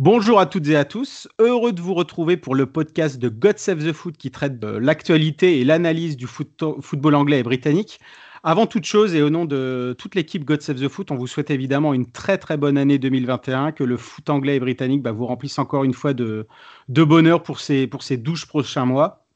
[0.00, 3.58] Bonjour à toutes et à tous, heureux de vous retrouver pour le podcast de God
[3.58, 8.00] Save the Foot qui traite l'actualité et l'analyse du football anglais et britannique.
[8.42, 11.26] Avant toute chose et au nom de toute l'équipe God Save the Foot, on vous
[11.26, 15.12] souhaite évidemment une très très bonne année 2021, que le foot anglais et britannique bah,
[15.12, 16.46] vous remplisse encore une fois de,
[16.88, 19.26] de bonheur pour ces, pour ces 12 prochains mois.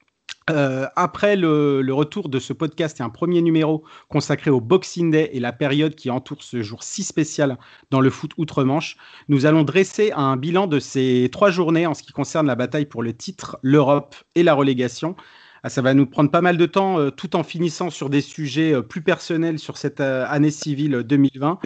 [0.51, 5.30] Euh, après le, retour de ce podcast et un premier numéro consacré au Boxing Day
[5.33, 7.57] et la période qui entoure ce jour si spécial
[7.91, 8.98] dans le foot outre-Manche,
[9.29, 12.84] nous allons dresser un bilan de ces trois journées en ce qui concerne la bataille
[12.84, 15.17] pour le titre, l'Europe et la relégation.
[15.62, 18.20] Ah, ça va nous prendre pas mal de temps euh, tout en finissant sur des
[18.20, 21.58] sujets euh, plus personnels sur cette année civile 2020.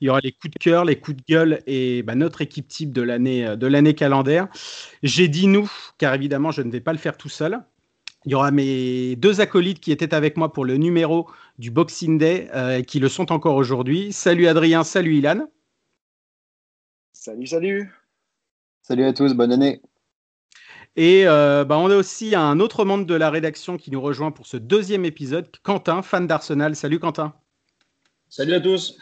[0.00, 2.66] Il y aura les coups de cœur, les coups de gueule et bah, notre équipe
[2.66, 4.48] type de l'année de l'année calendaire.
[5.04, 7.62] J'ai dit nous, car évidemment, je ne vais pas le faire tout seul.
[8.24, 12.16] Il y aura mes deux acolytes qui étaient avec moi pour le numéro du Boxing
[12.18, 14.12] Day euh, et qui le sont encore aujourd'hui.
[14.12, 15.46] Salut Adrien, salut Ilan.
[17.12, 17.92] Salut, salut.
[18.82, 19.80] Salut à tous, bonne année.
[20.96, 24.30] Et euh, bah, on a aussi un autre membre de la rédaction qui nous rejoint
[24.30, 26.76] pour ce deuxième épisode, Quentin, fan d'Arsenal.
[26.76, 27.34] Salut Quentin.
[28.28, 28.96] Salut à tous.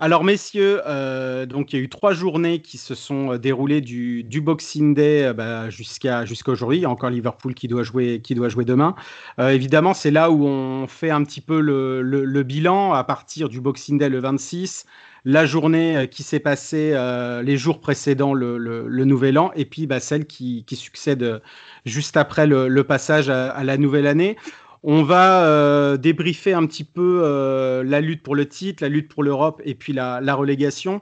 [0.00, 3.80] Alors, messieurs, euh, donc il y a eu trois journées qui se sont euh, déroulées
[3.80, 6.78] du, Boxing Day euh, bah, jusqu'à aujourd'hui.
[6.78, 8.96] Il y a encore Liverpool qui doit jouer, qui doit jouer demain.
[9.38, 13.98] évidemment, c'est là où on fait un petit peu le, bilan à partir du Boxing
[13.98, 14.84] Day le 26,
[15.24, 16.94] la journée qui s'est passée
[17.42, 21.40] les jours précédant le, Nouvel An, et puis bah, celle qui, succède
[21.86, 24.36] juste après le, passage à, la nouvelle année.
[24.86, 29.08] On va euh, débriefer un petit peu euh, la lutte pour le titre, la lutte
[29.08, 31.00] pour l'Europe et puis la, relégation.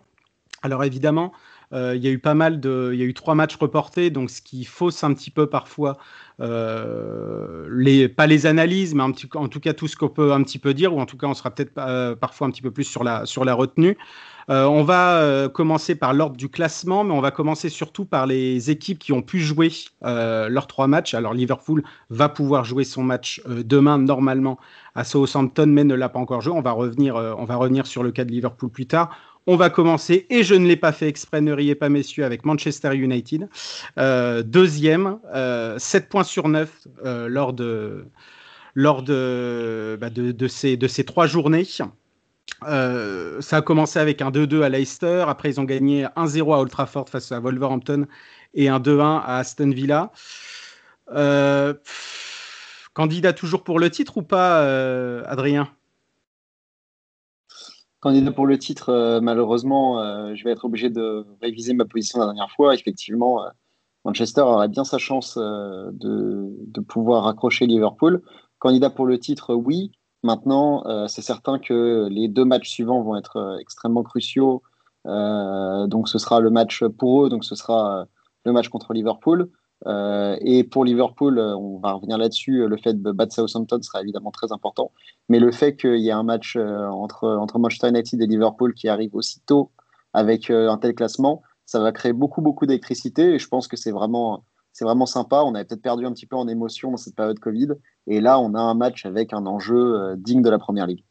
[0.62, 1.32] Alors évidemment,
[1.72, 4.10] euh, il y a eu pas mal de, il y a eu trois matchs reportés,
[4.10, 5.98] donc ce qui fausse un petit peu parfois
[6.42, 10.74] les, pas les analyses, mais en tout cas tout ce qu'on peut un petit peu
[10.74, 11.74] dire, ou en tout cas on sera peut-être
[12.16, 13.96] parfois un petit peu plus sur la retenue.
[14.50, 18.26] Euh, on va euh, commencer par l'ordre du classement, mais on va commencer surtout par
[18.26, 19.70] les équipes qui ont pu jouer
[20.04, 21.14] euh, leurs trois matchs.
[21.14, 24.58] Alors Liverpool va pouvoir jouer son match demain normalement
[24.94, 26.52] à Southampton, mais ne l'a pas encore joué.
[26.52, 29.16] On va revenir sur le cas de Liverpool plus tard.
[29.46, 32.44] On va commencer, et je ne l'ai pas fait exprès, ne riez pas messieurs, avec
[32.44, 33.48] Manchester United.
[34.44, 35.18] deuxième,
[35.78, 38.04] 7 points sur 9 lors, de,
[38.74, 41.66] lors de, bah, de, ces, de ces trois journées.
[42.64, 45.24] Euh, ça a commencé avec un 2-2 à Leicester.
[45.26, 48.06] Après, ils ont gagné 1-0 à Old Trafford face à Wolverhampton
[48.54, 50.12] et un 2-1 à Aston Villa.
[51.12, 51.74] Euh,
[52.94, 55.68] candidat toujours pour le titre ou pas, euh, Adrien?
[58.02, 62.50] Candidat pour le titre, malheureusement, je vais être obligé de réviser ma position la dernière
[62.50, 62.74] fois.
[62.74, 63.44] Effectivement,
[64.04, 68.20] Manchester aurait bien sa chance de, de pouvoir accrocher Liverpool.
[68.58, 69.92] Candidat pour le titre, oui.
[70.22, 74.62] Maintenant, euh, c'est certain que les deux matchs suivants vont être euh, extrêmement cruciaux.
[75.06, 78.06] Euh, donc, ce sera le match pour eux, donc ce sera
[78.44, 79.50] le match contre Liverpool.
[79.86, 84.52] Et pour Liverpool, on va revenir là-dessus, le fait de battre Southampton sera évidemment très
[84.52, 84.92] important.
[85.28, 89.14] Mais le fait qu'il y ait un match entre, Manchester United et Liverpool qui arrive
[89.14, 89.70] aussitôt
[90.12, 93.34] avec un tel classement, ça va créer beaucoup, beaucoup d'électricité.
[93.34, 95.42] Et je pense que c'est vraiment c'est vraiment sympa.
[95.42, 97.68] On avait peut-être perdu un petit peu en émotion dans cette période Covid.
[98.06, 101.04] Et là, on a un match avec un enjeu euh, digne de la première ligue.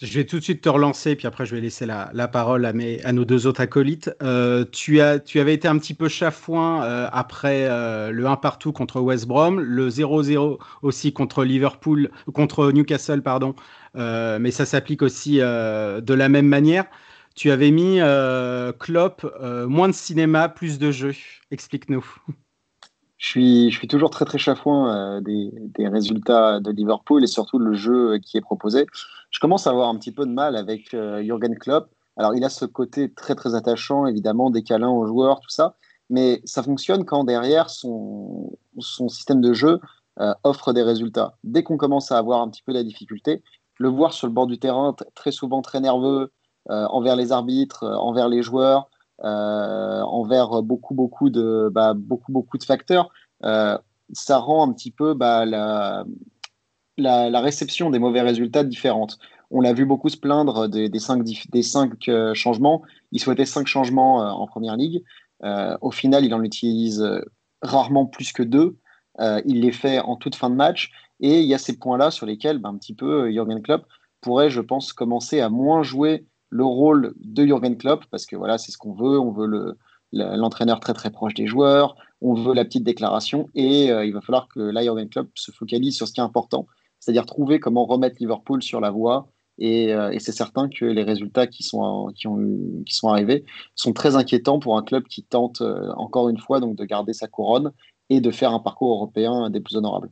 [0.00, 2.72] Je vais tout de suite te relancer, puis après je vais laisser la, parole à,
[2.72, 4.10] mes, à nos deux autres acolytes.
[4.22, 7.68] Euh, tu, as, tu avais été un petit peu chafouin euh, après
[8.12, 13.56] le 1 partout contre West Brom, le 0-0 aussi contre Liverpool, contre Newcastle, pardon.
[13.94, 16.84] mais ça s'applique aussi de la même manière.
[17.34, 17.98] Tu avais mis
[18.78, 19.26] Klopp,
[19.66, 21.14] moins de cinéma, plus de jeux.
[21.50, 22.04] Explique-nous.
[23.18, 23.26] Je
[23.70, 28.36] suis, toujours très très chafouin euh, des, résultats de Liverpool et surtout le jeu qui
[28.36, 28.86] est proposé.
[29.30, 31.90] Je commence à avoir un petit peu de mal avec euh, Jürgen Klopp.
[32.16, 35.74] Alors il a ce côté très très attachant, évidemment, des câlins aux joueurs, tout ça,
[36.10, 39.80] mais ça fonctionne quand derrière son, système de jeu
[40.20, 41.36] euh, offre des résultats.
[41.42, 43.42] Dès qu'on commence à avoir un petit peu de la difficulté,
[43.78, 46.32] le voir sur le bord du terrain très souvent très nerveux
[46.68, 52.64] envers les arbitres, envers les joueurs, euh, envers beaucoup beaucoup de bah, beaucoup beaucoup de
[52.64, 53.10] facteurs,
[53.44, 53.78] euh,
[54.12, 56.04] ça rend un petit peu bah, la,
[56.96, 59.18] la, réception des mauvais résultats différente.
[59.50, 62.82] On l'a vu beaucoup se plaindre des, cinq, des cinq euh, changements.
[63.12, 65.02] Il souhaitait cinq changements en première ligue.
[65.80, 67.04] au final, il en utilise
[67.62, 68.76] rarement plus que deux.
[69.18, 70.90] il les fait en toute fin de match.
[71.20, 73.86] Et il y a ces points-là sur lesquels, ben, un petit peu, Jürgen Klopp
[74.20, 78.58] pourrait, je pense, commencer à moins jouer le rôle de Jürgen Klopp, parce que voilà,
[78.58, 79.18] c'est ce qu'on veut.
[79.18, 79.76] On veut
[80.12, 84.48] l'entraîneur très très proche des joueurs, on veut la petite déclaration, et il va falloir
[84.48, 86.66] que Jürgen Klopp se focalise sur ce qui est important,
[87.00, 89.28] c'est-à-dire trouver comment remettre Liverpool sur la voie.
[89.58, 92.38] Et, euh, c'est certain que les résultats qui sont, qui, ont,
[92.86, 96.60] qui sont arrivés sont très inquiétants pour un club qui tente euh, encore une fois
[96.60, 97.72] donc de garder sa couronne
[98.08, 100.10] et de faire un parcours européen des plus honorables.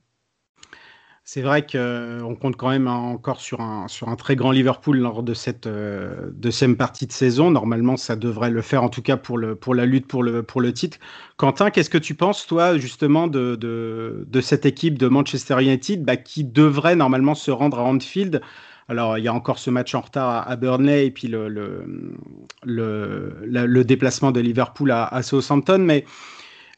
[1.29, 5.25] C'est vrai qu'on compte quand même encore sur un, sur un très grand Liverpool lors
[5.25, 7.51] de cette euh, deuxième partie de saison.
[7.51, 10.45] Normalement, ça devrait le faire, en tout cas pour, le, pour la lutte pour le,
[10.45, 10.99] pour le titre.
[11.37, 16.05] Quentin, qu'est-ce que tu penses, toi, justement, de, de, de cette équipe de Manchester United
[16.05, 18.41] bah, qui devrait normalement se rendre à Anfield?
[18.89, 22.15] Alors, il y a encore ce match en retard à, Burnley et puis le, le,
[22.63, 25.79] le, le déplacement de Liverpool à, à Southampton.
[25.81, 26.05] Mais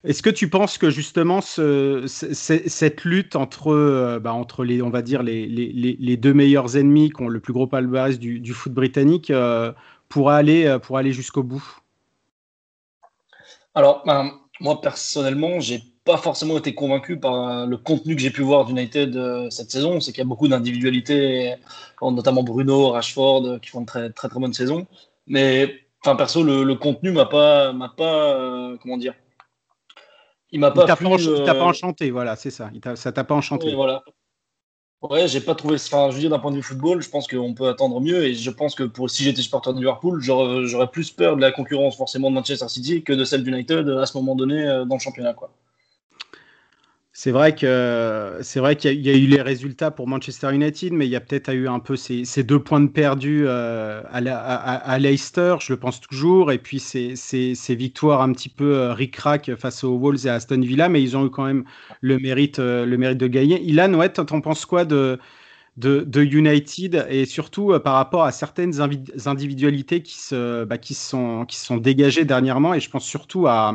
[0.04, 4.90] est-ce que tu penses que justement ce, cette lutte entre, euh, bah, entre les, on
[4.90, 8.52] va dire les, les, deux meilleurs ennemis qui ont le plus gros palmarès du, du
[8.52, 9.72] foot britannique euh,
[10.08, 11.64] pourra aller, euh, pour aller jusqu'au bout?
[13.74, 14.30] Alors, ben,
[14.60, 19.50] moi personnellement, j'ai pas forcément été convaincu par le contenu que j'ai pu voir d'United
[19.50, 20.00] cette saison.
[20.00, 21.54] C'est qu'il y a beaucoup d'individualités,
[22.00, 24.86] notamment Bruno, Rashford, qui font une très très, très bonne saison.
[25.26, 29.14] Mais enfin perso, le, le contenu m'a pas, m'a pas, comment dire
[30.50, 32.70] il m'a pas, t'a pas, euh, enchanté, voilà, c'est ça.
[32.72, 33.74] Il ça t'a pas enchanté.
[33.74, 34.02] voilà.
[35.00, 35.76] Ouais, j'ai pas trouvé.
[35.76, 38.24] Enfin, je veux dire, d'un point de vue football, je pense qu'on peut attendre mieux.
[38.24, 41.52] Et je pense que pour, si j'étais supporter de Liverpool, j'aurais plus peur de la
[41.52, 44.96] concurrence forcément de Manchester City que de celle d'United à ce moment donné euh, dans
[44.96, 45.34] le championnat.
[45.34, 45.50] Quoi.
[47.20, 51.04] C'est vrai que c'est vrai qu'il y, a eu les résultats pour Manchester United, mais
[51.04, 55.56] il y a peut-être eu un peu ces, deux points de perdus euh, à, Leicester,
[55.58, 57.16] je le pense toujours, et puis ces,
[57.70, 61.16] victoires un petit peu euh, ric-rac face aux Wolves et à Aston Villa, mais ils
[61.16, 61.64] ont eu quand même
[62.02, 63.60] le mérite, euh, le mérite de gagner.
[63.62, 65.18] Ilan, ouais, t'en penses quoi de,
[65.76, 68.74] de, United et surtout par rapport à certaines
[69.26, 73.74] individualités qui se, bah, qui sont, qui sont dégagées dernièrement, et je pense surtout à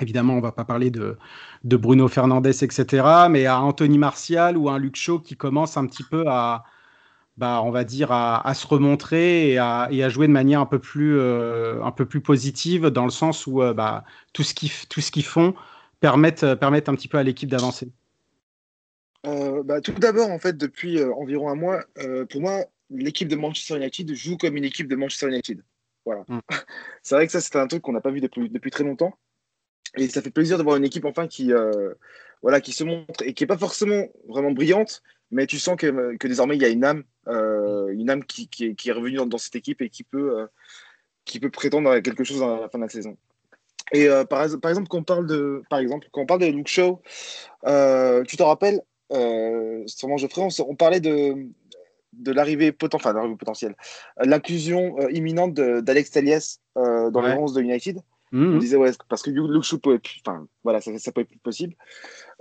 [0.00, 1.16] Évidemment, on ne va pas parler de,
[1.64, 5.86] de, Bruno Fernandes, etc., mais à Anthony Martial ou un Luke Shaw qui commence un
[5.86, 6.64] petit peu à,
[7.38, 10.66] bah, on va dire, à, se remontrer et à, et à, jouer de manière un
[10.66, 14.54] peu plus, euh, un peu plus positive, dans le sens où euh, bah, tout ce
[14.54, 15.54] qu'ils font
[16.00, 17.90] permettent, euh, permettent un petit peu à l'équipe d'avancer.
[19.24, 21.84] bah, tout d'abord, en fait, depuis environ un mois,
[22.28, 25.62] pour moi, l'équipe de Manchester United joue comme une équipe de Manchester United.
[26.04, 26.24] Voilà.
[26.26, 26.40] Mm.
[27.02, 29.16] C'est vrai que ça, c'était un truc qu'on n'a pas vu depuis, depuis très longtemps.
[29.96, 31.94] Et ça fait plaisir d'avoir une équipe enfin qui, euh,
[32.42, 36.16] voilà, qui se montre et qui n'est pas forcément vraiment brillante, mais tu sens que,
[36.16, 38.92] que désormais il y a une âme, euh, une âme qui, qui, est, qui, est,
[38.92, 40.46] revenue dans, cette équipe et qui peut, euh,
[41.24, 43.16] qui peut prétendre à quelque chose à la fin de la saison.
[43.92, 46.68] Et par, par, exemple, quand on parle de, par exemple, quand on parle de Luke
[46.68, 47.00] Shaw,
[47.64, 48.82] tu te rappelles,
[49.86, 51.46] sûrement Geoffrey, on, on parlait de,
[52.12, 53.76] de l'arrivée potentielle, enfin, potentielle,
[54.18, 58.02] l'inclusion imminente d'Alex Telies dans les 11 de United.
[58.32, 58.58] On mmh.
[58.58, 61.74] disait, ouais, parce que Luke Shaw pouvait plus, enfin, voilà, ça, ça pouvait plus possible.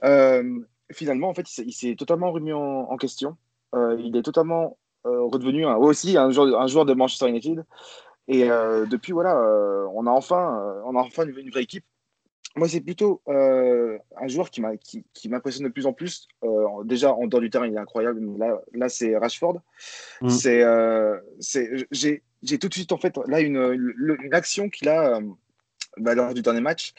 [0.03, 0.59] Euh,
[0.91, 3.37] finalement, en fait, il s'est totalement remis en, question.
[3.75, 7.65] Euh, il est totalement euh, redevenu aussi un joueur, un joueur de Manchester United.
[8.27, 8.49] Et
[8.89, 9.37] depuis, voilà,
[9.93, 11.85] on a enfin, on a enfin une, vraie équipe.
[12.57, 16.27] Moi, c'est plutôt un joueur qui m'impressionne de plus en plus.
[16.83, 18.19] déjà, en dehors du terrain, il est incroyable.
[18.37, 19.61] Là, là c'est Rashford.
[20.21, 20.29] Mmh.
[21.39, 21.87] C'est,
[22.41, 25.21] j'ai tout de suite, en fait, là, une, une, une action qu'il a
[25.99, 26.93] bah, lors du dernier match,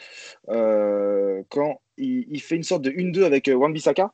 [0.49, 4.13] euh, quand il, fait une sorte de 1-2 avec euh, Wan Bissaka.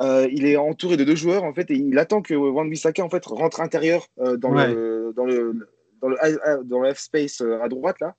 [0.00, 3.02] Euh, il est entouré de deux joueurs en fait et il attend que Wan Bissaka
[3.02, 5.66] en fait rentre intérieur dans, le, dans le
[6.00, 8.14] dans le dans le F space à droite là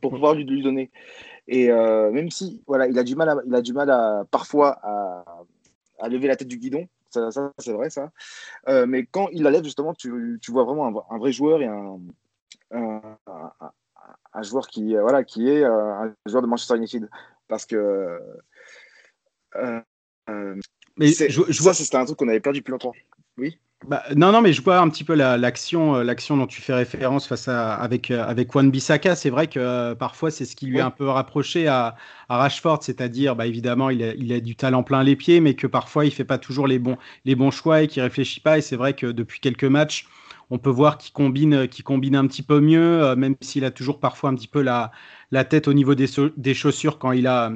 [0.00, 0.90] pour pouvoir lui, lui donner.
[1.46, 4.78] Et même si voilà il a du mal à, il a du mal à parfois
[4.82, 5.24] à,
[5.98, 8.10] à lever la tête du guidon, ça, ça c'est vrai ça.
[8.86, 11.66] mais quand il la lève justement, tu, tu vois vraiment un, un, vrai joueur et
[11.66, 11.98] un,
[12.70, 13.02] un,
[14.38, 17.08] un joueur qui, euh, voilà, qui est euh, un joueur de Manchester United.
[17.48, 18.18] Parce que.
[19.56, 19.80] Euh,
[20.96, 21.74] mais je, vois...
[21.74, 22.92] ça, c'était un truc qu'on avait perdu depuis longtemps.
[23.38, 23.58] Oui?
[23.86, 27.28] Bah, non, non, mais je vois un petit peu l'action, l'action dont tu fais référence
[27.28, 29.14] face à avec avec Juan Bissaka.
[29.14, 31.94] C'est vrai que parfois c'est ce qui lui est un peu rapproché à,
[32.28, 35.54] à Rashford, c'est-à-dire, bah, évidemment, il a, il a, du talent plein les pieds, mais
[35.54, 38.58] que parfois il fait pas toujours les bons les bons choix et qu'il réfléchit pas.
[38.58, 40.08] Et c'est vrai que depuis quelques matchs,
[40.50, 44.30] on peut voir qu'il combine, un petit peu mieux, euh, même s'il a toujours parfois
[44.30, 44.90] un petit peu la,
[45.44, 47.52] tête au niveau des, chaussures quand il a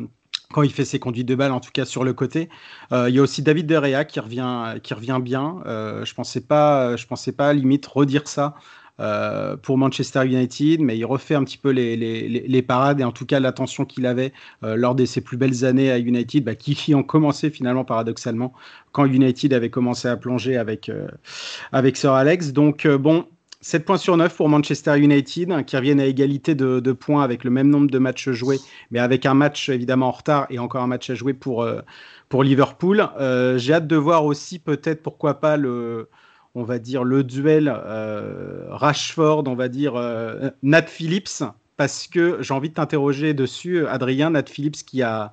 [0.52, 2.50] quand il fait ses conduites de balle, en tout cas sur le côté.
[2.92, 5.62] Euh, il y a aussi David De Rea qui revient, qui revient bien.
[5.64, 8.54] Euh, je pensais pas, je pensais pas limite redire ça
[9.00, 13.04] euh, pour Manchester United, mais il refait un petit peu les, les, les parades et
[13.04, 14.34] en tout cas l'attention qu'il avait
[14.64, 18.52] euh, lors de ses plus belles années à United, bah, qui ont commencé finalement paradoxalement
[18.92, 21.08] quand United avait commencé à plonger avec, euh,
[21.72, 22.52] avec Sir Alex.
[22.52, 23.24] Donc bon,
[23.62, 27.44] 7 points sur 9 pour Manchester United, hein, qui reviennent à égalité de, points avec
[27.44, 28.58] le même nombre de matchs joués,
[28.90, 31.66] mais avec un match évidemment en retard et encore un match à jouer pour,
[32.28, 33.08] pour Liverpool.
[33.56, 36.08] J'ai hâte de voir aussi peut-être pourquoi pas le,
[36.54, 41.42] on va dire, le duel euh, Rashford, on va dire, euh, Nat Phillips,
[41.76, 45.32] parce que j'ai envie de t'interroger dessus, Adrien, Nat Phillips qui a,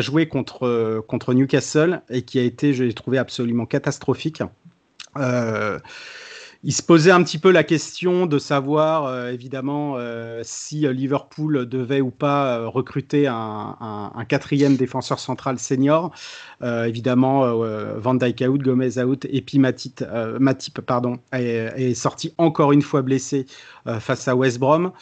[0.00, 4.42] joué contre, contre Newcastle et qui a été, je l'ai trouvé absolument catastrophique.
[5.16, 5.78] Euh,
[6.62, 10.92] il se posait un petit peu la question de savoir, euh, évidemment, euh, si euh,
[10.92, 16.12] Liverpool devait ou pas recruter un, quatrième défenseur central senior.
[16.62, 17.56] évidemment,
[17.96, 20.04] Van Dijk out, Gomez out, et puis Matip,
[20.86, 23.46] pardon, est, sorti encore une fois blessé
[23.98, 24.92] face à West Brom.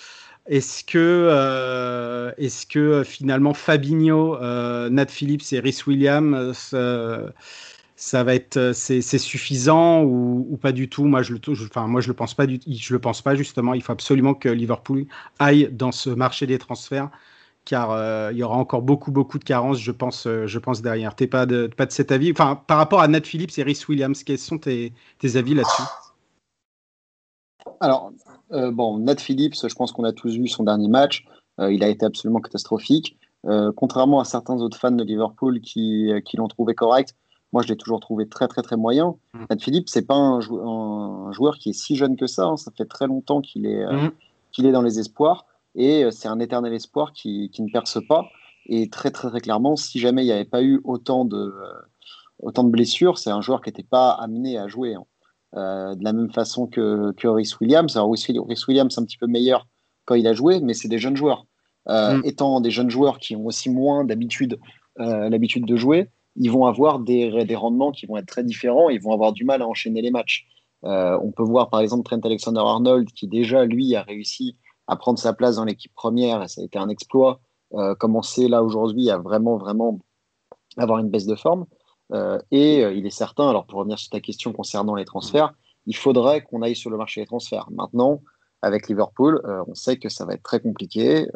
[0.47, 2.33] Est-ce que,
[2.71, 4.39] que finalement Fabinho,
[4.89, 6.75] Nat Phillips et Rhys Williams
[7.99, 11.05] ça va être euh, c'est suffisant ou, pas du tout?
[11.05, 13.75] Moi je le enfin moi je le pense pas du, je le pense pas justement.
[13.75, 15.07] Il faut absolument que Liverpool
[15.41, 17.11] aille dans ce marché des transferts
[17.65, 20.81] car euh, il y aura encore beaucoup beaucoup de carences je pense euh, je pense
[20.81, 21.17] derrière.
[21.17, 22.31] T'es pas de pas de cet avis?
[22.31, 25.83] Enfin par rapport à Nat Phillips et Rhys Williams quels sont tes, tes avis là-dessus?
[27.81, 28.13] Alors
[28.51, 31.25] bon Nat Phillips je pense qu'on a tous vu son dernier match.
[31.59, 33.19] Il a été absolument catastrophique.
[33.75, 37.17] Contrairement à certains autres fans de Liverpool qui, qui l'ont trouvé correct
[37.53, 39.15] moi, je l'ai toujours trouvé très, très, très moyen.
[39.33, 39.45] Mm.
[39.51, 42.45] Matt Philippe, c'est pas un, joueur qui est si jeune que ça.
[42.45, 42.57] Hein.
[42.57, 44.13] Ça fait très longtemps qu'il est, euh, mm.
[44.53, 45.47] qu'il est dans les espoirs.
[45.75, 48.29] Et euh, c'est un éternel espoir qui, qui, ne perce pas.
[48.67, 51.73] Et très, très, très clairement, si jamais il n'y avait pas eu autant de, euh,
[52.41, 54.95] autant de blessures, c'est un joueur qui n'était pas amené à jouer.
[54.95, 55.05] Hein.
[55.55, 57.97] de la même façon que, que Rhys Williams.
[57.97, 59.67] Alors, Rhys Williams, un petit peu meilleur
[60.05, 61.47] quand il a joué, mais c'est des jeunes joueurs.
[61.87, 62.21] Mm.
[62.25, 64.59] Étant des jeunes joueurs qui ont aussi moins d'habitude
[64.99, 68.89] l'habitude de jouer, ils vont avoir des, rendements qui vont être très différents.
[68.89, 70.47] Ils vont avoir du mal à enchaîner les matchs.
[70.85, 75.19] Euh, on peut voir par exemple Trent Alexander-Arnold qui déjà lui a réussi à prendre
[75.19, 77.41] sa place dans l'équipe première et ça a été un exploit.
[77.75, 79.99] Euh, commencer là aujourd'hui à vraiment vraiment
[80.77, 81.67] avoir une baisse de forme.
[82.13, 85.53] Euh, et il est certain, alors pour revenir sur ta question concernant les transferts,
[85.87, 87.69] il faudrait qu'on aille sur le marché des transferts.
[87.71, 88.23] Maintenant,
[88.63, 91.27] avec Liverpool, on sait que ça va être très compliqué.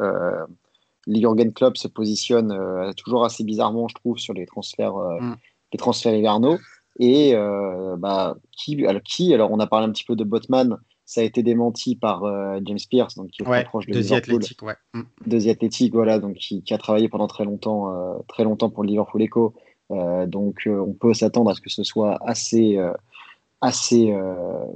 [1.06, 5.36] Jürgen Klopp se positionne euh, toujours assez bizarrement, je trouve, sur les transferts, euh, mm.
[5.72, 6.58] les transferts hivernaux.
[6.98, 10.76] Et euh, bah, qui, alors, qui Alors, on a parlé un petit peu de Botman.
[11.04, 12.22] Ça a été démenti par
[12.64, 14.36] James Pierce, donc qui est proche de Liverpool.
[14.36, 14.74] Athletic, ouais.
[14.94, 15.48] Mm.
[15.50, 17.92] Athletic, voilà, donc qui, a travaillé pendant très longtemps,
[18.28, 19.54] très longtemps pour le Liverpool Echo.
[19.90, 22.78] donc, on peut s'attendre à ce que ce soit assez,
[23.60, 24.16] assez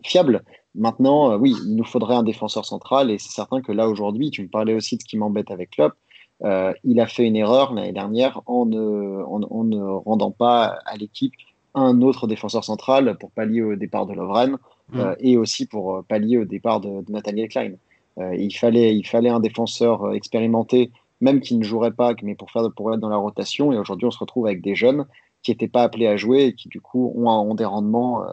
[0.04, 0.42] fiable.
[0.74, 4.42] Maintenant, oui, il nous faudrait un défenseur central et c'est certain que là aujourd'hui, tu
[4.42, 5.94] me parlais aussi de ce qui m'embête avec Klopp.
[6.44, 10.96] Euh, il a fait une erreur l'année dernière en ne, en, ne, rendant pas à
[10.96, 11.32] l'équipe
[11.74, 14.58] un autre défenseur central pour pallier au départ de Lovren
[14.90, 15.00] mmh.
[15.00, 17.72] euh, et aussi pour euh, pallier au départ de, de Nathaniel Klein.
[18.18, 20.90] il, fallait, il fallait un défenseur expérimenté,
[21.20, 23.72] même qui ne jouerait pas, mais pour, faire, pour être dans la rotation.
[23.72, 25.06] Et aujourd'hui, on se retrouve avec des jeunes
[25.42, 28.24] qui n'étaient pas appelés à jouer et qui, du coup, ont, ont des rendements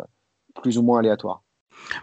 [0.56, 1.43] plus ou moins aléatoires.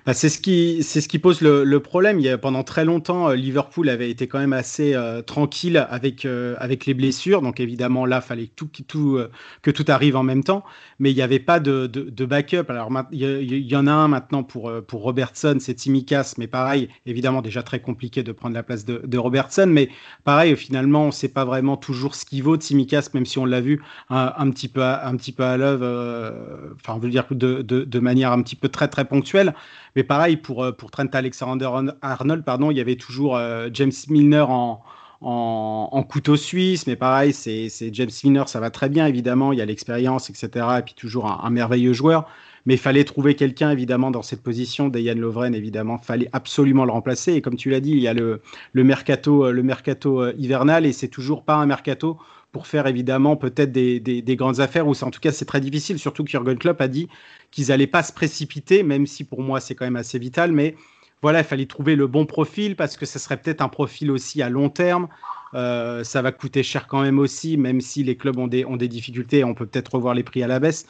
[0.06, 2.18] Bah, c'est ce qui c'est ce qui pose le, le, problème.
[2.20, 5.86] Il y a, pendant très longtemps, euh, Liverpool avait été quand même assez euh, tranquille
[5.90, 7.42] avec euh, avec les blessures.
[7.42, 9.18] Donc évidemment là, fallait tout, tout
[9.62, 10.64] que tout arrive en même temps.
[10.98, 12.64] Mais il n'y avait pas de, de, de, backup.
[12.68, 16.34] Alors il y, en a un maintenant pour pour Robertson, c'est Timikas.
[16.38, 19.66] Mais pareil, évidemment déjà très compliqué de prendre la place de, de Robertson.
[19.68, 19.88] Mais
[20.24, 23.60] pareil, finalement, on sait pas vraiment toujours ce qu'il vaut Timikas, même si on l'a
[23.60, 26.34] vu un, un, petit peu à, un petit peu à l'œuvre.
[26.76, 29.54] Enfin, on veut dire de, de manière un petit peu très très ponctuelle.
[29.96, 34.46] Mais pareil, pour, euh, pour Trent Alexander-Arnold, pardon, il y avait toujours euh, James Milner
[34.48, 34.82] en,
[35.20, 39.62] en, couteau suisse, mais pareil, c'est James Milner, ça va très bien, évidemment, il y
[39.62, 40.66] a l'expérience, etc.
[40.78, 42.28] Et puis toujours un, merveilleux joueur.
[42.66, 44.88] Mais il fallait trouver quelqu'un, évidemment, dans cette position.
[44.88, 47.32] Dayan Lovren, évidemment, fallait absolument le remplacer.
[47.32, 50.84] Et comme tu l'as dit, il y a le, le mercato, euh, le mercato hivernal,
[50.84, 52.18] et c'est toujours pas un mercato
[52.52, 55.98] pour faire évidemment peut-être des, des, grandes affaires, ou en tout cas c'est très difficile,
[55.98, 57.08] surtout que Jurgen Klopp a dit
[57.50, 60.74] qu'ils n'allaient pas se précipiter, même si pour moi c'est quand même assez vital, mais
[61.22, 64.42] voilà, il fallait trouver le bon profil parce que ce serait peut-être un profil aussi
[64.42, 65.08] à long terme.
[65.54, 69.44] Euh, ça va coûter cher quand même aussi, même si les clubs ont des, difficultés,
[69.44, 70.86] on peut peut-être revoir les prix à la baisse.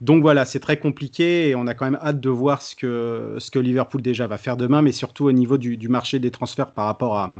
[0.00, 3.58] Donc voilà, c'est très compliqué et on a quand même hâte de voir ce que,
[3.58, 7.18] Liverpool déjà va faire demain, mais surtout au niveau du marché des transferts par rapport
[7.18, 7.32] à,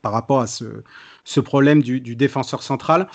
[0.00, 3.08] par rapport à ce, problème du, défenseur central.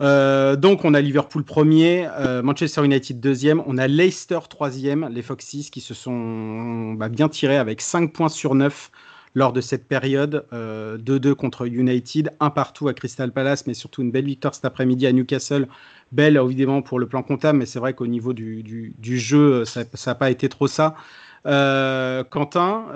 [0.00, 5.22] Euh, donc, on a Liverpool premier, euh, Manchester United deuxième, on a Leicester troisième, les
[5.22, 8.90] Foxes qui se sont bah, bien tirés avec 5 points sur 9
[9.34, 10.46] lors de cette période.
[10.52, 14.64] 2-2 euh, contre United, un partout à Crystal Palace, mais surtout une belle victoire cet
[14.64, 15.68] après-midi à Newcastle.
[16.12, 20.14] Belle, évidemment, pour le plan comptable, mais c'est vrai qu'au niveau du, jeu, ça n'a
[20.14, 20.94] pas été trop ça.
[21.44, 22.86] Quentin,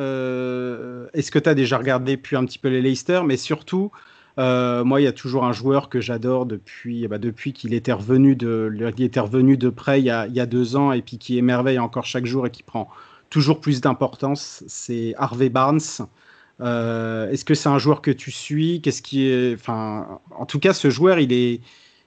[1.12, 3.93] est-ce que tu as déjà regardé puis un petit peu les Leicester, mais surtout,
[4.38, 7.93] euh, moi, il y a toujours un joueur que j'adore depuis, bah, depuis qu'il était
[7.93, 10.93] revenu de, il était revenu de près il y, a, il y, a, deux ans
[10.93, 12.88] et puis qui émerveille encore chaque jour et qui prend
[13.31, 14.62] toujours plus d'importance.
[14.69, 15.81] C'est Harvey Barnes.
[16.61, 18.81] Euh, est-ce que c'est un joueur que tu suis?
[18.81, 21.61] Qu'est-ce qui est, enfin, en tout cas, ce joueur, il est,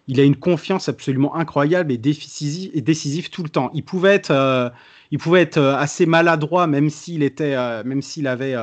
[0.07, 3.71] il a une confiance absolument incroyable et décisif, et décisif tout le temps.
[3.73, 4.69] Il pouvait être, euh,
[5.11, 8.55] il pouvait être assez maladroit, même s'il était, même s'il avait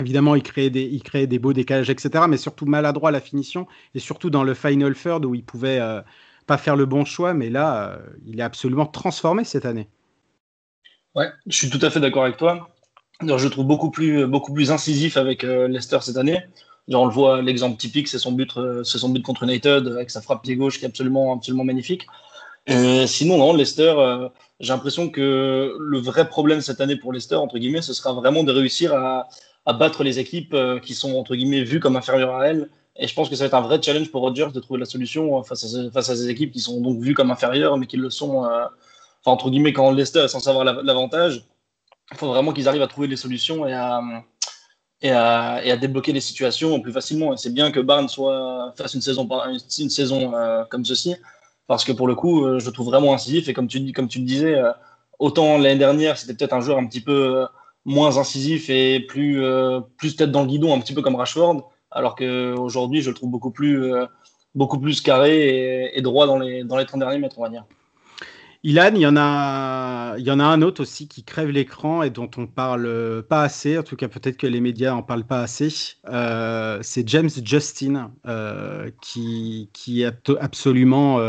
[0.00, 2.24] Évidemment, il créait, des, il créait des beaux décalages, etc.
[2.28, 5.78] Mais surtout maladroit à la finition et surtout dans le final third où il pouvait
[5.78, 6.00] euh,
[6.46, 7.32] pas faire le bon choix.
[7.32, 9.88] Mais là, euh, il est absolument transformé cette année.
[11.14, 12.70] Ouais, je suis tout à fait d'accord avec toi.
[13.20, 16.40] Je le trouve beaucoup plus, beaucoup plus incisif avec euh, Leicester cette année.
[16.88, 20.42] on le voit, l'exemple typique, c'est son but, son but contre United avec sa frappe
[20.42, 22.08] pied gauche qui est absolument, absolument magnifique.
[22.66, 23.94] Sinon, non, Leicester,
[24.60, 28.44] j'ai l'impression que le vrai problème cette année pour Leicester, entre guillemets, ce sera vraiment
[28.44, 29.28] de réussir à,
[29.72, 32.68] battre les équipes euh, qui sont entre guillemets vues comme inférieures à elle.
[32.96, 34.86] Et je pense que ça va être un vrai challenge pour Rodgers de trouver la
[34.86, 38.10] solution euh, face à, ces équipes qui sont donc vues comme inférieures, mais qui le
[38.10, 38.64] sont, euh,
[39.20, 41.44] enfin, entre guillemets, quand Leicester est censé avoir l'avantage.
[42.12, 43.72] Il faut vraiment qu'ils arrivent à trouver les solutions et
[45.10, 47.32] à, débloquer les situations plus facilement.
[47.32, 50.32] Et c'est bien que Barnes soit, fasse une saison, une, saison
[50.68, 51.16] comme ceci,
[51.66, 53.48] parce que pour le coup, je le trouve vraiment incisif.
[53.48, 54.60] Et comme tu, comme tu le disais,
[55.18, 57.46] autant l'année dernière, c'était peut-être un joueur un petit peu
[57.84, 61.70] moins incisif et plus, euh, plus tête dans le guidon, un petit peu comme Rashford,
[61.90, 64.06] alors qu'aujourd'hui, je le trouve beaucoup plus, euh,
[64.54, 67.64] beaucoup plus carré et, droit dans les, dans les 30 derniers mètres, on va dire.
[68.64, 72.02] Ilan, il y, en a, il y en a un autre aussi qui crève l'écran
[72.02, 75.26] et dont on parle pas assez, en tout cas peut-être que les médias en parlent
[75.26, 75.68] pas assez.
[76.08, 78.10] Euh, c'est James Justin
[79.02, 81.20] qui, qui est absolument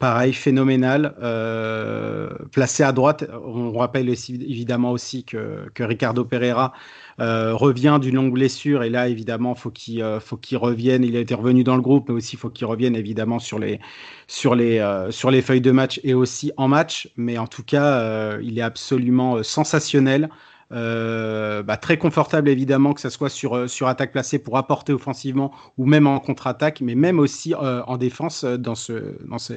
[0.00, 1.14] pareil, phénoménal.
[1.22, 6.72] Euh, placé à droite, on rappelle évidemment aussi que Ricardo Pereira
[7.20, 11.04] euh, revient d'une longue blessure et là évidemment faut qu'il euh, faut qu'il revienne.
[11.04, 13.80] Il a été revenu dans le groupe, mais aussi faut qu'il revienne évidemment sur les
[14.26, 14.80] sur les
[15.10, 17.08] sur les feuilles de match et aussi en match.
[17.16, 20.30] Mais en tout cas, il est absolument sensationnel.
[20.72, 24.92] Euh, bah, très confortable évidemment que ce soit sur, euh, sur attaque placée pour apporter
[24.92, 29.54] offensivement ou même en contre-attaque, mais même aussi euh, en défense dans, ce, dans, ce,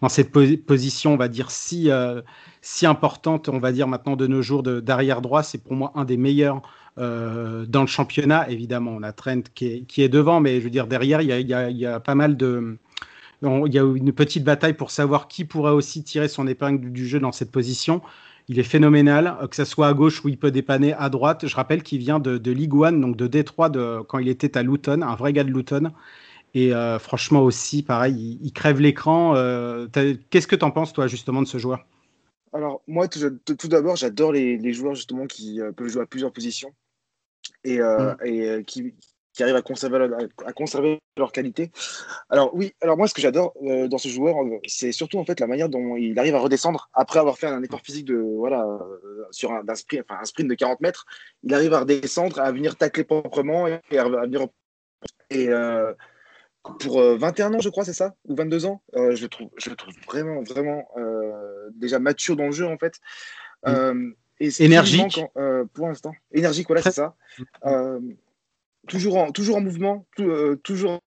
[0.00, 1.90] dans cette position, on va dire, si,
[2.60, 5.42] si importante, on va dire maintenant de nos jours d'arrière droit.
[5.42, 6.62] C'est pour moi un des meilleurs
[6.96, 8.48] dans le championnat.
[8.50, 12.00] Évidemment, on a Trent qui est, devant, mais je veux dire, derrière, il y a,
[12.00, 12.78] pas mal de
[13.42, 17.06] il y a une petite bataille pour savoir qui pourrait aussi tirer son épingle du
[17.06, 18.00] jeu dans cette position.
[18.48, 21.46] Il est phénoménal, euh, que ce soit à gauche où il peut dépanner, à droite.
[21.46, 24.56] Je rappelle qu'il vient de, de, League One, donc de Détroit, de, quand il était
[24.56, 25.92] à Luton, un vrai gars de Luton.
[26.54, 29.34] Et euh, franchement aussi, pareil, il, crève l'écran.
[29.36, 29.86] Euh,
[30.30, 31.86] qu'est-ce que tu en penses, toi, justement, de ce joueur?
[32.52, 36.74] Alors, moi, tout, d'abord, j'adore les, joueurs, justement, qui peuvent jouer à plusieurs positions
[37.64, 38.16] et, mm.
[38.24, 38.94] et qui,
[39.32, 41.70] qui arrivent à conserver, leur, à conserver leur qualité.
[42.28, 45.24] Alors oui, alors moi ce que j'adore euh, dans ce joueur, euh, c'est surtout en
[45.24, 48.16] fait la manière dont il arrive à redescendre après avoir fait un effort physique de
[48.16, 51.06] voilà euh, sur un, sprint, enfin un sprint de 40 mètres,
[51.42, 54.46] il arrive à redescendre, à venir tacler proprement et à, venir
[55.30, 55.48] et
[56.80, 59.76] pour 21 ans je crois c'est ça ou 22 ans, je le trouve je le
[59.76, 60.86] trouve vraiment vraiment
[61.74, 63.00] déjà mature dans le jeu en fait.
[64.44, 65.20] Et énergique
[65.74, 67.14] pour l'instant énergique voilà c'est ça
[68.86, 71.00] toujours en, toujours en mouvement, euh, toujours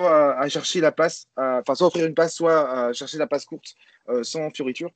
[0.00, 3.74] à, chercher la passe, enfin soit offrir une passe, soit à chercher la passe courte
[4.08, 4.90] euh, sans fioriture.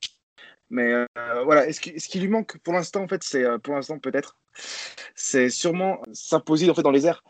[0.70, 1.06] Mais euh,
[1.44, 4.38] voilà, ce qui, ce qui, lui manque pour l'instant, en fait, c'est pour l'instant peut-être,
[5.14, 7.22] c'est sûrement s'imposer en fait dans les airs.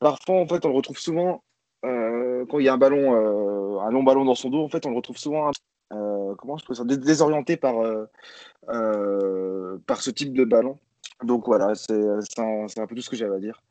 [0.00, 1.44] parfois, en fait, on le retrouve souvent
[1.82, 4.64] quand il y a un ballon, un long ballon dans son dos.
[4.64, 5.50] En fait, on le retrouve souvent,
[5.90, 7.74] comment je peux dire, désorienté par
[8.66, 10.78] par ce type de ballon.
[11.22, 11.92] Donc voilà, c'est
[12.38, 13.62] un, un, peu tout ce que j'avais à dire.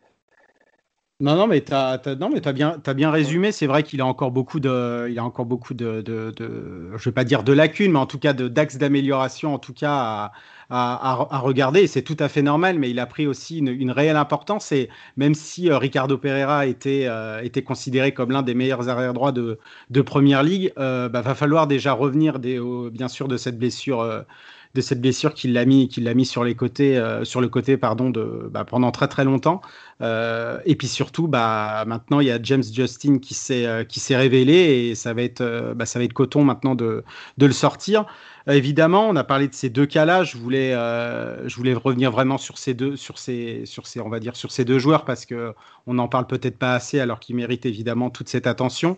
[1.19, 3.51] Non, non, mais tu as, as, bien, as bien résumé.
[3.51, 7.03] C'est vrai qu'il a encore beaucoup de, il a encore beaucoup de, de, de je
[7.09, 10.31] vais pas dire de lacunes, mais en tout cas d'axes d'amélioration, en tout cas à,
[10.69, 11.81] à, à, regarder.
[11.81, 14.71] Et c'est tout à fait normal, mais il a pris aussi une, une réelle importance.
[14.73, 19.13] Et même si euh, Ricardo Pereira était, euh, était considéré comme l'un des meilleurs arrière
[19.13, 19.59] droits de,
[19.91, 22.59] de première ligue, euh, bah, va falloir déjà revenir des,
[22.91, 24.25] bien sûr de cette blessure
[24.73, 27.47] de cette blessure qui l'a mis, qui l'a mis sur les côtés, euh, sur le
[27.47, 29.61] côté pardon, de, bah, pendant très très longtemps.
[30.01, 33.99] Euh, et puis surtout, bah, maintenant il y a James Justin qui s'est euh, qui
[33.99, 34.53] s'est révélé
[34.89, 37.03] et ça va être bah, ça va être coton maintenant de,
[37.37, 38.05] de le sortir.
[38.47, 40.23] évidemment, on a parlé de ces deux cas-là.
[40.23, 44.19] Je voulais je voulais revenir vraiment sur ces deux sur ces sur ces on va
[44.19, 45.53] dire sur ces deux joueurs parce que
[45.85, 48.97] on n'en parle peut-être pas assez alors qu'ils méritent évidemment toute cette attention.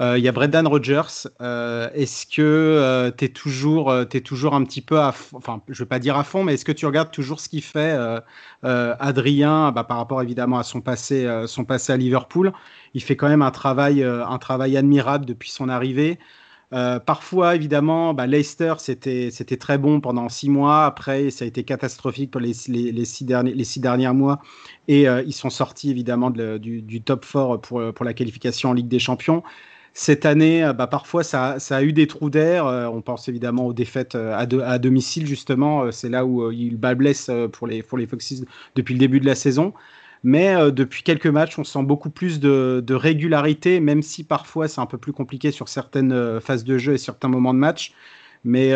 [0.00, 1.28] Euh, il y a Brendan Rodgers.
[1.40, 5.88] Euh, est-ce que euh, tu es, toujours, un petit peu à enfin, je ne vais
[5.88, 7.96] pas dire à fond, mais est-ce que tu regardes toujours ce qu'il fait,
[8.62, 12.52] Adrien, bah, par rapport évidemment à son passé, son passé à Liverpool?
[12.94, 16.18] Il fait quand même un travail, un travail admirable depuis son arrivée.
[16.70, 20.86] parfois, évidemment, bah, Leicester, c'était très bon pendant six mois.
[20.86, 24.40] Après, ça a été catastrophique pour les, les, six, derniers, les six derniers mois.
[24.88, 28.88] Et ils sont sortis, évidemment, du, du, top 4 pour, pour la qualification en Ligue
[28.88, 29.42] des Champions.
[29.94, 32.66] Cette année, euh, bah, parfois, ça, a eu des trous d'air.
[32.66, 35.90] Euh, on pense évidemment aux défaites euh, à, domicile, justement.
[35.92, 39.26] C'est là où il bat blesse pour les, pour les Foxes depuis le début de
[39.26, 39.74] la saison.
[40.24, 44.86] Mais depuis quelques matchs, on sent beaucoup plus de, régularité, même si parfois c'est un
[44.86, 47.92] peu plus compliqué sur certaines phases de jeu et certains moments de match.
[48.44, 48.68] Mais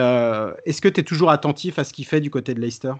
[0.64, 2.94] est-ce que tu es toujours attentif à ce qu'il fait du côté de Leicester?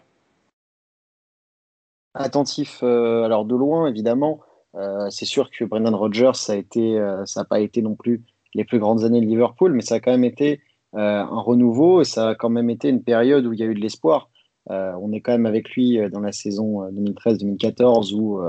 [2.15, 4.46] Attentif, alors de loin évidemment.
[4.77, 7.95] Euh, c'est sûr que Brendan Rodgers, ça a été, euh, ça n'a pas été non
[7.95, 8.23] plus
[8.55, 10.61] les plus grandes années de Liverpool, mais ça a quand même été
[10.95, 13.67] euh, un renouveau et ça a quand même été une période où il y a
[13.67, 14.31] eu de l'espoir.
[14.69, 18.41] on est quand même avec lui dans la saison 2013-2014 où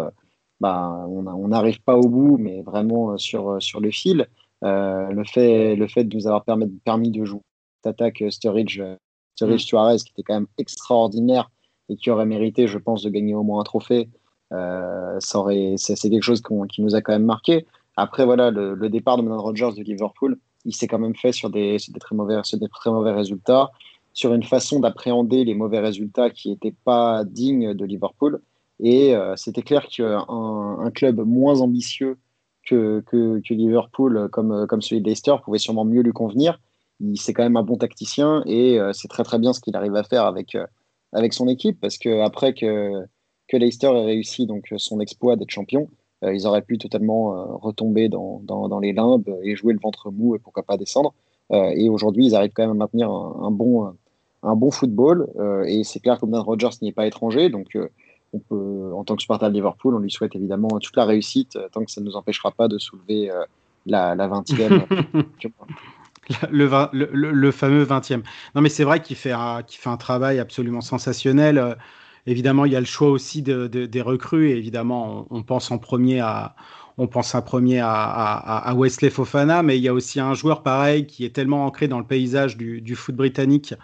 [0.60, 4.28] bah, on n'arrive pas au bout, mais vraiment sur, sur le fil.
[4.62, 7.42] le, fait, le fait de nous avoir permis, permis de jouer
[7.76, 8.82] cette attaque Sturridge,
[9.36, 9.68] Sturridge mm.
[9.68, 11.52] Suarez, qui était quand même extraordinaire
[11.90, 14.10] et qui aurait mérité, je pense, de gagner au moins un trophée,
[14.52, 17.66] c'est quelque chose qui nous a quand même marqué.
[17.98, 21.50] Après, voilà, le, départ de Brendan Rodgers de Liverpool, il s'est quand même fait sur
[21.50, 23.72] des, très mauvais, des très mauvais résultats,
[24.14, 28.40] sur une façon d'appréhender les mauvais résultats qui n'étaient pas dignes de Liverpool.
[28.80, 32.18] Et euh, c'était clair qu'un un club moins ambitieux
[32.70, 33.04] que,
[33.50, 36.60] Liverpool, comme, celui de Leicester, pouvait sûrement mieux lui convenir.
[37.16, 39.96] C'est quand même un bon tacticien et euh, c'est très très bien ce qu'il arrive
[39.96, 40.58] à faire avec,
[41.14, 43.06] avec son équipe parce que après que
[43.48, 45.90] que Leicester ait réussi donc son exploit d'être champion,
[46.24, 50.12] euh, ils auraient pu totalement euh, retomber dans, dans, les limbes et jouer le ventre
[50.12, 51.14] mou et pourquoi pas descendre.
[51.52, 53.94] Euh, et aujourd'hui, ils arrivent quand même à maintenir un, bon,
[54.44, 55.28] un bon football.
[55.66, 57.78] et c'est clair que Brendan Rodgers n'y est pas étranger, donc
[58.34, 61.58] on peut, en tant que supporter de Liverpool, on lui souhaite évidemment toute la réussite
[61.72, 63.32] tant que ça ne nous empêchera pas de soulever
[63.86, 64.86] la, la 20e.
[66.52, 68.22] Le, le, le, fameux 20e.
[68.54, 69.34] Non, mais c'est vrai qu'il fait,
[69.70, 71.78] fait un travail absolument sensationnel.
[72.28, 76.20] Évidemment, il y a le choix aussi des recrues et évidemment, on, pense en premier
[76.20, 76.56] à,
[76.98, 81.24] on pense premier à, Wesley Fofana, mais il y a aussi un joueur pareil qui
[81.24, 83.76] est tellement ancré dans le paysage du, foot britannique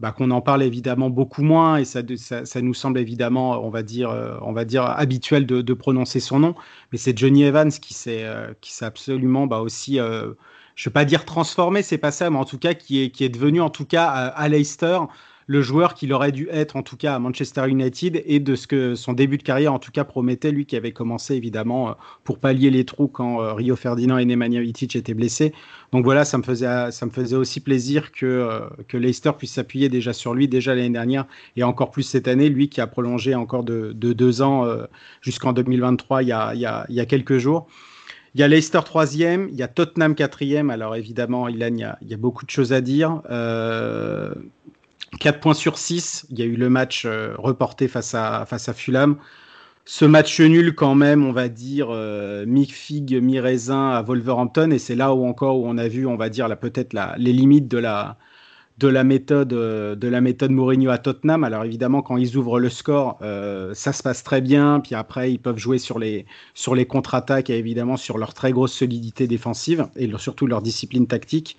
[0.00, 3.84] bah, qu'on en parle évidemment beaucoup moins et ça, ça, nous semble évidemment, on va
[3.84, 6.56] dire, euh, on va dire habituel de, prononcer son nom.
[6.90, 10.32] Mais c'est Johnny Evans qui s'est euh, qui absolument bah, aussi, euh,
[10.74, 13.10] je ne vais pas dire transformé, c'est pas ça, mais en tout cas qui est,
[13.10, 14.98] qui est devenu en tout cas à Leicester
[15.46, 18.66] le joueur qu'il aurait dû être en tout cas à Manchester United et de ce
[18.66, 21.92] que son début de carrière en tout cas promettait, lui qui avait commencé évidemment euh,
[22.24, 25.52] pour pallier les trous quand euh, Rio Ferdinand et Nemanja Vitic étaient blessés.
[25.92, 29.52] Donc voilà, ça me faisait, ça me faisait aussi plaisir que, euh, que Leicester puisse
[29.52, 31.26] s'appuyer déjà sur lui, déjà l'année dernière
[31.56, 34.66] et encore plus cette année, lui qui a prolongé encore de, deux ans
[35.22, 37.66] jusqu'en 2023 il y, a, il, y a, il y a quelques jours.
[38.34, 40.70] Il y a Leicester troisième, il y a Tottenham quatrième.
[40.70, 43.22] Alors évidemment, Ilan, il y a, il y a beaucoup de choses à dire.
[43.30, 44.34] Euh,
[45.18, 46.26] 4 points sur 6.
[46.30, 49.16] Il y a eu le match euh, reporté face à, face à Fulham.
[49.86, 54.70] Ce match nul, quand même, on va dire, euh, mi-figue, mi-raisin à Wolverhampton.
[54.70, 57.68] Et c'est là où encore où on a vu, on va dire, peut-être les limites
[57.68, 58.16] de la,
[58.78, 61.44] de la méthode euh, de la méthode Mourinho à Tottenham.
[61.44, 63.18] Alors évidemment, quand ils ouvrent le score,
[63.74, 64.80] ça se passe très bien.
[64.80, 68.52] Puis après, ils peuvent jouer sur les sur les contre-attaques et évidemment sur leur très
[68.52, 71.58] grosse solidité défensive et surtout leur discipline tactique.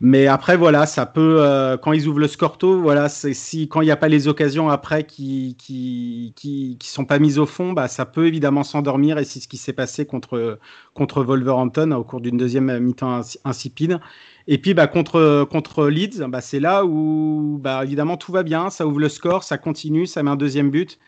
[0.00, 3.80] Mais après, voilà, ça peut, euh, quand ils ouvrent le score tôt, voilà, si, quand
[3.80, 7.46] il n'y a pas les occasions après qui, qui, qui, qui, sont pas mises au
[7.46, 10.60] fond, bah, ça peut évidemment s'endormir et c'est ce qui s'est passé contre,
[10.94, 13.98] contre Wolverhampton au cours d'une deuxième mi-temps insipide.
[14.46, 18.70] Et puis, bah, contre, contre Leeds, bah, c'est là où, bah, évidemment, tout va bien,
[18.70, 20.98] ça ouvre le score, ça continue, ça met un deuxième but.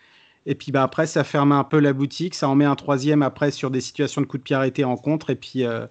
[0.47, 3.23] Et puis bah, après, ça ferme un peu la boutique, ça en met un troisième
[3.23, 5.31] après sur des situations de coup de pied arrêté en contre.
[5.31, 5.87] Et puis, euh,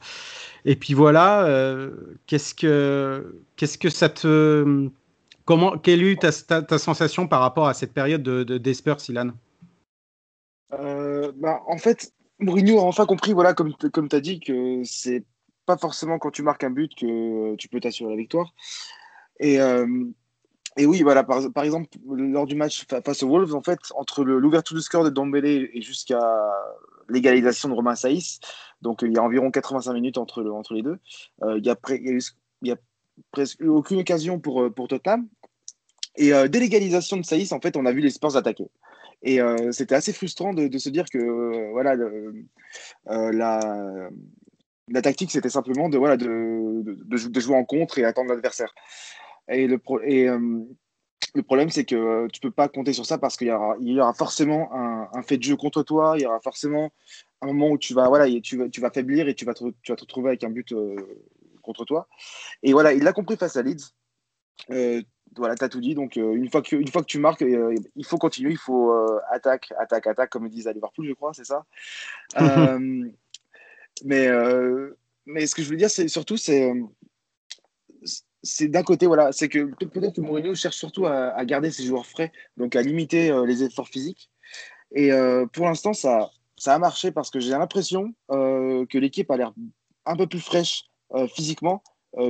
[0.65, 1.91] et puis voilà, euh,
[2.27, 4.89] qu'est-ce que qu'est-ce que ça te
[5.45, 8.61] comment quelle est ta, ta, sensation par rapport à cette période de, de
[10.73, 15.23] euh, bah, En fait, Mourinho a enfin compris, voilà, comme, comme as dit, que c'est
[15.65, 18.53] pas forcément quand tu marques un but que tu peux t'assurer la victoire.
[19.39, 19.87] Et, euh,
[20.77, 24.23] et oui, voilà, par, par, exemple, lors du match face aux Wolves, en fait, entre
[24.23, 26.21] l'ouverture du score de Dombele et jusqu'à
[27.09, 28.39] l'égalisation de Romain Saïs,
[28.81, 30.99] donc il y a environ 85 minutes entre, le, entre les deux,
[31.43, 32.77] euh, il, y a
[33.31, 35.27] presque aucune occasion pour, pour Tottenham.
[36.15, 38.69] Et euh, dès l'égalisation de Saïs, en fait, on a vu les Spurs attaquer.
[39.21, 45.49] Et euh, c'était assez frustrant de, se dire que euh, voilà, euh, la, tactique, c'était
[45.49, 45.97] simplement de,
[47.39, 48.73] jouer en contre et attendre l'adversaire.
[49.49, 53.51] Et, le, euh, problème, c'est que tu peux pas compter sur ça parce qu'il y
[53.51, 56.13] aura, il y aura forcément un, un, fait de jeu contre toi.
[56.17, 56.91] Il y aura forcément
[57.41, 59.63] un moment où tu vas, voilà, tu vas, tu vas faiblir et tu vas te,
[59.81, 60.95] tu vas te retrouver avec un but euh,
[61.61, 62.07] contre toi.
[62.63, 63.93] Et voilà, il l'a compris face à Leeds.
[64.71, 65.01] Euh,
[65.35, 65.95] voilà, tu as tout dit.
[65.95, 68.51] Donc, euh, une, fois que, une fois que tu marques, euh, il faut continuer.
[68.51, 71.65] Il faut euh, attaque, attaque, attaque, comme ils disent à Liverpool, je crois, c'est ça.
[74.03, 74.29] mais,
[75.25, 76.71] mais ce que je veux dire, c'est surtout, c'est
[78.41, 81.83] c'est d'un côté, voilà, c'est que peut-être que Mourinho cherche surtout à, à, garder ses
[81.83, 84.29] joueurs frais, donc à limiter les efforts physiques.
[84.95, 85.11] Et
[85.51, 89.53] pour l'instant, ça, ça a marché parce que j'ai l'impression euh, que l'équipe a l'air
[90.05, 90.85] un peu plus fraîche
[91.33, 91.81] physiquement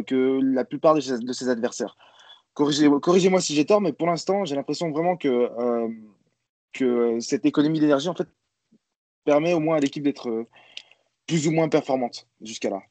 [0.08, 1.98] que la plupart de ses, adversaires.
[2.54, 5.50] Corrigez-moi corrigez si j'ai tort, mais pour l'instant, j'ai l'impression vraiment que,
[6.72, 8.30] que cette économie d'énergie, en fait,
[9.26, 10.46] permet au moins à l'équipe d'être
[11.28, 12.82] plus ou moins performante jusqu'à là.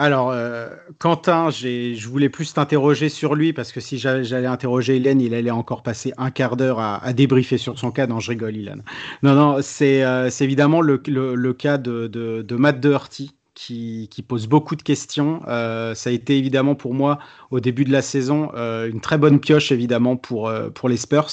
[0.00, 5.20] Alors, euh, Quentin, je voulais plus t'interroger sur lui parce que si j'allais interroger Hélène,
[5.20, 8.06] il allait encore passer un quart d'heure à, à, débriefer sur son cas.
[8.06, 8.82] Non, je rigole, Hélène.
[9.22, 10.96] Non, non, c'est euh, évidemment le,
[11.52, 15.42] cas de, de, de Matt Doherty qui, pose beaucoup de questions.
[15.48, 17.18] Euh, ça a été évidemment pour moi
[17.50, 20.96] au début de la saison euh, une très bonne pioche évidemment pour, euh, pour les
[20.96, 21.30] Spurs.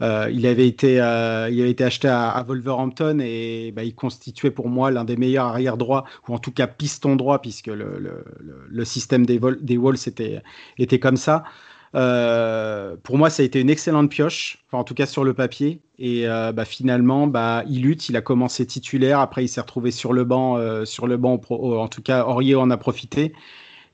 [0.00, 4.90] Il, avait été, il avait été acheté à, Wolverhampton et bah, il constituait pour moi
[4.90, 8.24] l'un des meilleurs arrière droits ou en tout cas piston droit puisque le, le,
[8.68, 10.42] le système des, vol, des Wolves était,
[10.76, 11.44] était comme ça.
[11.94, 15.34] Euh, pour moi, ça a été une excellente pioche, enfin, en tout cas sur le
[15.34, 15.80] papier.
[15.98, 19.90] Et euh, bah, finalement, bah, il lutte, il a commencé titulaire, après il s'est retrouvé
[19.90, 23.32] sur le banc, euh, sur le banc en tout cas Aurier en a profité.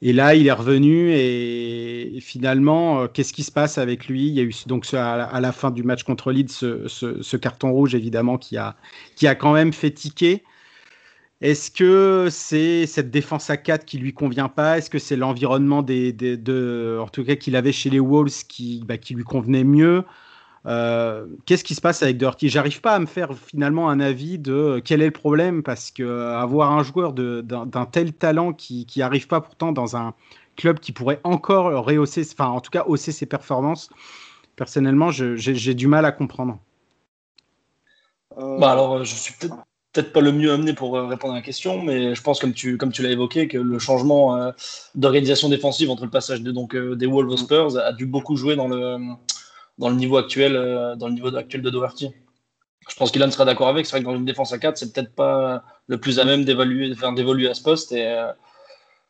[0.04, 4.26] Et là, il est revenu et, finalement, qu'est-ce qui se passe avec lui?
[4.26, 7.36] Il y a eu donc à, la, fin du match contre Leeds ce, ce, ce,
[7.36, 8.74] carton rouge évidemment qui a,
[9.14, 10.42] qui a quand même fait tiquer.
[11.42, 14.78] Est-ce que c'est cette défense à 4 qui lui convient pas?
[14.78, 18.46] Est-ce que c'est l'environnement des, des, de, en tout cas qu'il avait chez les Wolves
[18.48, 20.04] qui, bah, lui convenait mieux?
[20.66, 22.48] Euh, Qu'est-ce qui se passe avec Doherty?
[22.48, 25.64] J'arrive pas à me faire finalement un avis de quel est le problème?
[25.64, 30.14] Parce que avoir un joueur d'un tel talent qui qui arrive pas pourtant dans un
[30.56, 33.90] club qui pourrait encore rehausser, enfin en tout cas hausser ses performances.
[34.54, 36.60] Personnellement, j'ai du mal à comprendre.
[38.38, 38.58] Euh...
[38.58, 39.56] Bah alors, je suis peut-être
[39.92, 42.54] peut-être pas le mieux amené pour euh, répondre à la question, mais je pense, comme
[42.54, 44.50] tu, comme tu l'as évoqué, que le changement euh,
[44.94, 48.36] d'organisation défensive entre le passage de, donc, euh, des Wolves aux Spurs a dû beaucoup
[48.36, 48.96] jouer dans le,
[49.78, 52.10] dans le niveau actuel, euh, dans le niveau actuel de Doherty.
[52.88, 53.86] Je pense qu'Ilan sera d'accord avec.
[53.86, 56.44] C'est vrai que dans une défense à 4, c'est peut-être pas le plus à même
[56.44, 57.92] d'évaluer, enfin, d'évoluer à ce poste.
[57.92, 58.12] Et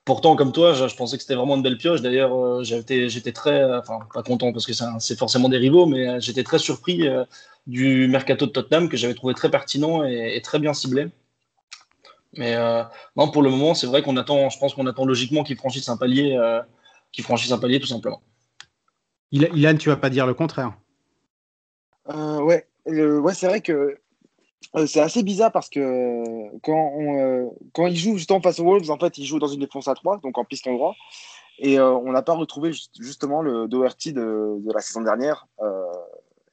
[0.04, 2.02] pourtant, comme toi, je, je pensais que c'était vraiment une belle pioche.
[2.02, 6.20] D'ailleurs, euh, j'étais, j'étais très, enfin, pas content parce que c'est forcément des rivaux, mais
[6.20, 7.08] j'étais très surpris
[7.66, 11.08] du mercato de Tottenham que j'avais trouvé très pertinent et, et, très bien ciblé.
[12.34, 12.82] Mais euh,
[13.16, 15.88] non, pour le moment, c'est vrai qu'on attend, je pense qu'on attend logiquement qu'il franchisse
[15.88, 16.60] un palier, euh,
[17.12, 18.22] qu'il franchisse un palier tout simplement.
[19.30, 20.72] Ilan, tu vas pas dire le contraire.
[22.08, 22.66] Euh, ouais,
[23.34, 23.98] c'est vrai que
[24.76, 28.64] euh, c'est assez bizarre parce que quand, on, euh, quand il joue justement face aux
[28.64, 30.94] Wolves, en fait, il joue dans une défense à 3, donc en piston droit.
[31.58, 35.46] Et euh, on n'a pas retrouvé justement le Doherty de, de la saison dernière.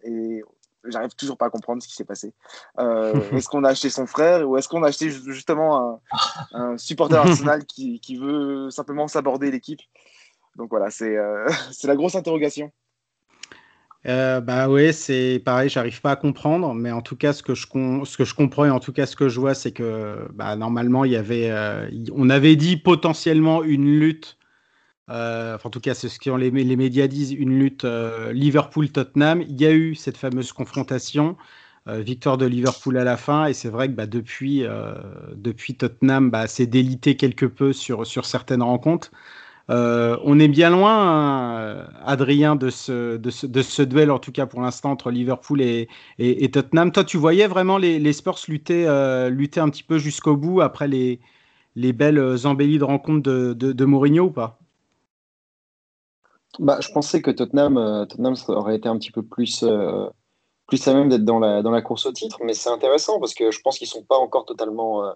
[0.04, 0.41] et
[0.85, 2.33] j'arrive toujours pas à comprendre ce qui s'est passé.
[2.79, 6.01] Euh, est-ce qu'on a acheté son frère ou est-ce qu'on a acheté justement
[6.53, 9.81] un, supporter Arsenal qui, qui, veut simplement s'aborder l'équipe?
[10.55, 11.47] Donc voilà, c'est euh,
[11.83, 12.71] la grosse interrogation.
[14.07, 17.53] Euh, bah oui, c'est pareil, j'arrive pas à comprendre, mais en tout cas, ce que
[17.53, 20.27] je, ce que je comprends et en tout cas ce que je vois, c'est que
[20.33, 24.38] bah, normalement, il y avait, euh, on avait dit potentiellement une lutte
[25.10, 29.41] euh, enfin, en tout cas, c'est ce que les, médias disent, une lutte euh, Liverpool-Tottenham.
[29.41, 31.36] Il y a eu cette fameuse confrontation,
[31.88, 34.63] euh, victoire de Liverpool à la fin, et c'est vrai que bah, depuis,
[35.36, 39.12] depuis Tottenham bah, s'est délité quelque peu sur, certaines rencontres.
[39.69, 45.62] On est bien loin, Adrien, de ce, duel, en tout cas pour l'instant, entre Liverpool
[45.62, 45.88] et,
[46.52, 46.91] Tottenham.
[46.91, 48.86] Toi, tu voyais vraiment les, les Spurs lutter,
[49.32, 51.19] lutter un petit peu jusqu'au bout après les,
[51.76, 54.59] les belles embellies de rencontres de, de, de Mourinho ou pas?
[56.57, 60.07] Bah, je pensais que Tottenham, euh, Tottenham aurait été un petit peu plus, euh,
[60.65, 63.33] plus à même d'être dans la, dans la course au titre, mais c'est intéressant parce
[63.33, 65.12] que je pense qu'ils ne sont pas encore totalement, euh,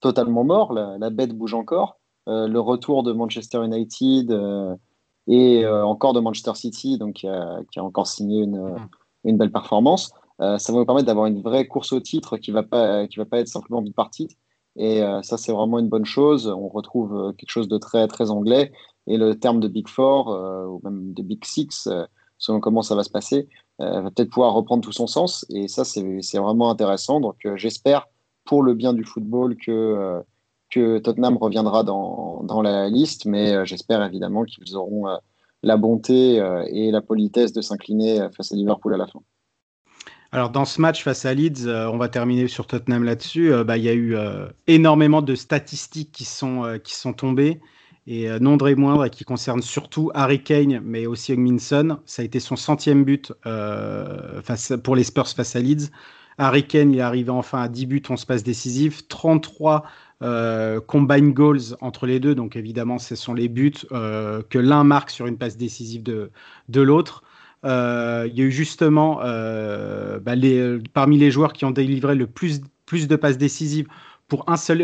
[0.00, 0.72] totalement morts.
[0.74, 1.98] La, la, bête bouge encore.
[2.28, 4.36] Le retour de Manchester United,
[5.28, 8.88] et encore de Manchester City, donc qui a, encore signé une, mm.
[9.26, 10.10] une belle performance.
[10.40, 13.18] ça va nous permettre d'avoir une vraie course au titre qui ne va, pas, qui
[13.18, 14.32] va pas être simplement bipartite.
[14.74, 16.48] Et ça, c'est vraiment une bonne chose.
[16.48, 18.72] On retrouve quelque chose de très, très anglais.
[19.06, 21.88] Et le terme de Big Four, ou même de Big Six,
[22.38, 25.46] selon comment ça va se passer, va peut-être pouvoir reprendre tout son sens.
[25.50, 27.20] Et ça, c'est vraiment intéressant.
[27.20, 28.06] Donc, j'espère
[28.46, 30.20] pour le bien du football que, euh,
[30.70, 35.16] que Tottenham reviendra dans, dans la liste, mais euh, j'espère évidemment qu'ils auront euh,
[35.62, 36.36] la bonté
[36.70, 39.20] et la politesse de s'incliner face à Liverpool à la fin.
[40.30, 43.50] Alors dans ce match face à Leeds, on va terminer sur Tottenham là-dessus.
[43.64, 44.16] Bah, il y a eu
[44.68, 47.60] énormément de statistiques qui sont, qui sont tombées
[48.06, 51.98] et non très moindres qui concernent surtout Harry Kane, mais aussi Minson.
[52.06, 53.32] Ça a été son centième but
[54.44, 55.90] face, pour les Spurs face à Leeds.
[56.38, 59.84] Harry Kane, il est arrivé enfin à 10 buts, 11 passes décisives, 33
[60.22, 62.34] euh, combine goals entre les deux.
[62.34, 66.30] Donc évidemment, ce sont les buts euh, que l'un marque sur une passe décisive de,
[66.68, 67.22] de l'autre.
[67.64, 70.34] Euh, il y a eu justement bah,
[70.92, 73.88] parmi les joueurs qui ont délivré le plus, plus de passes décisives
[74.28, 74.82] pour un seul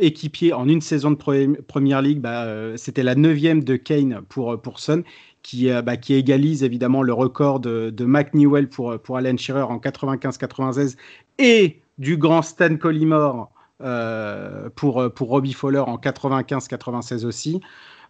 [0.00, 4.78] équipier en une saison de Première League, bah, c'était la neuvième de Kane pour, pour
[4.78, 5.04] Son
[5.44, 9.62] qui, euh, bah, qui égalise évidemment le record de, de Mac Newell pour, Alan Shearer
[9.62, 10.96] en 95-96
[11.38, 17.60] et du grand Stan Collymore euh, pour, Robbie Fowler en 95-96 aussi.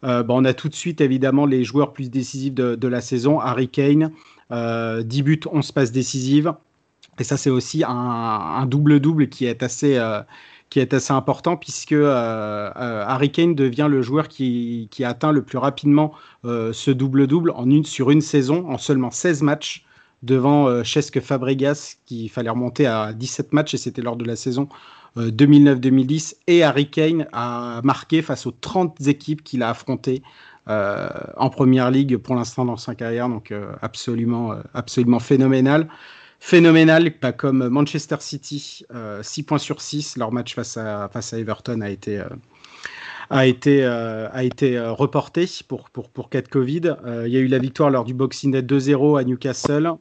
[0.05, 3.03] Euh, bah, on a tout de suite évidemment les joueurs plus décisifs de, de la
[3.03, 3.41] saison.
[3.41, 4.13] Harry Kane,
[4.51, 6.55] 10 buts, 11 passes décisives.
[7.19, 10.01] Et ça, c'est aussi un double-double qui est assez,
[10.71, 15.33] qui est assez important puisque euh, euh, Harry Kane devient le joueur qui, qui atteint
[15.33, 16.13] le plus rapidement
[16.45, 19.85] euh, ce double-double en une, sur une saison, en seulement 16 matchs,
[20.23, 24.71] devant Chesque Fabregas, qui fallait remonter à 17 matchs, et c'était lors de la saison
[25.19, 26.37] 2009-2010.
[26.47, 30.23] Et Harry Kane a marqué face aux 30 équipes qu'il a affrontées
[30.67, 35.89] en Première Ligue pour l'instant dans sa carrière, donc absolument phénoménal
[36.45, 40.19] phénoménal, pas comme Manchester City, 6 euh, points sur 6.
[40.19, 42.29] Leur match face à, face à Everton a été, euh,
[43.31, 46.97] a été, euh, a été reporté pour, pour, pour cas de Covid.
[47.25, 49.93] Il y a eu la victoire lors du Boxing Day 2-0 à Newcastle.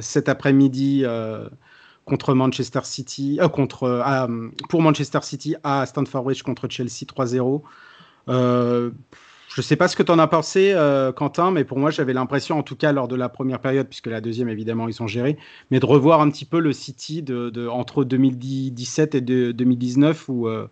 [0.00, 1.04] cet après-midi,
[2.04, 4.02] contre Manchester City, contre,
[4.68, 7.62] pour Manchester City à Stamford Bridge contre Chelsea 3-0.
[9.56, 11.90] Je ne sais pas ce que tu en as pensé, euh, Quentin, mais pour moi,
[11.90, 14.92] j'avais l'impression, en tout cas lors de la première période, puisque la deuxième, évidemment, ils
[14.92, 15.38] sont gérés,
[15.70, 17.24] mais de revoir un petit peu le City
[17.70, 20.68] entre 2017 et 2019, où euh,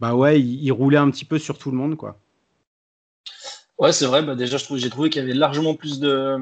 [0.00, 1.96] bah ouais, il, roulait un petit peu sur tout le monde.
[1.96, 2.18] quoi.
[3.78, 4.24] Ouais, c'est vrai.
[4.24, 6.36] Bah déjà, j'ai trouvé qu'il y avait largement plus de,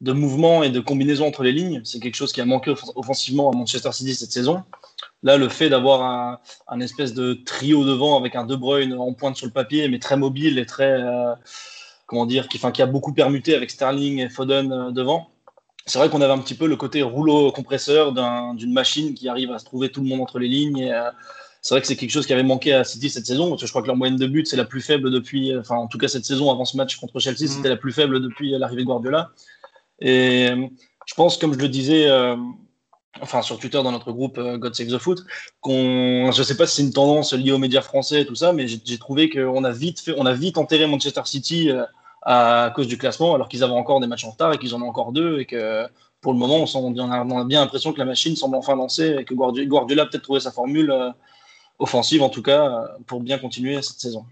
[0.00, 1.82] de mouvements et de combinaisons entre les lignes.
[1.84, 4.62] C'est quelque chose qui a manqué offensivement à Manchester City cette saison.
[5.22, 9.36] Là, le fait d'avoir un, espèce de trio devant avec un De Bruyne en pointe
[9.36, 11.34] sur le papier, mais très mobile et très, euh,
[12.06, 15.28] comment dire, qui, qui a beaucoup permuté avec Sterling et Foden euh, devant.
[15.84, 18.12] C'est vrai qu'on avait un petit peu le côté rouleau compresseur
[18.54, 20.90] d'une machine qui arrive à se trouver tout le monde entre les lignes.
[20.90, 21.10] Euh,
[21.60, 23.66] c'est vrai que c'est quelque chose qui avait manqué à City cette saison, parce que
[23.66, 25.98] je crois que leur moyenne de but, c'est la plus faible depuis, enfin, en tout
[25.98, 27.48] cas cette saison avant ce match contre Chelsea, mm.
[27.48, 29.32] c'était la plus faible depuis l'arrivée de Guardiola.
[30.00, 30.50] Et
[31.06, 32.08] je pense, comme je le disais,
[33.20, 35.24] enfin sur Twitter dans notre groupe euh, God Save the Foot,
[35.60, 38.52] qu'on, je sais pas si c'est une tendance liée aux médias français et tout ça,
[38.52, 41.84] mais j'ai trouvé qu'on a vite fait, on a vite enterré Manchester City euh,
[42.22, 44.82] à cause du classement, alors qu'ils avaient encore des matchs en retard et qu'ils en
[44.82, 45.86] ont encore deux et que
[46.20, 49.32] pour le moment, on, a, bien l'impression que la machine semble enfin lancée et que
[49.32, 51.10] Guardiola a peut-être trouvé sa formule euh,
[51.78, 54.26] offensive en tout cas pour bien continuer cette saison.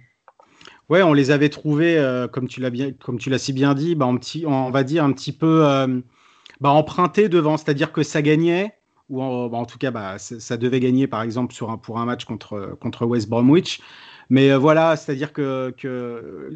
[0.88, 3.94] Ouais, on les avait trouvés, comme tu l'as bien, comme tu l'as si bien dit,
[3.94, 5.62] bah, petit, on va dire un petit peu
[6.61, 8.74] bah, emprunté devant, c'est-à-dire que ça gagnait,
[9.11, 13.07] ou en, bah, tout cas, ça devait gagner par exemple pour un match contre, contre
[13.07, 13.81] West Bromwich.
[14.31, 15.72] Mais euh, voilà, c'est-à-dire que,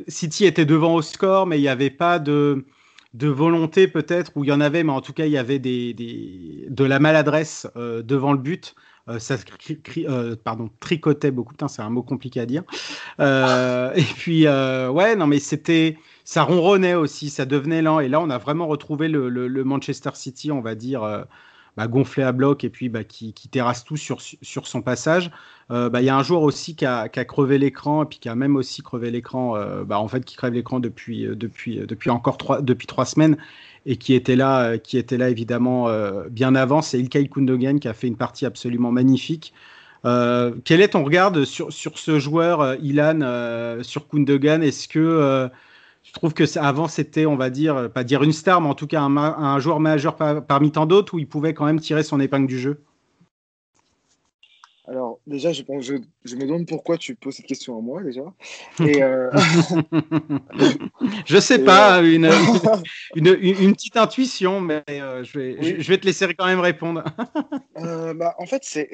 [0.09, 2.67] City était devant au score, mais il n'y avait pas de,
[3.15, 5.59] de volonté peut-être, ou il y en avait, mais en tout cas, il y avait
[5.59, 8.75] de la maladresse euh, devant le but.
[9.09, 9.37] Euh, ça
[10.45, 11.55] pardon, tricotait beaucoup.
[11.69, 12.63] c'est un mot compliqué à dire.
[13.19, 18.01] et puis, ouais, non, mais c'était ça ronronnait aussi, ça devenait lent.
[18.01, 21.23] Et là, on a vraiment retrouvé le, Manchester City, on va dire, euh,
[21.77, 25.31] bah, gonflé à bloc et puis bah, qui, terrasse tout sur, sur son passage.
[25.71, 28.29] Euh, bah, il y a un joueur aussi qui a, crevé l'écran et puis qui
[28.29, 32.37] a même aussi crevé l'écran, euh, en fait, qui crève l'écran depuis, depuis, depuis encore
[32.37, 33.37] trois, depuis trois semaines
[33.87, 35.89] et qui était là, qui était là évidemment
[36.31, 36.83] bien avant.
[36.83, 39.53] C'est Ilkay Kundogan qui a fait une partie absolument magnifique.
[40.05, 45.51] quel est ton regard sur, sur ce joueur, Ilan, sur Kundogan Est-ce que
[46.03, 48.87] je trouve que avant c'était, on va dire, pas dire une star, mais en tout
[48.87, 52.47] cas un, joueur majeur parmi tant d'autres où il pouvait quand même tirer son épingle
[52.47, 52.83] du jeu.
[54.89, 58.03] Alors, déjà, je, pense, je, je, me demande pourquoi tu poses cette question à moi,
[58.03, 58.23] déjà.
[58.81, 59.31] Et, euh...
[61.25, 62.05] je sais pas, euh...
[63.15, 65.77] une, une, une, petite intuition, mais euh, je, vais, oui.
[65.79, 67.05] je, vais te laisser quand même répondre.
[67.77, 68.91] bah, en fait, c'est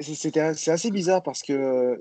[0.69, 1.99] assez bizarre parce que,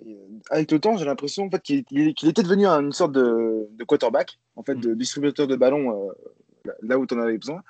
[0.51, 3.85] avec le temps, j'ai l'impression en fait, qu'il qu était devenu une sorte de, de,
[3.85, 6.09] quarterback, en fait, de distributeur de ballon
[6.67, 7.63] euh, là où tu en avais besoin.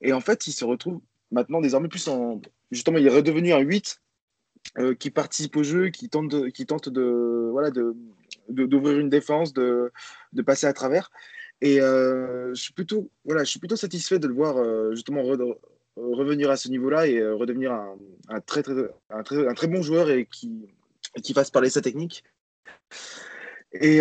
[0.00, 1.00] Et en fait, il se retrouve
[1.30, 2.40] maintenant désormais plus en.
[2.72, 4.00] Justement, il est redevenu un 8
[4.78, 7.94] euh, qui participe au jeu, qui tente de, qui tente de voilà de
[8.48, 9.92] d'ouvrir une défense, de,
[10.32, 11.12] de passer à travers.
[11.60, 15.22] Et euh, je suis plutôt voilà, je suis plutôt satisfait de le voir euh, justement
[15.22, 15.56] re,
[15.96, 18.74] revenir à ce niveau-là et redevenir un, très, très,
[19.10, 20.66] un, très, bon joueur et qui
[21.22, 22.24] qui fasse parler sa technique.
[23.74, 24.00] Et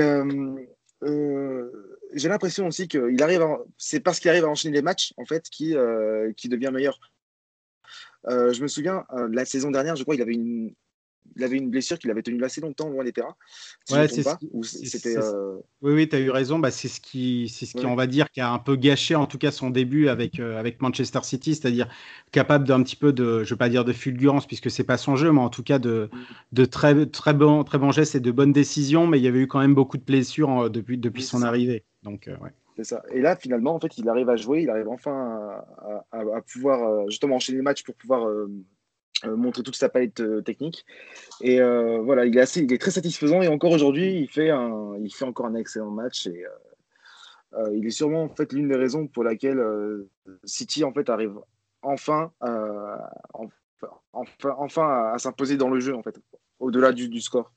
[2.15, 3.45] j'ai l'impression aussi qu'il arrive,
[3.77, 5.75] c'est parce qu'il arrive à enchaîner les matchs en fait qui
[6.35, 6.99] qui devient meilleur.
[8.27, 10.73] Euh, je me souviens, euh, la saison dernière, je crois, il avait une,
[11.35, 13.35] il avait une blessure qu'il avait tenue assez longtemps loin des terrains.
[13.85, 15.59] Si ouais, c'est ce euh...
[15.81, 16.59] Oui, oui, tu as eu raison.
[16.59, 17.91] Bah, c'est ce qui, c'est ce qui, ouais.
[17.91, 20.59] on va dire, qui a un peu gâché en tout cas son début avec, euh,
[20.59, 21.87] avec Manchester City, c'est-à-dire
[22.31, 25.15] capable d'un petit peu de, je veux pas dire de fulgurance puisque c'est pas son
[25.15, 26.09] jeu, mais en tout cas de,
[26.51, 29.07] de très, très bon, très bon gestes et de bonnes décisions.
[29.07, 31.39] Mais il y avait eu quand même beaucoup de blessures en, depuis, depuis oui, son
[31.39, 31.47] ça.
[31.47, 31.83] arrivée.
[32.03, 32.51] Donc, euh, ouais.
[33.11, 35.63] Et là, finalement, en fait, il arrive à jouer, il arrive enfin
[36.11, 38.49] à, pouvoir euh, justement enchaîner les matchs pour pouvoir euh,
[39.25, 40.85] euh, montrer toute sa palette technique.
[41.41, 43.41] Et voilà, il est, assez, il est très satisfaisant.
[43.41, 44.49] Et encore aujourd'hui, il, fait
[44.99, 46.27] il fait encore un excellent match.
[46.27, 46.45] Et
[47.73, 49.63] il est sûrement en fait l'une des raisons pour laquelle
[50.43, 51.39] City en fait arrive
[51.83, 52.31] enfin,
[54.13, 56.19] enfin, enfin à, s'imposer dans le jeu en fait,
[56.59, 57.51] au-delà du score.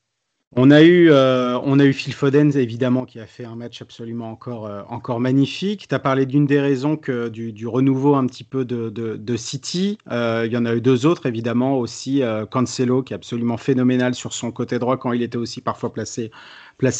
[0.58, 3.82] On a eu, euh, on a eu Phil Foden évidemment qui a fait un match
[3.82, 5.86] absolument encore, euh, encore magnifique.
[5.86, 6.98] Tu as parlé d'une des raisons
[7.30, 9.98] du, renouveau un petit peu de, City.
[10.10, 12.22] Euh, il y en a eu deux autres évidemment aussi.
[12.50, 16.30] Cancelo qui est absolument phénoménal sur son côté droit quand il était aussi parfois placé,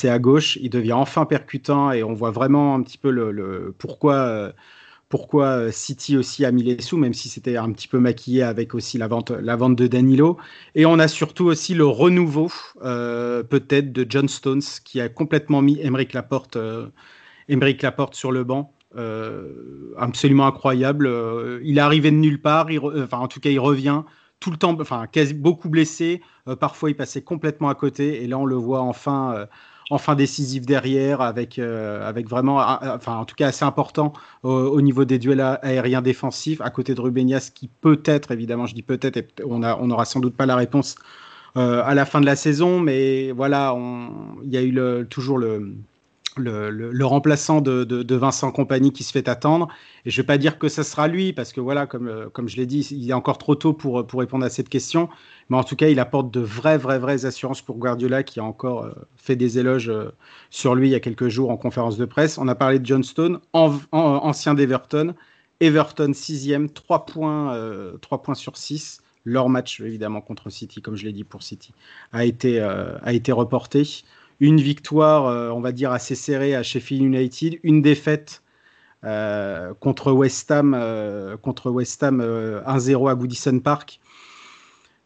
[0.04, 0.58] à gauche.
[0.60, 4.52] Il devient enfin percutant et on voit vraiment un petit peu le, pourquoi
[5.08, 8.42] pourquoi euh, City aussi a mis les sous, même si c'était un petit peu maquillé
[8.42, 10.36] avec aussi la vente, la vente de Danilo.
[10.74, 12.50] Et on a surtout aussi le renouveau,
[12.82, 16.88] euh, peut-être, de John Stones, qui a complètement mis Emeric Laporte, euh,
[17.48, 18.72] Laporte sur le banc.
[19.98, 21.10] Absolument incroyable.
[21.62, 24.02] Il est arrivé de nulle part, enfin, en tout cas, il revient
[24.40, 26.22] tout le temps, enfin, beaucoup blessé.
[26.60, 28.22] Parfois, il passait complètement à côté.
[28.22, 29.46] Et là, on le voit enfin
[29.90, 34.12] enfin décisif derrière, avec, euh, vraiment, enfin en tout cas assez important
[34.42, 38.74] au, au, niveau des duels aériens défensifs, à côté de Rubenias, qui peut-être, évidemment, je
[38.74, 40.96] dis peut-être, on n'aura sans doute pas la réponse
[41.56, 43.74] euh, à la fin de la saison, mais voilà,
[44.44, 45.74] il y a eu toujours le,
[46.36, 49.68] le, remplaçant de, Vincent Compagnie qui se fait attendre.
[50.04, 52.28] Et je ne vais pas dire que ça sera lui, parce que voilà, comme, euh,
[52.30, 55.08] comme je l'ai dit, il est encore trop tôt pour, répondre à cette question.
[55.48, 58.44] Mais en tout cas, il apporte de vraies, vraies, vraies assurances pour Guardiola, qui a
[58.44, 60.12] encore euh, fait des éloges euh,
[60.50, 62.38] sur lui il y a quelques jours en conférence de presse.
[62.38, 65.14] On a parlé de John Stone, en, en, ancien d'Everton.
[65.60, 69.00] Everton 6e, 3 points, euh, 3 points sur 6.
[69.24, 71.72] Leur match, évidemment, contre City, comme je l'ai dit pour City,
[72.12, 73.82] a été, a été reporté
[74.40, 78.42] une victoire, euh, on va dire, assez serrée à Sheffield United, une défaite
[79.04, 84.00] euh, contre West Ham, euh, contre West Ham 1-0 à Goodison Park.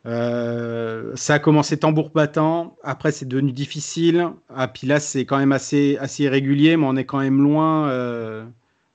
[0.04, 5.52] ça a commencé tambour battant, après c'est devenu difficile, ah, puis là c'est quand même
[5.52, 7.88] assez, assez irrégulier, mais on est quand même loin,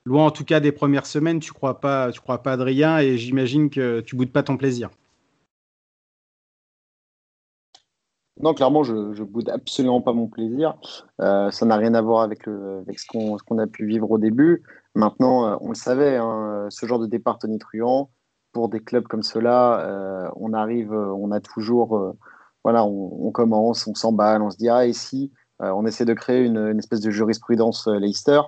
[0.04, 3.18] loin en tout cas des premières semaines, tu crois pas, tu crois pas Adrien, et
[3.18, 4.90] j'imagine que tu boudes pas ton plaisir.
[8.40, 10.76] Non, clairement, je ne boude absolument pas mon plaisir.
[11.20, 14.10] Euh, ça n'a rien à voir avec, le, avec ce qu'on qu a pu vivre
[14.10, 14.62] au début.
[14.94, 18.10] Maintenant, euh, on le savait, hein, ce genre de départ tonitruant,
[18.56, 22.16] pour des clubs comme cela, euh, on arrive, on a toujours, euh,
[22.64, 25.30] voilà, on, commence, on s'emballe, on se dit, ah, ici,
[25.60, 28.40] euh, on essaie de créer une, espèce de jurisprudence Leicester,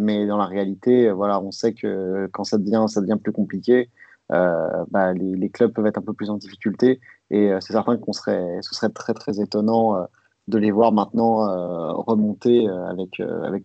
[0.00, 3.90] mais dans la réalité, voilà, on sait que quand ça devient, ça devient plus compliqué,
[4.28, 7.00] bah, les clubs peuvent être un peu plus en difficulté
[7.30, 10.04] et euh, c'est certain qu'on serait, ce serait très très étonnant euh,
[10.46, 13.64] de les voir maintenant euh, remonter avec, avec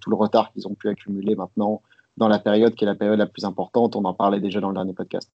[0.00, 1.82] tout le retard qu'ils ont pu accumuler maintenant
[2.16, 3.94] dans la période qui est la période la plus importante.
[3.94, 5.30] On en parlait déjà dans le dernier podcast.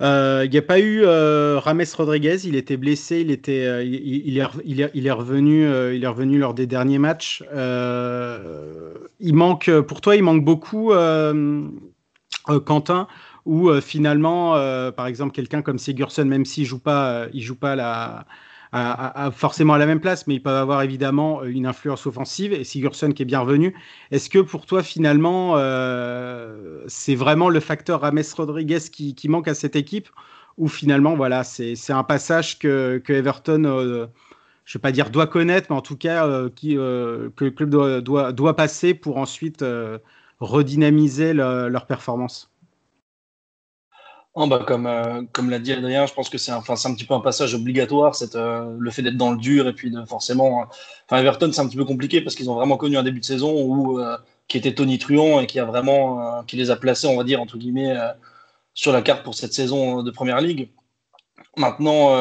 [0.00, 3.94] Il n'y a pas eu Rames Rodriguez, il était blessé, il, était, il,
[4.38, 7.44] est, il, est, il, est, revenu, il est revenu lors des derniers matchs.
[7.52, 10.92] il manque, pour toi, il manque beaucoup,
[12.64, 13.06] Quentin,
[13.44, 17.42] où euh, finalement, euh, par exemple, quelqu'un comme Sigurdsson, même s'il joue pas, euh, il
[17.42, 18.24] joue pas
[19.32, 22.52] forcément à la même place, mais ils peuvent avoir évidemment une influence offensive.
[22.52, 23.74] Et Sigurdsson qui est bien revenu.
[24.10, 25.54] Est-ce que pour toi, finalement,
[26.86, 30.08] c'est vraiment le facteur Rames Rodriguez qui, manque à cette équipe?
[30.58, 34.06] Où finalement, voilà, c'est un passage que, que Everton, je ne
[34.74, 38.92] vais pas dire doit connaître, mais en tout cas que le club doit, doit, passer
[38.92, 39.64] pour ensuite
[40.40, 42.50] redynamiser leur performance?
[44.40, 47.04] Oh bah comme euh, comme l'a dit Adrien, je pense que c'est enfin un petit
[47.04, 50.62] peu un passage obligatoire, euh, le fait d'être dans le dur et puis de forcément.
[50.62, 50.64] Euh,
[51.06, 53.24] enfin Everton c'est un petit peu compliqué parce qu'ils ont vraiment connu un début de
[53.24, 54.00] saison où
[54.46, 57.42] qui était Tony Truant et qui a vraiment qui les a placés on va dire
[57.42, 57.96] entre guillemets
[58.74, 60.70] sur la carte pour cette saison de Première Ligue.
[61.56, 62.14] Maintenant,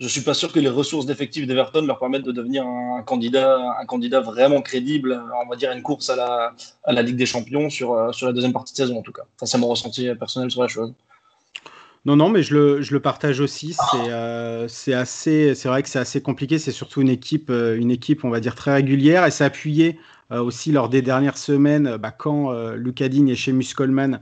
[0.00, 3.58] je suis pas sûr que les ressources d'effectifs d'Everton leur permettent de devenir un, candidat
[3.78, 7.26] un candidat vraiment crédible, on va dire une course à la à la Ligue des
[7.26, 9.24] Champions sur sur la deuxième partie de saison en tout cas.
[9.36, 10.94] Enfin c'est mon ressenti personnel sur la chose.
[12.06, 13.72] Non, non, mais je le, je le partage aussi.
[13.72, 16.58] C'est euh, assez, c'est vrai que c'est assez compliqué.
[16.58, 19.98] C'est surtout une équipe, euh, une équipe, on va dire très régulière, et s'est appuyé
[20.30, 24.20] euh, aussi lors des dernières semaines, bah, quand euh, Lucadine et Seamus Coleman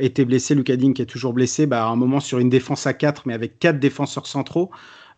[0.00, 0.54] étaient blessés.
[0.54, 3.34] Lucadine qui est toujours blessé, bah, à un moment sur une défense à 4, mais
[3.34, 4.70] avec quatre défenseurs centraux.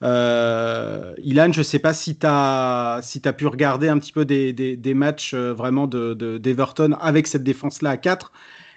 [0.02, 4.24] Ilan, je ne sais pas si tu as, si as pu regarder un petit peu
[4.24, 8.32] des, des, des matchs vraiment d'Everton de, avec cette défense-là à 4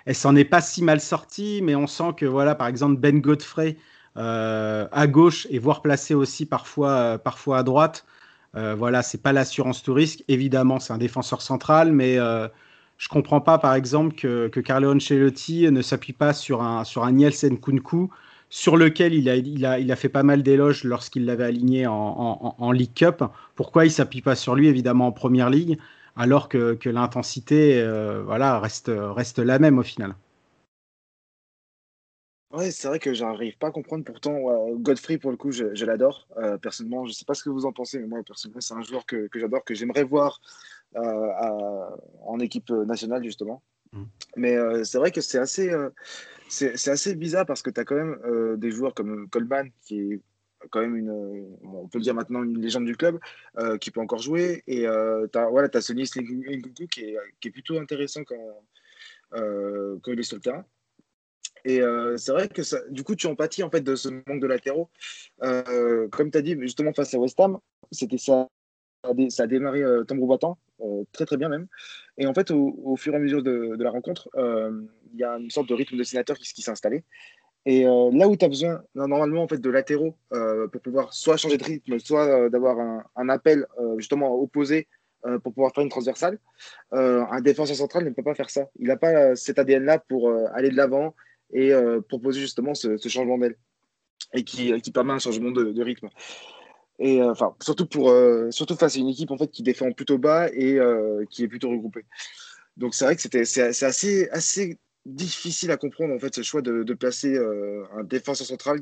[0.06, 3.20] elle s'en est pas si mal sortie, mais on sent que voilà, par exemple Ben
[3.22, 3.78] Godfrey
[4.18, 8.06] euh, à gauche et voire placé aussi parfois, euh, parfois à droite.
[8.56, 10.24] Euh, voilà, c'est pas l'assurance tout risque.
[10.28, 12.48] Évidemment, c'est un défenseur central, mais euh,
[12.98, 17.04] je comprends pas, par exemple, que, que Carlo Ancelotti ne s'appuie pas sur un sur
[17.04, 18.10] un Nielsen Kunku
[18.50, 21.88] sur lequel il a, il a, il a fait pas mal d'éloges lorsqu'il l'avait aligné
[21.88, 23.24] en, en, en, League Cup.
[23.56, 25.80] Pourquoi il s'appuie pas sur lui, évidemment, en Première Ligue?
[26.16, 30.16] Alors que, que l'intensité euh, voilà, reste, reste la même au final.
[32.54, 34.04] Ouais, c'est vrai que j'arrive pas à comprendre.
[34.04, 34.38] Pourtant,
[34.76, 36.28] Godfrey, pour le coup, je, je l'adore.
[36.38, 38.84] Euh, personnellement, je sais pas ce que vous en pensez, mais moi, personnellement, c'est un
[38.84, 40.40] joueur que, que j'adore, que j'aimerais voir
[40.96, 43.64] euh, à, en équipe nationale, justement.
[43.92, 44.04] Mmh.
[44.36, 45.72] Mais euh, c'est vrai que c'est assez,
[46.48, 50.22] c'est assez bizarre parce que tu as quand même des joueurs comme Coleman, qui est
[50.70, 53.20] quand même une, on peut le dire maintenant, une légende du club,
[53.60, 54.64] euh, qui peut encore jouer.
[54.68, 58.64] Et euh, tu as, voilà, as Sonny qui est, plutôt intéressant quand,
[59.34, 60.66] euh, quand il est sur le terrain.
[61.66, 64.48] Et euh, c'est vrai que du coup, tu empathies en fait de ce manque de
[64.48, 64.90] latéraux.
[65.40, 67.58] Comme tu as dit, justement, face à West Ham,
[67.92, 68.50] c'était ça,
[69.30, 70.58] ça a démarré tambour battant,
[71.14, 71.68] très très bien même.
[72.18, 75.50] Et en fait, au, fur et à mesure de, la rencontre, il y a une
[75.50, 77.06] sorte de rythme de sénateur qui s'est installé.
[77.66, 81.14] Et euh, là où tu as besoin normalement en fait de latéraux euh, pour pouvoir
[81.14, 82.78] soit changer de rythme, soit euh, d'avoir
[83.16, 83.66] un, appel
[83.98, 84.88] justement opposé
[85.42, 86.38] pour pouvoir faire une transversale,
[86.92, 88.68] un défenseur central ne peut pas faire ça.
[88.78, 91.16] Il n'a pas cet ADN là pour aller de l'avant
[91.54, 91.72] et
[92.10, 93.56] proposer justement ce, changement d'aile
[94.34, 96.10] et qui, permet un changement de, rythme.
[97.00, 98.14] Et enfin surtout pour
[98.50, 100.78] surtout face à une équipe en fait qui défend plutôt bas et
[101.30, 102.04] qui est plutôt regroupée.
[102.76, 106.84] Donc c'est vrai que c'est assez assez difficile à comprendre en fait ce choix de,
[106.84, 108.80] de placer euh, un défenseur central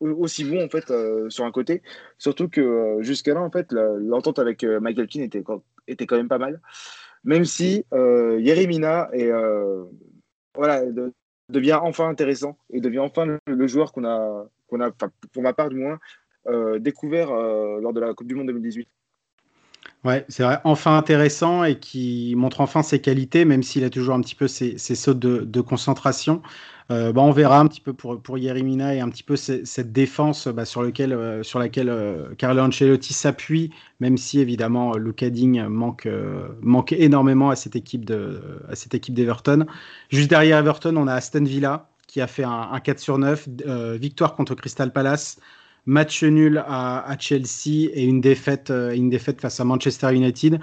[0.00, 1.82] aussi bon en fait euh, sur un côté.
[2.18, 5.42] Surtout que euh, jusqu'à là en fait l'entente avec Michael Keane était,
[5.86, 6.60] était quand même pas mal.
[7.24, 9.30] Même si Yeremina est
[10.54, 11.12] voilà de,
[11.48, 15.52] devient enfin intéressant et devient enfin le, le joueur qu'on a qu'on a pour ma
[15.52, 15.98] part du moins
[16.78, 18.88] découvert lors de la Coupe du Monde 2018
[20.04, 24.16] Ouais, c'est vrai, enfin intéressant et qui montre enfin ses qualités, même s'il a toujours
[24.16, 26.42] un petit peu ses, ses sautes de, concentration.
[26.90, 29.92] Euh, bah, on verra un petit peu pour, pour Yerimina et un petit peu cette
[29.92, 36.08] défense bah, euh, sur laquelle euh, Carlo Ancelotti s'appuie, même si évidemment Luca Digne manque,
[36.90, 39.66] énormément à cette équipe d'Everton.
[40.10, 43.48] Juste derrière Everton, on a Aston Villa qui a fait un, un 4 sur 9,
[43.66, 45.38] euh, victoire contre Crystal Palace
[45.86, 50.60] match nul à, Chelsea et une défaite, euh, une défaite face à Manchester United.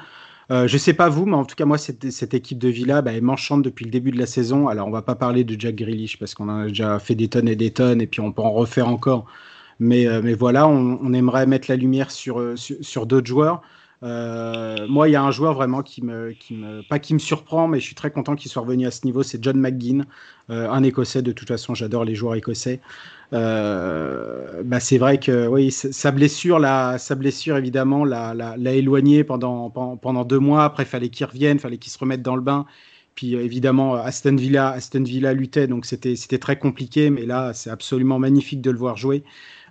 [0.51, 3.01] Euh, je sais pas vous, mais en tout cas, moi, cette, cette équipe de Villa,
[3.01, 4.67] bah, elle m'enchante depuis le début de la saison.
[4.67, 7.47] Alors, on va pas parler de Jack Grealish parce qu'on a déjà fait des tonnes
[7.47, 9.25] et des tonnes et puis on peut en refaire encore.
[9.79, 13.61] Mais, euh, mais voilà, on, aimerait mettre la lumière sur, sur d'autres joueurs.
[14.01, 17.19] Euh, moi, il y a un joueur vraiment qui me, qui me, pas qui me
[17.19, 19.23] surprend, mais je suis très content qu'il soit revenu à ce niveau.
[19.23, 20.05] C'est John McGinn,
[20.49, 21.21] euh, un Écossais.
[21.21, 22.79] De toute façon, j'adore les joueurs écossais.
[23.33, 29.69] Euh, bah, c'est vrai que oui, sa blessure, la, sa blessure évidemment, l'a, éloigné pendant,
[29.69, 30.63] pendant deux mois.
[30.63, 32.65] Après, fallait qu'il revienne, fallait qu'il se remette dans le bain.
[33.15, 37.09] Puis évidemment, Aston Villa, Aston Villa luttait, donc c'était, c'était très compliqué.
[37.09, 39.23] Mais là, c'est absolument magnifique de le voir jouer.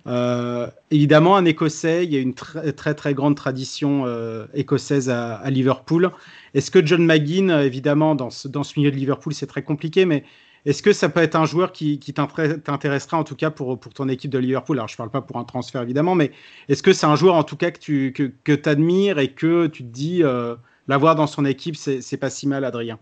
[0.07, 5.49] Euh, évidemment, un Écossais, il y a une très très, grande tradition euh, écossaise à,
[5.49, 6.11] Liverpool.
[6.53, 8.47] Est-ce que John McGinn, évidemment, dans ce,
[8.77, 10.23] milieu de Liverpool, c'est très compliqué, mais
[10.65, 14.31] est-ce que ça peut être un joueur qui, t'intéresserait en tout cas pour, ton équipe
[14.31, 14.77] de Liverpool?
[14.77, 16.31] Alors, je ne parle pas pour un transfert évidemment, mais
[16.67, 19.89] est-ce que c'est un joueur en tout cas que tu admires et que tu te
[19.89, 20.55] dis euh,
[20.87, 22.99] l'avoir dans son équipe, c'est pas si mal, Adrien?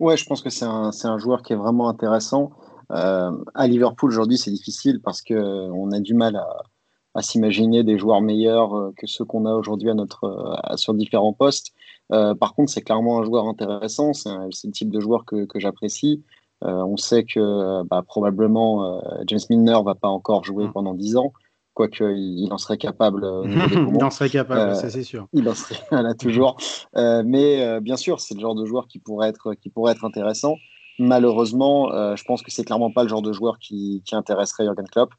[0.00, 2.50] Ouais, je pense que c'est un, joueur qui est vraiment intéressant.
[2.90, 6.46] À Liverpool aujourd'hui, c'est difficile parce qu'on a du mal à,
[7.14, 10.94] à s'imaginer des joueurs meilleurs euh, que ceux qu'on a aujourd'hui à notre euh, sur
[10.94, 11.72] différents postes.
[12.12, 14.12] Euh, par contre, c'est clairement un joueur intéressant.
[14.12, 16.22] C'est le type de joueur que, que j'apprécie.
[16.62, 20.72] on sait que bah, probablement James Milner va pas encore jouer mm.
[20.72, 21.32] pendant 10 ans,
[21.72, 23.26] quoique il en serait capable.
[23.44, 25.26] il en serait capable, ça c'est sûr.
[25.32, 26.56] Il en serait là toujours.
[26.94, 30.56] mais bien sûr, c'est le genre de joueur qui pourrait être, qui pourrait être intéressant.
[30.98, 34.86] Malheureusement, je pense que c'est clairement pas le genre de joueur qui, qui intéresserait Jurgen
[34.86, 35.10] Klopp.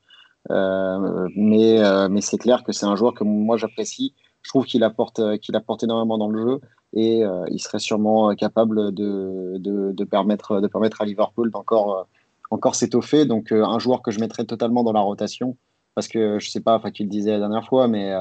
[0.52, 4.14] Euh, mais euh, mais c'est clair que c'est un joueur que moi j'apprécie.
[4.42, 6.62] Je trouve qu'il apporte, euh, qu'il apporte énormément dans le jeu
[6.94, 12.08] et il serait sûrement capable de, de, de, permettre, de permettre à Liverpool d'encore
[12.52, 13.26] encore s'étoffer.
[13.26, 15.58] Donc un joueur que je mettrais totalement dans la rotation
[15.94, 18.14] parce que je sais pas, enfin tu le disais la dernière fois, mais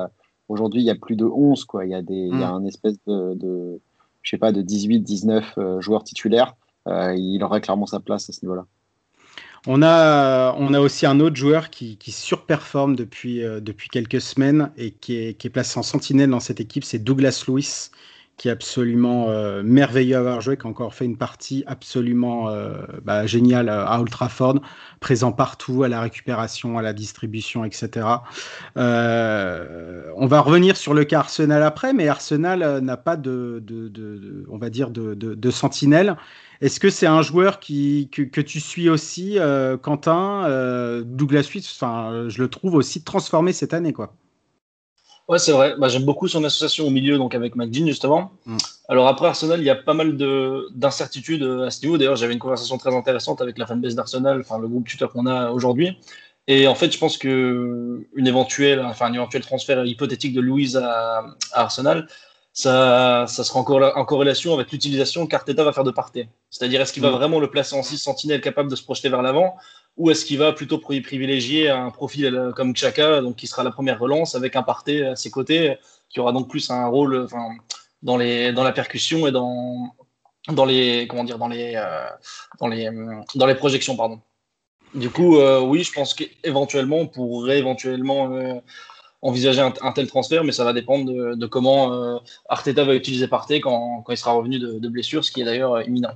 [0.48, 1.84] aujourd'hui il y a plus de 11 quoi.
[1.84, 2.54] Il y a des, il y a mm.
[2.54, 3.80] un espèce de, de,
[4.22, 6.56] je sais pas, de 18, 19 joueurs titulaires.
[6.86, 8.66] Il aurait clairement sa place à ce niveau-là.
[9.66, 14.70] On a, on a aussi un autre joueur qui, surperforme depuis, euh, depuis quelques semaines
[14.76, 17.90] et qui est, placé en sentinelle dans cette équipe, c'est Douglas Lewis,
[18.36, 22.50] qui est absolument euh, merveilleux à avoir joué, qui a encore fait une partie absolument
[22.50, 22.74] euh,
[23.04, 24.60] bah, géniale à Old Trafford,
[25.00, 28.06] présent partout, à la récupération, à la distribution, etc.
[28.76, 34.58] on va revenir sur le cas Arsenal après, mais Arsenal n'a pas de, de, on
[34.58, 36.16] va dire, de sentinelle.
[36.64, 41.70] Est-ce que c'est un joueur qui, que, tu suis aussi, euh, Quentin euh, Douglas Suisse,
[41.70, 44.14] enfin, je le trouve aussi transformé cette année, quoi.
[45.28, 45.74] Ouais, c'est vrai.
[45.78, 48.32] Bah, j'aime beaucoup son association au milieu, donc avec McGinn, justement.
[48.46, 48.56] Mm.
[48.88, 50.16] Alors après Arsenal, il y a pas mal
[50.74, 51.98] d'incertitudes à ce niveau.
[51.98, 55.26] D'ailleurs, j'avais une conversation très intéressante avec la fanbase d'Arsenal, enfin le groupe tuteur qu'on
[55.26, 55.98] a aujourd'hui.
[56.46, 60.78] Et en fait, je pense que une éventuelle, enfin, un éventuel transfert hypothétique de Louise
[60.78, 61.18] à,
[61.52, 62.08] à Arsenal,
[62.54, 66.28] ça, ça sera encore en corrélation avec l'utilisation qu'Arteta va faire de Partey.
[66.50, 67.14] C'est-à-dire, est-ce qu'il va mm.
[67.14, 69.56] vraiment le placer en 6 sentinelles capable de se projeter vers l'avant
[69.96, 73.70] ou est-ce qu'il va plutôt privilégier un profil euh, comme Chaka, donc qui sera la
[73.70, 75.76] première relance, avec un Partey à ses côtés,
[76.08, 77.48] qui aura donc plus un rôle enfin,
[78.02, 79.92] dans, les, dans la percussion et dans,
[80.48, 82.06] dans les comment dire dans les, euh,
[82.60, 82.88] dans les,
[83.34, 84.20] dans les projections pardon.
[84.94, 88.62] Du coup, euh, oui, je pense qu'éventuellement, on pourrait éventuellement
[89.24, 92.18] envisager un, tel transfert, mais ça va dépendre de, comment euh,
[92.48, 95.74] Arteta va utiliser Partey quand, il sera revenu de, de blessure, ce qui est d'ailleurs
[95.74, 96.14] euh, imminent.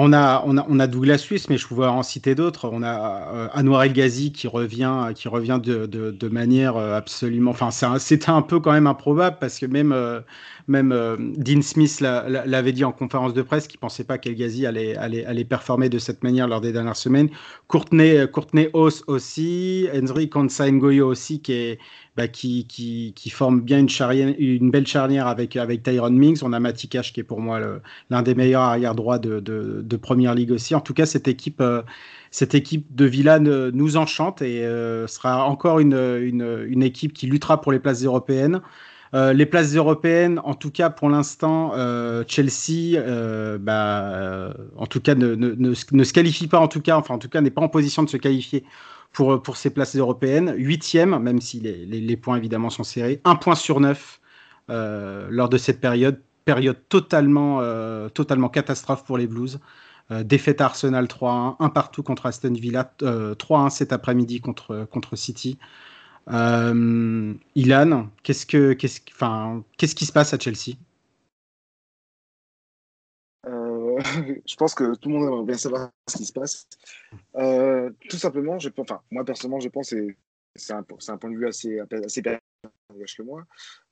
[0.00, 2.70] On a, on, a, on a Douglas Suisse, mais je pouvais en citer d'autres.
[2.72, 7.50] On a euh, Anwar El Ghazi qui revient, qui revient de, de, de manière absolument.
[7.50, 9.92] Enfin, c'était un, peu quand même improbable parce que même,
[10.68, 10.94] même
[11.36, 15.24] Dean Smith l'avait dit en conférence de presse qu'il pensait pas qu'El Ghazi allait, allait,
[15.24, 17.28] allait, performer de cette manière lors des dernières semaines.
[17.66, 21.78] Courtney, Courtney Haas aussi, Henry Konsa-Ngoyo aussi, qui est,
[22.18, 26.40] bah, qui, forme bien une, belle charnière avec, avec Tyron Mings.
[26.42, 27.60] On a Matty Cash qui est pour moi
[28.10, 30.74] l'un des meilleurs arrière droits de, de, de, Première Ligue aussi.
[30.74, 31.82] En tout cas, cette équipe, euh,
[32.32, 37.70] cette équipe de Villa nous enchante et euh, sera encore une, équipe qui luttera pour
[37.70, 38.62] les places européennes.
[39.14, 41.70] Euh, les places européennes, en tout cas pour l'instant,
[42.26, 43.00] Chelsea,
[43.60, 47.28] bah, en tout cas ne, ne, se qualifie pas, en tout cas, enfin en tout
[47.28, 48.64] cas n'est pas en position de se qualifier
[49.12, 50.54] pour, pour ces places européennes.
[50.56, 53.20] Huitième, même si les, points évidemment sont serrés.
[53.24, 54.20] Un point sur neuf
[54.70, 56.20] euh, lors de cette période.
[56.44, 59.60] Période totalement, euh, totalement catastrophe pour les Blues.
[60.10, 65.58] Euh, défaite à Arsenal 3-1, un partout contre Aston Villa, 3-1 cet après-midi contre, City.
[66.26, 69.00] Ilan, qu'est-ce, que, qu'est-ce,
[69.76, 70.76] qu'est-ce qui se passe à Chelsea?
[74.46, 76.68] je pense que tout le monde aimerait bien savoir ce qui se passe.
[77.36, 80.16] Euh, tout simplement, je, enfin, moi personnellement, je pense, et
[80.54, 83.44] c'est un, un, point de vue assez, assez que moi,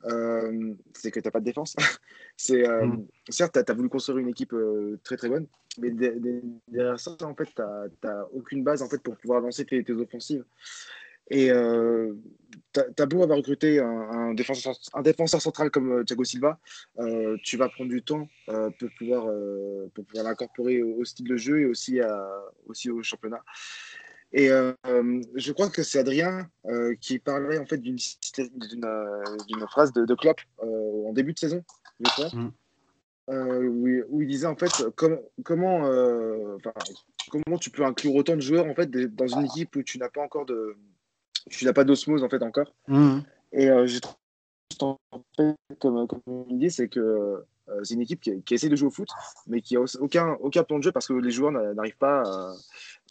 [0.05, 1.77] euh, c'est que tu n'as pas de défense.
[2.37, 3.07] c'est, euh, mm.
[3.29, 4.55] Certes, tu as, voulu construire une équipe
[5.03, 5.47] très très bonne,
[5.79, 7.63] mais derrière ça, en fait, tu
[8.05, 10.45] n'as aucune base en fait, pour pouvoir lancer tes, tes offensives.
[11.31, 12.15] Et euh,
[12.73, 16.59] t'as beau avoir recruté un, un, défenseur, un défenseur central comme euh, Thiago Silva,
[16.99, 21.05] euh, tu vas prendre du temps euh, pour pouvoir, euh, pour pouvoir l'incorporer au, au,
[21.05, 22.29] style de jeu et aussi, à,
[22.67, 23.43] aussi au championnat.
[24.33, 26.51] Et je crois que c'est Adrien
[27.01, 27.97] qui parlait en fait d'une
[29.69, 31.65] phrase de, de Klopp en début de saison,
[32.01, 32.29] je crois.
[32.35, 32.53] Mm.
[33.29, 35.89] Où, où, il disait en fait com comment,
[37.31, 40.11] comment tu peux inclure autant de joueurs en fait dans une équipe où tu n'as
[40.11, 40.77] pas encore de,
[41.51, 42.73] tu n'as pas d'osmose en fait encore.
[42.89, 43.21] Mmh.
[43.53, 48.43] Et euh, j'ai fait, comme, comme il dit, c'est que euh, c'est une équipe qui,
[48.43, 49.09] qui, essaie de jouer au foot,
[49.47, 52.55] mais qui a aucun, aucun plan de jeu parce que les joueurs n'arrivent pas, à,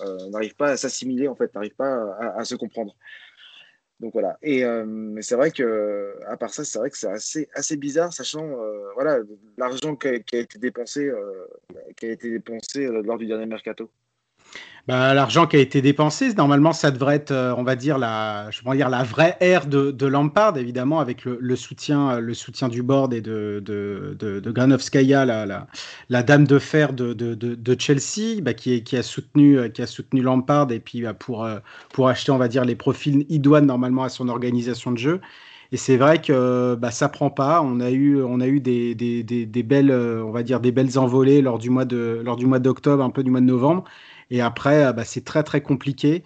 [0.02, 2.96] euh, n'arrivent pas à s'assimiler en fait, n'arrivent pas à, à, se comprendre.
[4.00, 4.38] Donc voilà.
[4.42, 7.78] Et euh, mais c'est vrai que à part ça, c'est vrai que c'est assez, assez
[7.78, 9.20] bizarre, sachant euh, voilà
[9.58, 11.12] l'argent qui, qui, a été dépensé,
[11.98, 13.90] qui a été dépensé lors du dernier mercato.
[14.88, 18.52] Bah, L'argent qui a été dépensé, normalement, ça devrait être, euh, on va dire, la,
[18.52, 23.12] je dire, la vraie ère de, Lampard, évidemment, avec le, soutien, le soutien du board
[23.14, 25.68] et de, de, de, Granovskaya, la,
[26.10, 30.22] la, dame de fer de, de, Chelsea, bah, qui, qui, a soutenu, qui a soutenu
[30.22, 31.58] Lampard et puis bah, pour, euh,
[31.92, 35.22] pour acheter, on va dire, les profils idoines normalement à son organisation de jeu.
[35.72, 37.64] Et c'est vrai que bah, ça prend pas.
[37.64, 40.72] On a eu, on a eu des, des, des, des, belles, on va dire, des
[40.72, 43.84] belles envolées lors du mois d'octobre, un peu du mois de novembre.
[44.32, 46.24] Et après, euh, bah, c'est très très compliqué.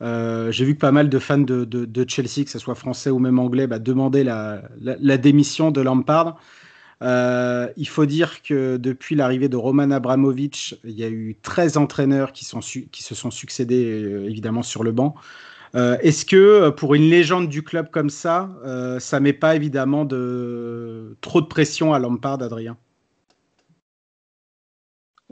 [0.00, 3.18] Euh, j'ai vu pas mal de fans de, de, Chelsea, que ce soit français ou
[3.18, 6.40] même anglais, bah, demandaient la, la, démission de Lampard.
[7.02, 11.76] Euh, il faut dire que depuis l'arrivée de Roman Abramovich, il y a eu 13
[11.76, 15.14] entraîneurs qui se sont succédés évidemment sur le banc.
[15.74, 18.50] Est-ce que pour une légende du club comme ça,
[18.98, 22.76] ça met pas évidemment de trop de pression à Lampard, Adrien?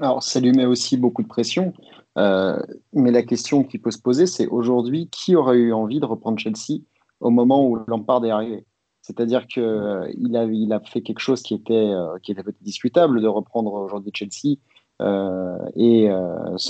[0.01, 1.75] Alors ça lui met aussi beaucoup de pression.
[2.21, 2.59] Euh,
[2.93, 6.39] mais la question qui peut se poser, c'est aujourd'hui, qui aurait eu envie de reprendre
[6.39, 6.83] Chelsea
[7.21, 8.65] au moment où Lampard est arrivé?
[9.01, 14.13] C'est-à-dire qu'il euh, a, fait quelque chose qui était, euh, qui discutable de reprendre aujourd'hui
[14.15, 14.59] Chelsea
[15.77, 16.11] et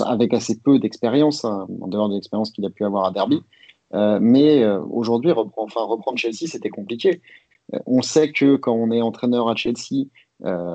[0.05, 3.43] avec assez peu d'expérience, hein, en dehors de l'expérience qu'il a pu avoir à Derby.
[4.21, 7.21] mais aujourd'hui, enfin, reprendre Chelsea, c'était compliqué.
[7.85, 10.05] on sait que quand on est entraîneur à Chelsea,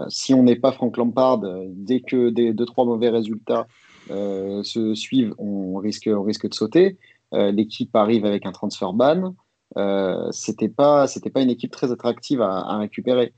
[0.08, 3.64] si on n'est pas Frank Lampard, dès que des deux trois mauvais résultats euh,
[4.08, 6.98] se suivent, on risque, on risque de sauter.
[7.34, 9.34] Euh, l'équipe arrive avec un transfer ban.
[9.76, 13.32] Euh, c'était pas, pas une équipe très attractive à, récupérer.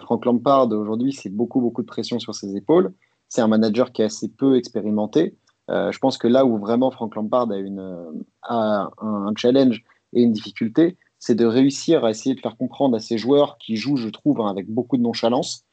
[0.00, 2.94] Frank Lampard aujourd'hui, c'est beaucoup, beaucoup de pression sur ses épaules.
[3.28, 5.36] C'est un manager qui est assez peu expérimenté.
[5.68, 9.84] je pense que là où vraiment Frank Lampard a, une, a un, challenge
[10.14, 13.76] et une difficulté, c'est de réussir à essayer de faire comprendre à ces joueurs qui
[13.76, 15.66] jouent, je trouve, hein, avec beaucoup de nonchalance,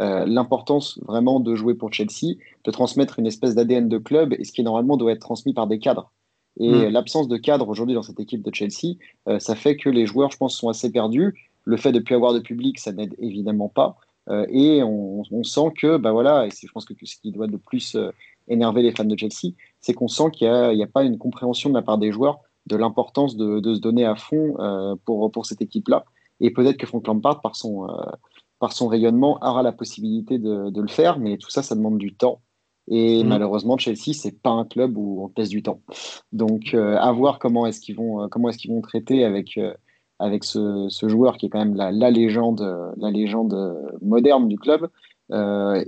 [0.00, 4.44] euh, l'importance vraiment de jouer pour Chelsea, de transmettre une espèce d'ADN de club, et
[4.44, 6.10] ce qui normalement doit être transmis par des cadres.
[6.58, 6.88] Et mm.
[6.88, 8.96] l'absence de cadre aujourd'hui dans cette équipe de Chelsea,
[9.28, 11.50] euh, ça fait que les joueurs, je pense, sont assez perdus.
[11.64, 13.96] Le fait de ne plus avoir de public, ça n'aide évidemment pas.
[14.28, 17.46] Euh, et on, sent que, bah voilà, et c'est je pense que ce qui doit
[17.46, 17.96] le plus
[18.48, 21.74] énerver les fans de Chelsea, c'est qu'on sent qu'il n'y a, pas une compréhension de
[21.74, 24.54] la part des joueurs de l'importance de, de, se donner à fond
[25.04, 26.04] pour, pour cette équipe-là.
[26.40, 27.88] Et peut-être que Frank Lampard, par son,
[28.62, 32.14] par son rayonnement, aura la possibilité de, le faire, mais tout ça, ça demande du
[32.14, 32.42] temps.
[32.86, 33.26] Et mm.
[33.26, 35.80] malheureusement, Chelsea, c'est pas un club où on teste du temps.
[36.30, 39.58] Donc, euh, à voir comment est-ce qu'ils vont, euh, comment est-ce qu'ils vont traiter avec,
[39.58, 39.74] euh,
[40.20, 42.62] avec ce, joueur qui est quand même la, légende,
[42.98, 43.52] la légende
[44.00, 44.88] moderne du club.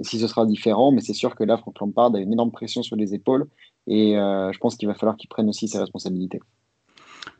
[0.02, 2.82] si ce sera différent, mais c'est sûr que là, Frank Lampard a une énorme pression
[2.82, 3.46] sur les épaules
[3.86, 6.40] et je pense qu'il va falloir qu'il prenne aussi ses responsabilités.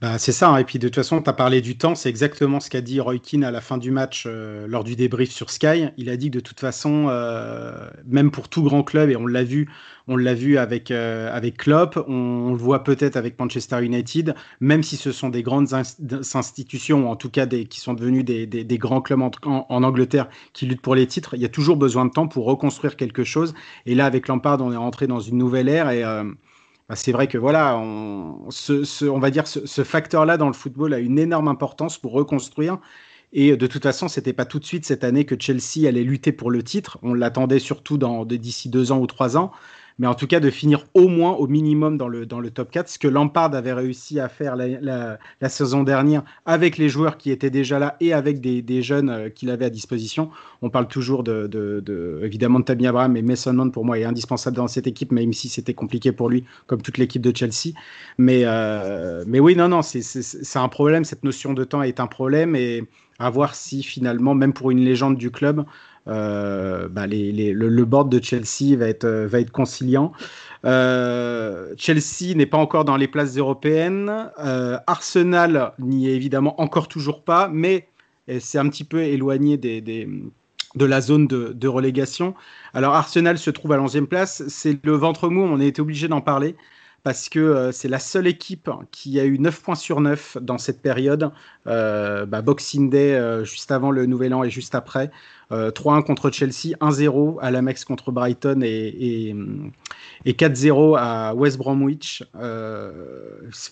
[0.04, 0.58] Bah, c'est ça, hein.
[0.58, 3.00] et puis de toute façon, tu as parlé du temps, c'est exactement ce qu'a dit
[3.00, 5.86] Roy Keane à la fin du match euh, lors du débrief sur Sky.
[5.96, 9.26] Il a dit que de toute façon, euh, même pour tout grand club, et on
[9.26, 9.66] l'a vu,
[10.06, 14.82] on l'a vu avec, euh, avec Klopp, on, le voit peut-être avec Manchester United, même
[14.82, 18.46] si ce sont des grandes institutions, ou en tout cas des, qui sont devenus des,
[18.46, 22.04] des, grands clubs en, Angleterre qui luttent pour les titres, il y a toujours besoin
[22.04, 23.54] de temps pour reconstruire quelque chose.
[23.86, 26.04] Et là, avec Lampard, on est rentré dans une nouvelle ère et
[26.88, 30.98] bah, c'est vrai que voilà, on, ce, va dire ce, facteur-là dans le football a
[30.98, 32.78] une énorme importance pour reconstruire.
[33.32, 36.30] Et de toute façon, c'était pas tout de suite cette année que Chelsea allait lutter
[36.32, 36.98] pour le titre.
[37.02, 39.50] On l'attendait surtout d'ici deux ans ou trois ans
[39.98, 42.70] mais en tout cas de finir au moins au minimum dans le, dans le top
[42.70, 47.16] 4, ce que Lampard avait réussi à faire la, la, saison dernière avec les joueurs
[47.16, 50.30] qui étaient déjà là et avec des, des jeunes euh, qu'il avait à disposition.
[50.62, 54.04] On parle toujours de, de, évidemment de Tammy Abraham, mais Mason Mount pour moi est
[54.04, 57.74] indispensable dans cette équipe, même si c'était compliqué pour lui, comme toute l'équipe de Chelsea.
[58.18, 62.06] Mais, euh, mais oui, non, non, c'est un problème, cette notion de temps est un
[62.06, 62.84] problème et
[63.18, 65.64] à voir si finalement, même pour une légende du club,
[66.06, 70.12] euh, bah, le, board de Chelsea va être, va être conciliant.
[70.64, 74.30] Euh, Chelsea n'est pas encore dans les places européennes.
[74.38, 77.88] Euh, Arsenal n'y est évidemment encore toujours pas, mais
[78.38, 82.34] c'est un petit peu éloigné de la zone de, de, relégation.
[82.72, 84.42] Alors Arsenal se trouve à l'11e place.
[84.48, 86.56] C'est le ventre mou, on a été obligé d'en parler
[87.04, 90.56] parce que euh, c'est la seule équipe qui a eu 9 points sur 9 dans
[90.56, 91.30] cette période.
[91.66, 95.10] Euh, bah, Boxing Day euh, juste avant le Nouvel An et juste après.
[95.50, 99.36] 3-1 contre Chelsea, 1-0 à l'Amex contre Brighton et,
[100.24, 102.24] et, 4-0 à West Bromwich.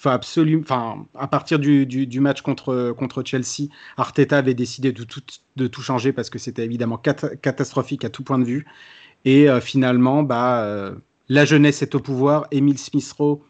[0.05, 5.23] absolument, à partir du, du, match contre, contre Chelsea, Arteta avait décidé de tout,
[5.57, 8.65] de tout changer parce que c'était évidemment catastrophique à tout point de vue.
[9.25, 10.95] Et finalement, bah,
[11.33, 12.47] la jeunesse est au pouvoir.
[12.51, 13.41] Emile Smith-Rowe,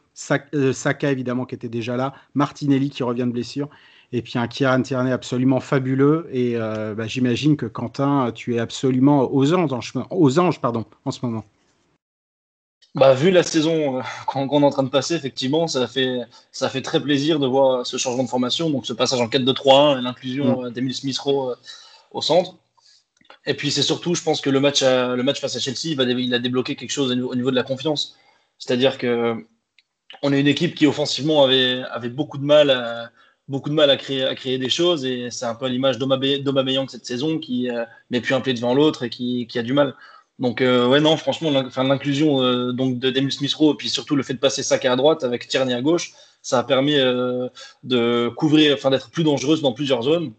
[0.54, 3.68] euh, Saka évidemment qui était déjà là, Martinelli qui revient de blessure,
[4.12, 6.28] et puis un Kieran Tierney absolument fabuleux.
[6.30, 11.10] Et euh, bah, j'imagine que Quentin, tu es absolument aux anges, aux anges pardon, en
[11.10, 11.44] ce moment.
[12.94, 16.20] bah, vu la saison euh, qu'on est en train de passer, effectivement, ça fait,
[16.52, 19.98] ça fait très plaisir de voir ce changement de formation, donc ce passage en 4-2-3-1
[19.98, 20.70] et l'inclusion mm.
[20.70, 21.56] d'Emile Smith-Rowe
[22.12, 22.54] au centre.
[23.46, 26.34] Et puis c'est surtout, je pense que le match, le match face à Chelsea, il,
[26.34, 28.16] a débloqué quelque chose au niveau de la confiance.
[28.58, 29.44] C'est-à-dire que
[30.22, 33.10] on est une équipe qui offensivement avait, beaucoup de mal à,
[33.48, 37.38] beaucoup de mal à créer, des choses et c'est un peu l'image d'Aubameyang cette saison
[37.38, 39.94] qui euh, met plus un pied devant l'autre et qui, a du mal.
[40.38, 44.22] Donc euh, ouais non franchement l'inclusion euh, donc de Demil smith et puis surtout le
[44.22, 48.74] fait de passer Saka à droite avec Tierney à gauche ça a permis de couvrir
[48.74, 50.32] enfin d'être plus dangereuse dans plusieurs zones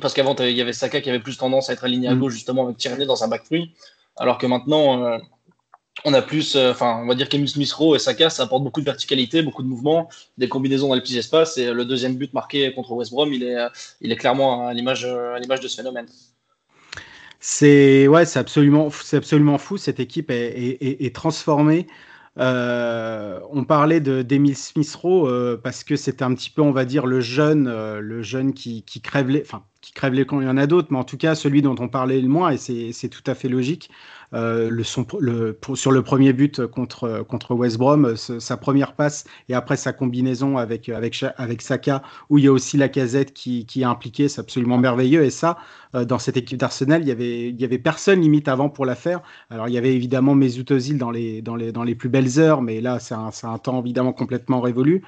[0.00, 2.20] parce qu'avant il y avait Saka qui avait plus tendance à être aligné à mm.
[2.20, 3.74] gauche justement avec Tierney dans un back free
[4.16, 5.20] alors que maintenant
[6.04, 8.64] on a plus, euh, enfin, on va dire qu'Emile Smith Rowe et Saka, ça apporte
[8.64, 11.56] beaucoup de verticalité, beaucoup de mouvement, des combinaisons dans les petits espaces.
[11.56, 13.68] Et le deuxième but marqué contre West Brom, il est, euh,
[14.00, 16.06] il est clairement à l'image, à l'image de ce phénomène.
[17.40, 19.76] C'est ouais, c'est absolument, c'est absolument fou.
[19.76, 21.86] Cette équipe est, transformée.
[22.38, 26.86] Euh, on parlait de d'Emile Smith Rowe parce que c'était un petit peu, on va
[26.86, 27.68] dire, le jeune,
[27.98, 30.40] le jeune qui, qui crève les, enfin, qui crève les camps.
[30.40, 32.50] Il y en a d'autres, mais en tout cas celui dont on parlait le moins,
[32.50, 33.90] et c'est tout à fait logique.
[34.32, 39.92] Euh, sur le premier but contre, contre West Brom, sa première passe et après sa
[39.92, 43.84] combinaison avec, avec, avec Saka, où il y a aussi la casette qui, qui est
[43.84, 45.22] impliquée, c'est absolument merveilleux.
[45.22, 45.58] Et ça,
[45.94, 48.94] euh, dans cette équipe d'Arsenal, il y avait, y avait personne limite avant pour la
[48.96, 49.20] faire.
[49.50, 52.40] Alors il y avait évidemment Mesut Özil dans les, dans, les, dans les plus belles
[52.40, 55.02] heures, mais là c'est un, un temps évidemment complètement révolu.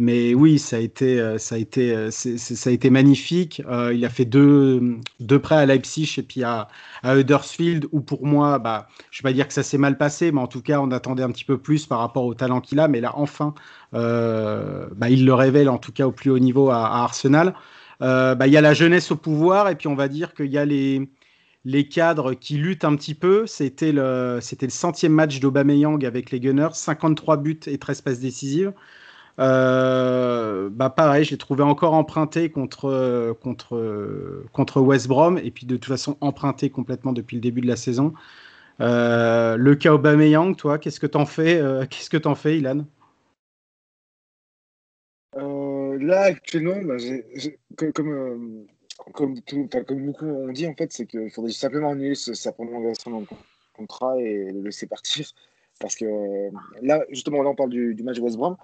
[0.00, 3.60] Mais oui, ça a été, euh, ça a été, euh, ça a été magnifique.
[3.68, 6.68] Euh, il a fait deux, deux prêts à Leipzig et puis à,
[7.02, 9.98] à Huddersfield, où pour moi, bah, je ne vais pas dire que ça s'est mal
[9.98, 12.62] passé, mais en tout cas, on attendait un petit peu plus par rapport au talent
[12.62, 12.88] qu'il a.
[12.88, 13.54] Mais là, enfin,
[13.92, 17.54] bah, il le révèle en tout cas au plus haut niveau à, Arsenal.
[18.00, 20.56] Bah, il y a la jeunesse au pouvoir et puis on va dire qu'il y
[20.56, 21.10] a les,
[21.66, 23.46] les cadres qui luttent un petit peu.
[23.46, 28.72] C'était le, le centième match d'Aubameyang avec les Gunners, 53 buts et 13 passes décisives.
[29.40, 35.66] Euh, bah pareil, je l'ai trouvé encore emprunté contre, contre, contre West Brom, et puis
[35.66, 38.12] de toute façon emprunté complètement depuis le début de la saison.
[38.80, 42.84] Euh, le cas Aubameyang, toi, qu'est-ce que t'en fais euh, Qu'est-ce que t'en fais, Ilan?
[46.02, 46.96] Là, actuellement, bah,
[47.76, 48.66] comme,
[49.12, 53.10] comme, tout, comme, beaucoup ont dit, en fait, c'est qu'il faudrait simplement annuler sa prolongation
[53.10, 53.26] dans le
[53.74, 55.28] contrat et le laisser partir.
[55.78, 58.56] Parce que là, justement, là, on parle du, du match West Brom.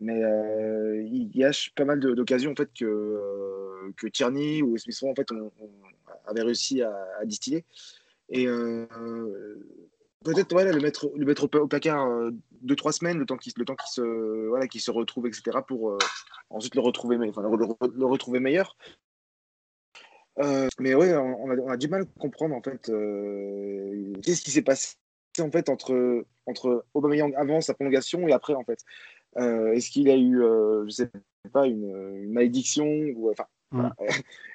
[0.00, 4.76] Mais euh, il y a pas mal d'occasions en fait, que, euh, que Tierney ou
[4.78, 5.52] Smith en fait, on,
[6.26, 7.64] avait réussi à, distiller.
[8.30, 8.86] Et euh,
[10.24, 12.30] peut-être ouais, le mettre, le mettre au, placard
[12.62, 15.98] deux, trois semaines, le temps qu'il se, voilà, se retrouve, etc., pour
[16.48, 18.78] ensuite le retrouver, enfin, le, retrouver meilleur.
[20.78, 22.90] mais ouais, on a, on a, du mal à comprendre en fait
[24.22, 24.96] qu'est-ce qui s'est passé
[25.38, 28.82] en fait entre entre Aubameyang avant sa prolongation et après en fait.
[29.36, 31.10] Euh, est-ce qu'il a eu, euh, je sais
[31.52, 33.46] pas, une, malédiction ou enfin.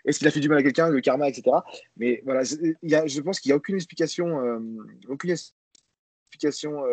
[0.06, 1.56] Est-ce qu'il a fait du mal à quelqu'un, le karma, etc.
[1.96, 4.60] Mais voilà, il y a, je pense qu'il n'y a aucune explication, euh,
[5.08, 6.84] aucune explication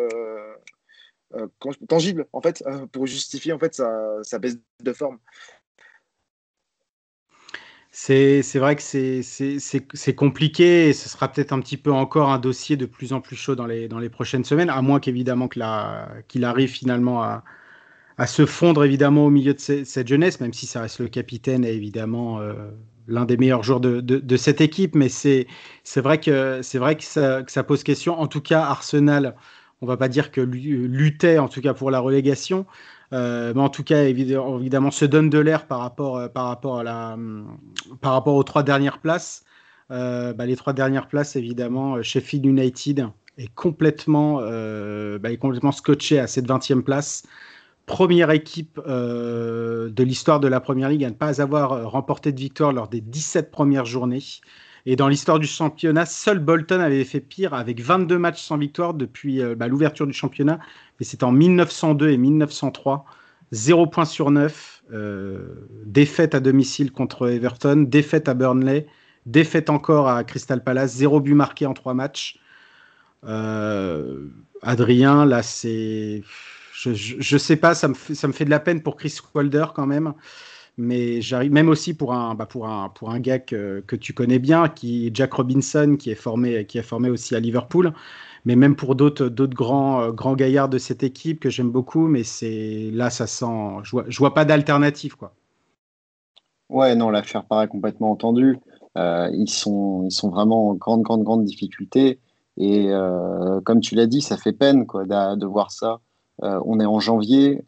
[1.89, 2.63] tangible en fait
[2.93, 5.19] pour justifier en fait sa, sa baisse de forme.
[7.91, 12.77] C'est vrai que c'est compliqué et ce sera peut-être un petit peu encore un dossier
[12.77, 16.45] de plus en plus chaud dans les, dans les prochaines semaines, à moins qu'évidemment qu'il
[16.45, 17.43] arrive finalement à,
[18.17, 21.65] à se fondre évidemment au milieu de cette jeunesse, même si ça reste le capitaine
[21.65, 22.53] et évidemment euh,
[23.07, 24.95] l'un des meilleurs joueurs de, cette équipe.
[24.95, 25.47] Mais c'est
[25.97, 28.19] vrai, que, vrai que, ça, pose question.
[28.19, 29.35] En tout cas, Arsenal,
[29.81, 32.65] on va pas dire que luttait en tout cas pour la relégation.
[33.13, 37.17] Euh, mais en tout cas, évidemment, se donne de l'air par rapport, euh, par, la,
[38.01, 39.43] par rapport aux trois dernières places.
[39.89, 46.25] Bah, les trois dernières places, évidemment, Sheffield United est complètement, bah, est complètement scotché à
[46.25, 47.23] cette 20e place
[47.85, 52.31] première équipe euh, de l'histoire de la Première Ligue à ne pas avoir euh, remporté
[52.31, 54.23] de victoire lors des 17 premières journées.
[54.85, 58.93] Et dans l'histoire du championnat, seul Bolton avait fait pire avec 22 matchs sans victoire
[58.93, 60.59] depuis euh, bah, l'ouverture du championnat.
[60.99, 63.05] Mais c'était en 1902 et 1903.
[63.51, 64.83] 0 points sur 9.
[65.85, 67.85] défaite à domicile contre Everton.
[67.87, 68.87] Défaite à Burnley.
[69.27, 70.95] Défaite encore à Crystal Palace.
[70.95, 72.39] 0 but marqué en 3 matchs.
[74.63, 76.23] Adrien, là, c'est
[76.91, 79.17] je, ne sais pas, ça me, fait, ça me fait de la peine pour Chris
[79.33, 80.13] Wilder quand même.
[80.77, 84.13] Mais j'arrive même aussi pour un, bah pour un, pour un gars que, que, tu
[84.13, 87.93] connais bien, qui Jack Robinson, qui est formé, qui est formé aussi à Liverpool.
[88.45, 92.07] Mais même pour d'autres, d'autres grands, euh, grands gaillards de cette équipe que j'aime beaucoup,
[92.07, 93.45] mais c'est là, ça sent,
[93.83, 95.33] je vois, je vois pas d'alternative, quoi.
[96.69, 98.57] Ouais, non, l'affaire paraît complètement entendue.
[98.97, 102.19] Euh, ils sont, ils sont vraiment en grande, grande, grande difficulté.
[102.57, 102.89] Et
[103.65, 106.01] comme tu l'as dit, ça fait peine quoi, de, voir ça.
[106.41, 107.63] On est en janvier.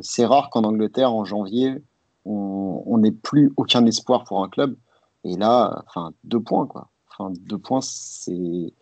[0.00, 1.82] c'est rare qu'en Angleterre, en janvier,
[2.24, 4.76] on n'ait plus aucun espoir pour un club.
[5.24, 6.88] Et là, enfin, deux points, quoi.
[7.10, 8.72] Enfin, deux points, c'est,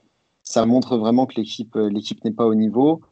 [0.42, 3.02] ça montre vraiment que l'équipe, l'équipe n'est pas au niveau.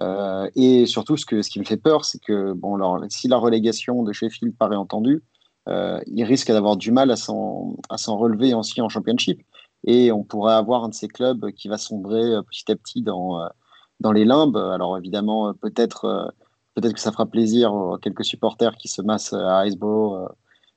[0.00, 3.28] Euh, et surtout, ce, que, ce qui me fait peur, c'est que bon, alors, si
[3.28, 5.22] la relégation de Sheffield paraît entendue,
[5.68, 9.42] euh, il risque d'avoir du mal à s'en, relever aussi en Championship.
[9.84, 13.02] Et on pourrait avoir un de ces clubs qui va sombrer euh, petit à petit
[13.02, 13.40] dans,
[14.00, 14.56] dans les limbes.
[14.56, 16.34] Alors évidemment, peut-être,
[16.74, 20.28] peut-être que ça fera plaisir aux quelques supporters qui se massent à Iceborough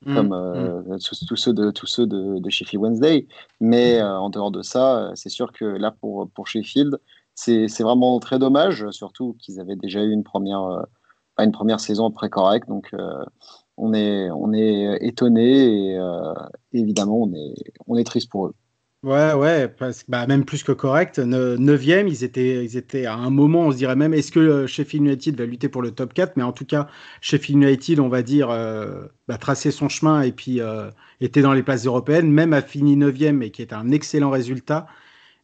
[0.06, 0.98] Mm, comme euh, mm.
[1.28, 3.26] tous, ceux de, tous ceux de, de Sheffield Wednesday.
[3.60, 6.98] Mais euh, en dehors de ça, euh, c'est sûr que là, pour, pour Sheffield,
[7.34, 10.84] c'est vraiment très dommage, surtout qu'ils avaient déjà eu une première,
[11.38, 12.68] une première saison très correcte.
[12.68, 12.94] Donc,
[13.78, 15.98] on est, on est étonné et
[16.74, 17.54] évidemment, on est,
[17.86, 18.54] on est triste pour eux.
[19.02, 21.18] Ouais, ouais, parce, bah, même plus que correct.
[21.18, 24.66] Neuvième, ils étaient, ils étaient à un moment, on se dirait même, est-ce que euh,
[24.68, 26.86] Sheffield United va lutter pour le top 4 Mais en tout cas,
[27.20, 30.88] Sheffield United, on va dire, euh, bah, tracer son chemin et puis euh,
[31.20, 34.86] était dans les places européennes, même a fini neuvième et qui est un excellent résultat.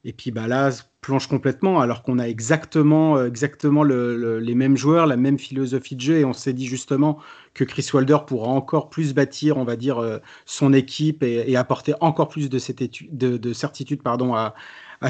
[0.05, 0.71] Et puis bah là,
[1.01, 6.01] plonge complètement, alors qu'on a exactement, euh, exactement les mêmes joueurs, la même philosophie de
[6.01, 7.19] jeu, et on s'est dit justement
[7.55, 11.95] que Chris Wilder pourra encore plus bâtir, on va dire, euh, son équipe et, apporter
[12.01, 12.83] encore plus de, cette
[13.13, 14.55] de, certitude pardon, à,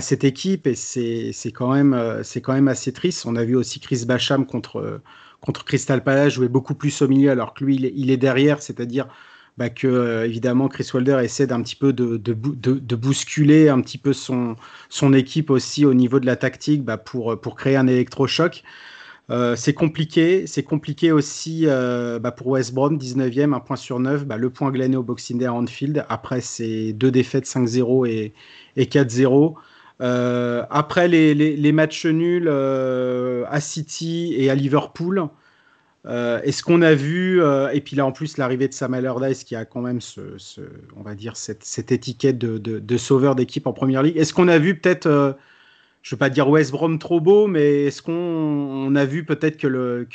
[0.00, 3.26] cette équipe, et c'est quand, même, euh, quand même assez triste.
[3.26, 5.00] On a vu aussi Chris Bacham contre,
[5.40, 9.08] contre Crystal Palace jouer beaucoup plus au milieu, alors que lui, il est derrière, c'est-à-dire
[9.58, 13.98] bah, que euh, évidemment Chris Wilder essaie d'un petit peu de, de, bousculer un petit
[13.98, 14.56] peu son,
[15.12, 18.62] équipe aussi au niveau de la tactique bah, pour, pour créer un électrochoc.
[19.30, 23.98] Euh, c'est compliqué, c'est compliqué aussi euh, bah, pour West Brom, 19e, un point sur
[23.98, 28.32] 9, le point glané au Boxing Day à Anfield, après ces deux défaites 5-0 et,
[28.76, 29.54] et 4-0.
[30.70, 35.28] après les, les, matchs nuls à City et à Liverpool,
[36.06, 39.44] euh, est-ce qu'on a vu, euh, et puis là en plus l'arrivée de Sam Allardyce
[39.44, 40.20] qui a quand même ce,
[40.96, 44.78] on va dire cette, étiquette de, sauveur d'équipe en première ligue, est-ce qu'on a vu
[44.78, 45.32] peut-être, euh,
[46.02, 49.56] je ne veux pas dire West Brom trop beau, mais est-ce qu'on a vu peut-être
[49.56, 50.06] que, le,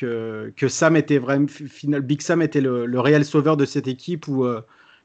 [0.55, 4.47] que, Sam était vraiment, final, Big Sam était le, réel sauveur de cette équipe ou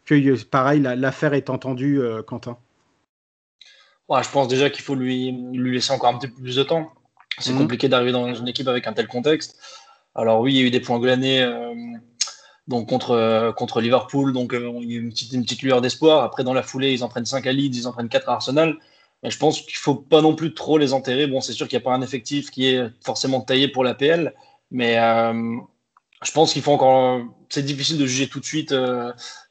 [0.06, 2.56] que pareil l'affaire est entendue, Quentin?
[4.08, 6.92] Je pense déjà qu'il faut lui, lui laisser encore un petit peu plus de temps.
[7.40, 7.58] C'est mhm.
[7.58, 9.60] compliqué d'arriver dans une équipe avec un tel contexte.
[10.18, 11.72] Alors oui, il y a eu des points glanés euh,
[12.66, 15.62] donc contre, euh, contre Liverpool, donc euh, il y a eu une petite, une petite
[15.62, 16.24] lueur d'espoir.
[16.24, 18.32] Après, dans la foulée, ils en prennent 5 à Leeds, ils en prennent 4 à
[18.32, 18.76] Arsenal.
[19.22, 21.28] Mais je pense qu'il ne faut pas non plus trop les enterrer.
[21.28, 24.34] Bon, c'est sûr qu'il n'y a pas un effectif qui est forcément taillé pour l'APL,
[24.72, 27.22] mais je pense qu'il faut encore.
[27.48, 28.74] C'est difficile de juger tout de suite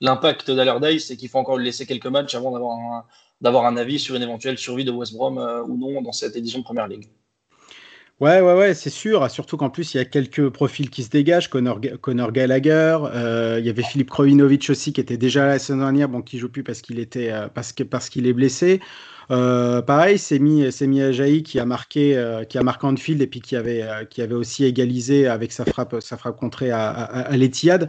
[0.01, 3.05] l'impact d'Allardyce et qu'il faut encore laisser quelques matchs avant d'avoir un,
[3.41, 5.37] d'avoir un avis sur une éventuelle survie de West Brom
[5.67, 7.09] ou non dans cette édition de Première Ligue.
[8.19, 9.29] Ouais, ouais, ouais, c'est sûr.
[9.29, 11.49] Surtout qu'en plus, il y a quelques profils qui se dégagent.
[11.49, 11.79] Connor,
[12.31, 16.09] Gallagher, euh, il y avait Philippe Krovinovic aussi qui était déjà là la semaine dernière,
[16.09, 18.81] bon, qui joue plus parce qu'il était euh, parce que parce qu'il est blessé.
[19.29, 20.63] Euh, pareil, c'est mis
[21.43, 25.27] qui a marqué qui a marqué Anfield et puis qui avait qui avait aussi égalisé
[25.27, 27.87] avec sa frappe sa frappe contrée à, à, à l'Etihad.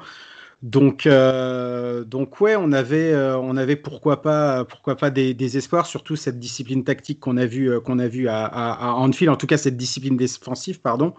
[0.62, 5.86] Donc, euh, donc ouais, on avait, euh, on avait pourquoi pas, pourquoi pas des, espoirs,
[5.86, 9.46] surtout cette discipline tactique qu'on a vu, euh, qu'on a vu à, à, en tout
[9.46, 11.14] cas cette discipline défensive, pardon,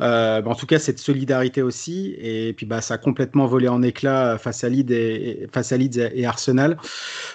[0.00, 2.14] euh, bah, en tout cas, cette solidarité aussi.
[2.18, 5.76] Et puis, bah, ça a complètement volé en éclats face à Leeds et, face à
[5.76, 6.76] Leeds et Arsenal.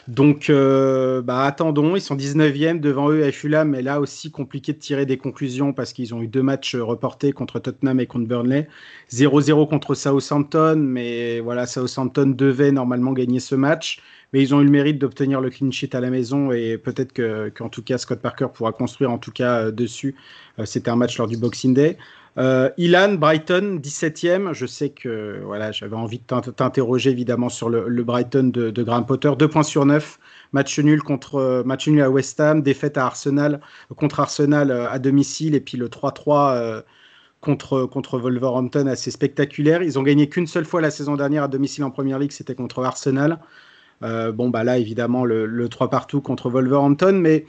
[0.08, 1.96] Donc, euh, bah, attendons.
[1.96, 5.74] Ils sont 19e devant eux à Fulham, mais là aussi compliqué de tirer des conclusions
[5.74, 8.68] parce qu'ils ont eu deux matchs reportés contre Tottenham et contre Burnley.
[9.12, 14.02] 0-0 contre Southampton, mais voilà, Southampton devait normalement gagner ce match
[14.32, 17.14] mais ils ont eu le mérite d'obtenir le clean sheet à la maison et peut-être
[17.50, 20.16] qu'en tout cas Scott Parker pourra construire en tout cas euh, dessus.
[20.66, 21.98] C'était un match lors du Boxing Day.
[22.40, 24.54] Euh, Ilan, Brighton, 17e.
[24.54, 29.32] Je sais que voilà, j'avais envie de t'interroger évidemment sur le, Brighton de, Graham Potter.
[29.38, 30.20] 2 points sur 9.
[30.54, 32.62] Match nul, contre, match nul à West Ham.
[32.62, 33.60] Défaite à Arsenal,
[33.98, 35.54] contre Arsenal euh, à domicile.
[35.54, 36.82] Et puis le 3-3 euh,
[37.42, 39.84] contre, contre Wolverhampton, assez spectaculaire.
[39.84, 42.32] Ils ont gagné qu'une seule fois la saison dernière à domicile en Première Ligue.
[42.32, 43.40] C'était contre Arsenal.
[44.02, 47.20] bon, bah là, évidemment, le, le 3 partout contre Wolverhampton.
[47.22, 47.46] Mais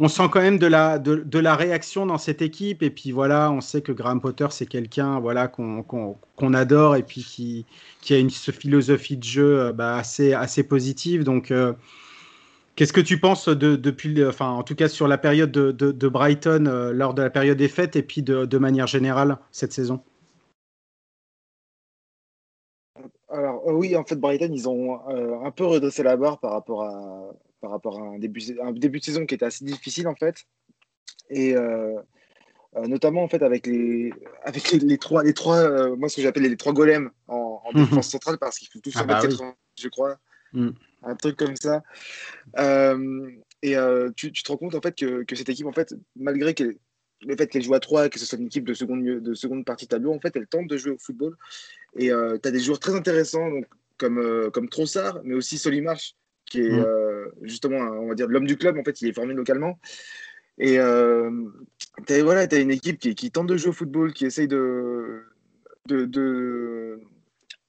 [0.00, 2.82] on sent quand même de la, de, la réaction dans cette équipe.
[2.82, 7.22] Et puis voilà, on sait que Graham Potter, c'est quelqu'un voilà, qu'on adore et puis
[7.22, 7.66] qui,
[8.00, 11.22] qui a une philosophie de jeu euh, bah, assez, assez positive.
[11.22, 11.74] Donc, euh,
[12.74, 16.66] qu'est-ce que tu penses de, depuis, enfin, en tout cas sur la période de, Brighton
[16.66, 20.00] euh, lors de la période des fêtes et puis de, manière générale cette saison?
[23.28, 25.00] Alors oui, en fait, Brighton, ils ont
[25.44, 27.32] un peu redressé la barre par rapport à,
[27.64, 30.44] par rapport à un début, un début de saison qui était assez difficile en fait.
[31.30, 31.54] Et
[32.76, 34.12] notamment en fait avec les,
[34.42, 37.84] avec les, trois, les trois moi ce que j'appelle les trois golems en, mhm.
[37.84, 39.20] défense centrale parce qu'ils font tous ah bah
[39.80, 40.18] je crois.
[40.52, 40.70] Mm.
[41.02, 41.82] Un truc comme ça.
[43.62, 43.76] et
[44.16, 46.76] tu, tu, te rends compte en fait que, que cette équipe, en fait, malgré qu'elle
[47.26, 49.64] le fait qu'elle joue à 3 que ce soit une équipe de seconde, de seconde
[49.64, 51.36] partie tableau, en fait, elle tente de jouer au football.
[51.96, 55.58] Et euh, tu as des joueurs très intéressants, donc, comme, euh, comme Trossard, mais aussi
[55.58, 56.14] Solimarch,
[56.46, 56.84] qui est mm.
[56.84, 58.78] euh, justement, on va dire, l'homme du club.
[58.78, 59.78] En fait, il est formé localement.
[60.58, 64.24] Et tu as, voilà, as une équipe qui, qui, tente de jouer au football, qui
[64.24, 65.24] essaye de,
[65.86, 67.00] de, de,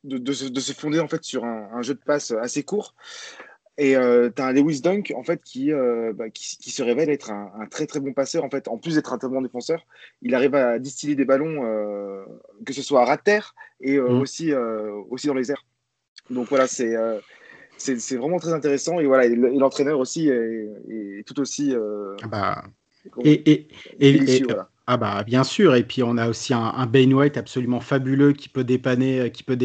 [0.03, 2.93] de, se, fonder en fait, sur un, un, jeu de passe assez court.
[3.77, 6.81] Et euh, tu as un Lewis Dunk en fait qui, euh, bah, qui, qui, se
[6.81, 8.69] révèle être un, un, très très bon passeur en fait.
[8.69, 9.85] En plus d'être un très bon défenseur,
[10.21, 12.23] il arrive à distiller des ballons, euh,
[12.65, 14.21] que ce soit à ras de terre et euh, mmh.
[14.21, 15.65] aussi, euh, aussi dans les airs.
[16.29, 16.95] Donc voilà, c'est
[17.77, 21.73] c'est vraiment très intéressant et voilà, et l'entraîneur aussi est, est, tout aussi.
[22.23, 22.63] Ah bah,
[23.23, 23.67] et, et,
[23.99, 24.69] et, voilà.
[24.87, 28.49] Ah bah bien sûr, et puis on a aussi un, un White absolument fabuleux qui
[28.49, 29.57] peut dépanner, qui peut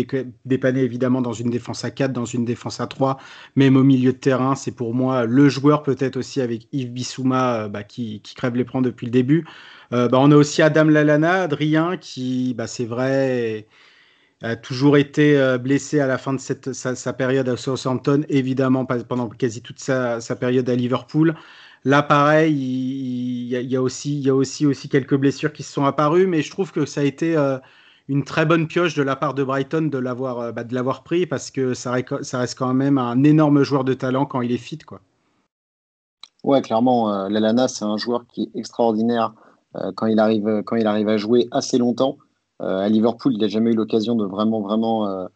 [0.46, 3.18] dépanner évidemment dans une défense à 4, dans une défense à 3,
[3.54, 4.54] même au milieu de terrain.
[4.54, 8.56] C'est pour moi le joueur peut-être aussi avec Yves Bissouma euh, bah, qui, qui, crève
[8.56, 9.46] l'écran depuis le début.
[9.92, 13.66] Euh, bah, on a aussi Adam Lalana, Adrien, qui bah, c'est vrai
[14.43, 18.86] a toujours été euh, blessé à la fin de cette, sa, période à Southampton, évidemment
[18.86, 21.34] pendant quasi toute sa, période à Liverpool.
[21.84, 26.72] Là, pareil, il, y, a, aussi, quelques blessures qui se sont apparues, mais je trouve
[26.72, 27.59] que ça a été euh,
[28.09, 30.64] une très bonne pioche de la part de Brighton de l'avoir, euh, bah,
[31.05, 34.53] pris parce que ça, ça, reste quand même un énorme joueur de talent quand il
[34.53, 35.01] est fit, quoi.
[36.45, 39.34] Ouais, clairement, euh, Lalana, c'est un joueur qui est extraordinaire
[39.95, 42.18] quand, il arrive, quand il arrive à jouer assez longtemps.
[42.61, 45.28] À Liverpool, il n'a jamais eu l'occasion de vraiment, vraiment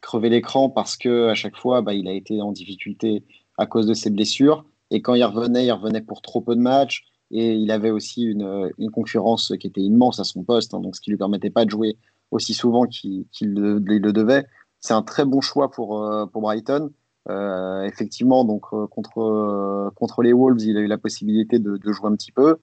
[0.00, 3.24] crever l'écran parce que à chaque fois, bah, il a été en difficulté
[3.56, 4.64] à cause de ses blessures.
[4.90, 7.04] Et quand il revenait, il revenait pour trop peu de matchs.
[7.30, 10.96] Et il avait aussi une, une concurrence qui était immense à son poste, hein, donc
[10.96, 11.98] ce qui lui permettait pas de jouer
[12.30, 14.46] aussi souvent qu'il le, devait.
[14.80, 16.90] C'est un très bon choix pour, euh, pour Brighton.
[17.28, 21.76] Euh, effectivement, donc euh, contre, euh, contre les Wolves, il a eu la possibilité de,
[21.76, 22.56] de jouer un petit peu.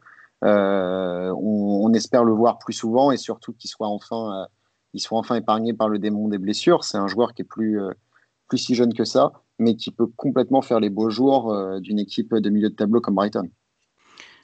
[0.43, 4.47] Euh, on, espère le voir plus souvent et surtout qu'il soit enfin,
[4.95, 6.83] soit enfin épargné par le démon des blessures.
[6.83, 7.79] C'est un joueur qui est plus,
[8.47, 11.99] plus si jeune que ça mais qui peut complètement faire les beaux jours euh, d'une
[11.99, 13.49] équipe de milieu de tableau comme Brighton.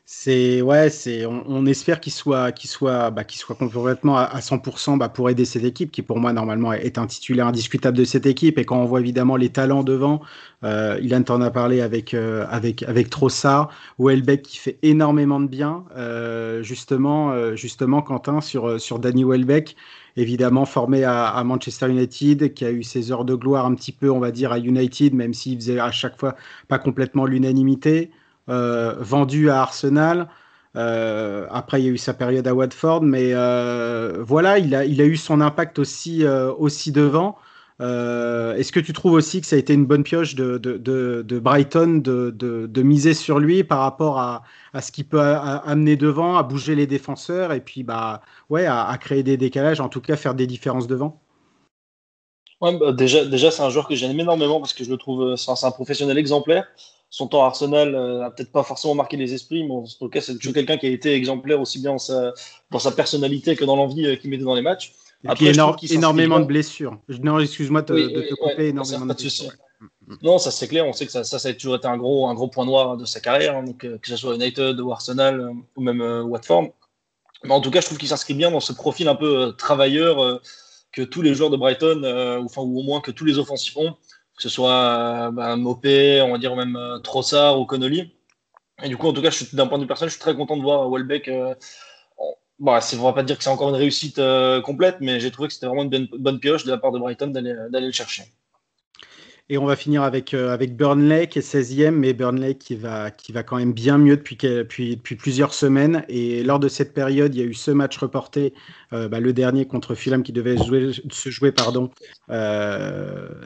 [0.06, 4.98] C'est ouais, c'est on, espère qu'il soit qu'il soit bah, qu'il soit complètement à, 100%
[4.98, 8.26] bah, pour aider cette équipe qui pour moi normalement est un titulaire indiscutable de cette
[8.26, 8.58] équipe.
[8.58, 10.22] Et quand on voit évidemment les talents devant,
[10.64, 15.48] euh, Ilan t'en a parlé avec euh, avec avec Trossard, Welbeck qui fait énormément de
[15.48, 19.78] bien, euh, justement euh, justement Quentin sur sur Danny Welbeck
[20.18, 24.10] évidemment formé à, Manchester United, qui a eu ses heures de gloire un petit peu,
[24.10, 26.36] on va dire, à United, même s'il faisait à chaque fois
[26.68, 30.28] pas complètement l'unanimité, euh, vendu à Arsenal.
[30.76, 34.86] Euh, après, il y a eu sa période à Watford, mais euh, voilà, il a,
[34.86, 37.38] eu son impact aussi, devant.
[37.82, 42.02] Euh, est-ce que tu trouves aussi que ça a été une bonne pioche de, Brighton
[42.04, 46.76] de, miser sur lui par rapport à, à ce qu'il peut amener devant, à bouger
[46.76, 50.48] les défenseurs et puis bah, ouais, à, créer des décalages, en tout cas faire des
[50.48, 51.20] différences devant?
[52.62, 55.36] Ouais, bah, Déjà, déjà c'est un joueur que j'aime énormément parce que je le trouve,
[55.36, 56.68] c'est un professionnel exemplaire.
[57.12, 60.10] Son temps à Arsenal euh, a peut-être pas forcément marqué les esprits, mais en tout
[60.10, 62.34] cas, c'est toujours quelqu'un qui a été exemplaire aussi bien dans sa,
[62.72, 64.94] dans sa personnalité que dans l'envie euh, qu'il mettait dans les matchs.
[65.40, 66.98] Et énormément de blessures.
[67.22, 69.52] Non, excuse-moi de, te couper, énormément de blessures.
[70.22, 72.28] Non, ça c'est clair, on sait que ça, ça, ça, a toujours été un gros,
[72.28, 74.92] un gros point noir de sa carrière, hein, donc, euh, que ce soit United ou
[74.92, 76.74] Arsenal euh, ou même euh, Watford.
[77.44, 80.42] Mais en tout cas, je trouve qu'il s'inscrit bien dans ce profil un peu travailleur
[80.92, 82.04] que tous les joueurs de Brighton,
[82.40, 83.96] ou, enfin, ou au moins que tous les offensifs ont,
[84.42, 88.16] que ce soit Mopé, on va dire même Trossard ou Connolly.
[88.84, 90.58] Et du coup, en tout cas, d'un point de vue personnel, je suis très content
[90.58, 91.30] de voir Welbeck
[92.62, 95.32] Bon, bah, on va pas dire que c'est encore une réussite euh, complète, mais j'ai
[95.32, 98.26] trouvé que c'était vraiment une bonne, pioche de la part de Brighton d'aller le chercher.
[99.54, 103.12] Et on va finir avec, euh, Burnley qui est 16e, mais Burnley qui va,
[103.46, 106.06] quand même bien mieux depuis, plusieurs semaines.
[106.08, 108.54] Et lors de cette période, il y a eu ce match reporté,
[108.94, 111.92] euh, bah, le dernier contre Fulham qui devait se jouer pardon,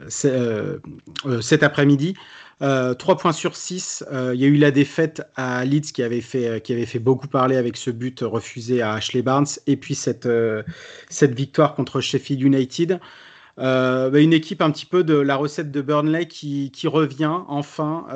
[0.08, 2.14] cet après-midi.
[2.62, 4.04] Euh, 3 points sur 6.
[4.10, 6.98] Euh, il y a eu la défaite à Leeds qui avait fait, euh, qui avait
[6.98, 9.46] beaucoup parler avec ce but refusé à Ashley Barnes.
[9.66, 10.62] Et puis cette, euh,
[11.10, 12.98] cette victoire contre Sheffield United.
[13.56, 18.06] Bah, une équipe un petit peu de la recette de Burnley qui, revient enfin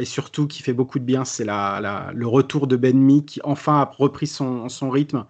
[0.00, 1.24] et surtout qui fait beaucoup de bien.
[1.24, 5.26] C'est la, le retour de Ben Mee qui enfin a repris son, rythme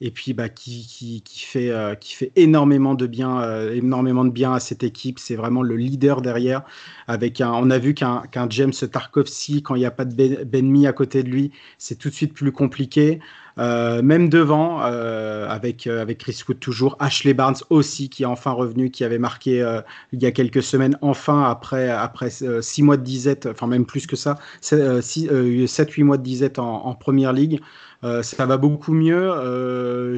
[0.00, 4.82] et puis bah, qui, fait, qui fait énormément de bien, énormément de bien à cette
[4.82, 5.18] équipe.
[5.18, 6.62] C'est vraiment le leader derrière.
[7.06, 10.44] Avec un, on a vu qu'un James Tarkovsky, quand il n'y a pas de ben,
[10.44, 13.20] Benmi à côté de lui, c'est tout de suite plus compliqué.
[13.58, 18.26] Euh, même devant, euh, avec, euh, avec Chris Wood toujours, Ashley Barnes aussi, qui est
[18.26, 19.64] enfin revenu, qui avait marqué
[20.12, 24.06] il y a quelques semaines, enfin, après, après 6 mois de disette, enfin même plus
[24.06, 27.60] que ça, 7-8 mois de disette en, en première ligue.
[28.02, 29.30] ça va beaucoup mieux.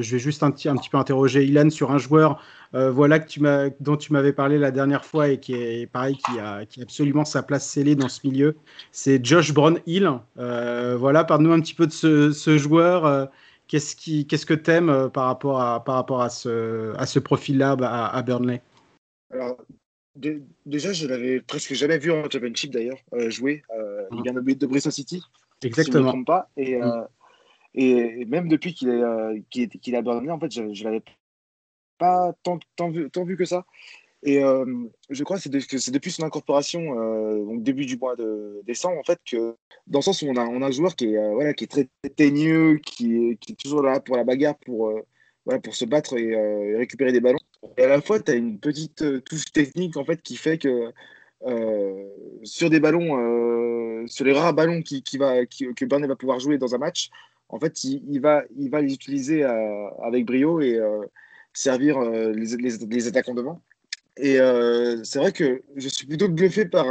[0.01, 2.41] je vais juste un, un, petit peu interroger Ilan sur un joueur
[2.75, 3.41] euh, voilà que tu
[3.79, 6.83] dont tu m'avais parlé la dernière fois et qui est pareil, qui a, qui a
[6.83, 8.55] absolument sa place scellée dans ce milieu.
[8.91, 10.11] C'est Josh Brown-Hill.
[10.37, 13.05] Euh, voilà, parle-nous un petit peu de ce, ce joueur.
[13.05, 13.25] Euh,
[13.67, 17.17] qu'est-ce, qui, qu'est-ce que tu aimes par rapport à, par rapport à ce, à ce
[17.17, 18.61] profil-là à, à Burnley?
[19.33, 19.57] Alors,
[20.65, 23.63] déjà, je l'avais presque jamais vu en Championship d'ailleurs jouer.
[24.11, 24.23] il mmh.
[24.23, 25.23] vient de, de Bristol City.
[25.63, 25.83] Exactement.
[25.85, 26.49] Si je ne me trompe pas.
[26.55, 27.07] Et, mmh.
[27.75, 31.01] et, même depuis qu'il est, qu'il est à Burnley, en fait, je, je l'avais
[31.99, 33.65] pas tant, tant, vu, que ça.
[34.23, 34.65] Et euh,
[35.09, 39.03] je crois que c'est, depuis son incorporation, euh, donc début du mois de décembre, en
[39.03, 39.55] fait, que
[39.87, 41.65] dans le sens où on a, on a un joueur qui est, euh, voilà, qui
[41.65, 44.91] est très teigneux, qui est, qui est toujours là pour la bagarre, pour,
[45.45, 47.39] voilà, pour se battre et, récupérer des ballons.
[47.77, 50.91] Et à la fois, tu as une petite touche technique en fait, qui fait que
[52.43, 56.57] sur des ballons, sur les rares ballons qui, qui va, que Burnley va pouvoir jouer
[56.57, 57.09] dans un match,
[57.49, 60.79] en fait, il, il va, il va les utiliser avec brio et
[61.53, 63.61] servir euh, les, les, attaquants devant.
[64.17, 66.87] Et euh, c'est vrai que je suis plutôt bluffé par,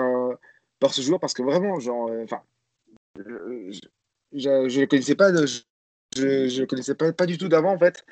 [0.80, 2.42] par ce joueur parce que vraiment, genre, euh, enfin,
[3.16, 3.22] je
[4.32, 5.60] ne le connaissais pas, je,
[6.14, 8.04] je, le connaissais pas, pas du tout d'avant en fait.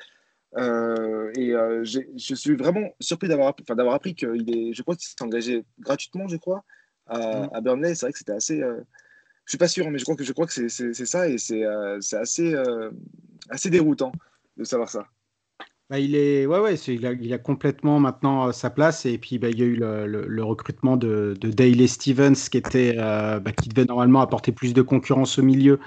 [0.57, 1.51] et
[1.83, 6.27] je suis vraiment surpris d'avoir d'avoir appris qu'il est, je crois qu'il s'est engagé gratuitement,
[6.27, 6.63] je crois,
[7.07, 7.49] à, mmh.
[7.53, 7.95] à Burnley.
[7.95, 8.59] C'est vrai que c'était assez.
[8.59, 11.63] je suis pas sûr, mais je crois que je crois que c'est ça et c'est
[12.13, 12.55] assez
[13.49, 14.11] assez déroutant
[14.57, 15.07] de savoir ça.
[15.89, 19.05] Bah, il est, ouais, ouais, il a, complètement maintenant euh, sa place.
[19.05, 22.57] Et puis, bah, il y a eu le, le, recrutement de, de Daley Stevens, qui
[22.57, 25.79] était, euh, bah, qui devait normalement apporter plus de concurrence au milieu,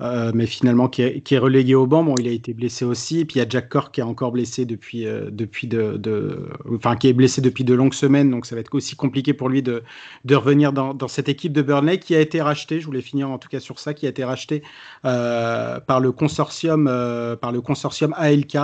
[0.00, 2.04] euh, mais finalement qui est, qui est, relégué au banc.
[2.04, 3.20] Bon, il a été blessé aussi.
[3.20, 5.96] Et puis il y a Jack Cork qui est encore blessé depuis, euh, depuis de,
[5.96, 8.30] de, enfin qui est blessé depuis de longues semaines.
[8.30, 9.82] Donc ça va être aussi compliqué pour lui de,
[10.24, 12.80] de revenir dans, dans, cette équipe de Burnley qui a été rachetée.
[12.80, 14.62] Je voulais finir en tout cas sur ça, qui a été racheté
[15.04, 18.56] euh, par le consortium, euh, par le consortium ALK,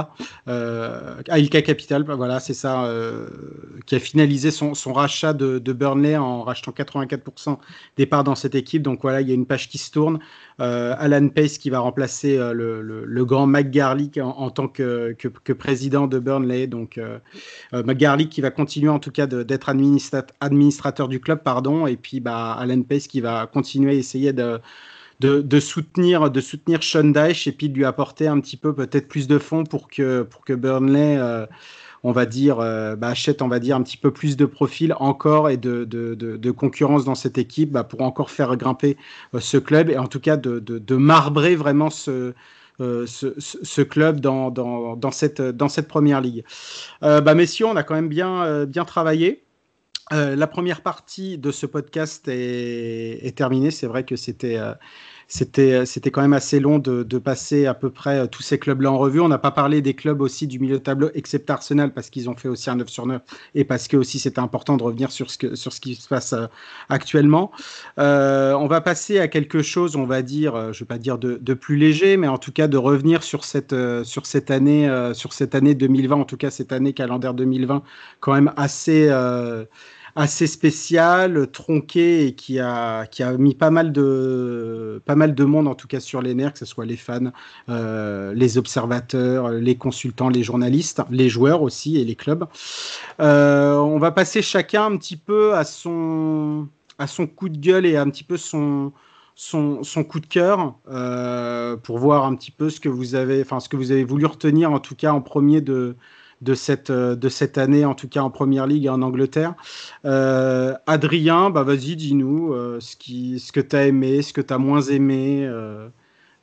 [0.47, 2.05] ALK Capital.
[2.05, 2.89] Voilà, c'est ça,
[3.87, 7.59] qui a finalisé son, son rachat de, de, Burnley en rachetant 84%
[7.97, 8.83] des parts dans cette équipe.
[8.83, 10.21] Donc voilà, il y a une page qui se tourne.
[10.59, 16.07] Alan Pace qui va remplacer euh, le, grand McGarlick en, en tant que, que, président
[16.07, 16.67] de Burnley.
[16.67, 17.19] Donc euh,
[17.73, 19.69] euh, McGarlick qui va continuer en tout cas d'être
[20.41, 24.61] administrateur du club, pardon, et puis bah, Alan Pace qui va continuer à essayer de
[25.21, 29.09] de, soutenir de soutenir Sean Dyche et puis de lui apporter un petit peu peut-être
[29.09, 31.19] plus de fonds pour que pour que Burnley
[32.05, 34.95] on va dire, euh, bah, achète, on va dire, un petit peu plus de profil
[35.01, 38.99] encore et de, de, de, concurrence dans cette équipe bah, pour encore faire grimper
[39.35, 42.35] euh, ce club et en tout cas de, marbrer vraiment ce,
[42.81, 46.45] euh, ce, ce, club dans, dans, dans, cette, dans cette première ligue.
[47.01, 49.43] bah, messieurs, on a quand même bien, bien travaillé.
[50.11, 53.71] la première partie de ce podcast est terminée.
[53.71, 54.59] C'est vrai que c'était
[55.35, 58.93] c'était c'était quand même assez long de, passer à peu près euh, tous ces clubs-là
[58.93, 59.21] en revue.
[59.21, 62.31] On n'a pas parlé des clubs aussi du milieu de tableau, except Arsenal, parce qu'ils
[62.31, 63.21] ont fait aussi un 9 sur 9
[63.57, 66.07] et parce que aussi c'était important de revenir sur ce, que, sur ce qui se
[66.07, 66.47] passe euh,
[66.89, 67.51] actuellement.
[67.99, 71.19] Euh, on va passer à quelque chose, on va dire, je ne vais pas dire
[71.19, 73.75] de, de, plus léger, mais en tout cas de revenir sur cette,
[74.05, 77.83] sur cette, année, sur cette année 2020, en tout cas cette année calendaire 2020,
[78.21, 79.11] quand même assez
[80.17, 85.45] assez spécial, tronqué et qui a, qui a mis pas mal, de, pas mal de
[85.45, 87.33] monde, en tout cas sur les nerfs, que ce soit les fans,
[87.69, 92.47] euh, les observateurs, les consultants, les journalistes, les joueurs aussi et les clubs.
[93.21, 96.69] Euh, on va passer chacun un petit peu à son,
[96.99, 98.93] à son coup de gueule et un petit peu son,
[99.35, 103.41] son, son, coup de cœur euh, pour voir un petit peu ce que vous avez,
[103.41, 105.97] enfin ce que vous avez voulu retenir en tout cas en premier de,
[106.45, 109.55] de cette, euh, de cette année, en tout cas en Première Ligue en Angleterre.
[110.05, 114.41] Euh, Adrien, bah vas-y, dis-nous euh, ce, qui, ce que tu as aimé, ce que
[114.41, 115.51] tu as moins aimé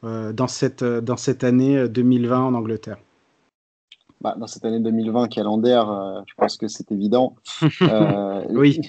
[0.04, 2.98] dans, cette, dans cette année 2020 en Angleterre.
[4.20, 7.36] Bah, dans cette année 2020 calendaire, je pense que c'est évident.
[8.50, 8.82] oui.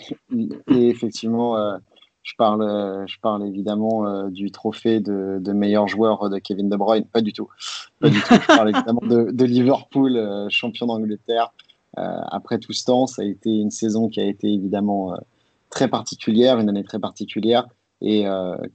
[0.68, 1.78] Et effectivement,
[2.22, 6.76] je parle, euh, je parle évidemment euh, du trophée de, meilleur joueur de Kevin De
[6.76, 7.04] Bruyne.
[7.04, 7.48] Pas du tout.
[8.00, 8.34] Pas du tout.
[8.34, 11.52] Je parle évidemment de, Liverpool, euh, champion d'Angleterre.
[11.96, 15.14] après tout ce temps, ça a été une saison qui a été évidemment
[15.68, 17.66] très particulière, une année très particulière.
[18.00, 18.24] Et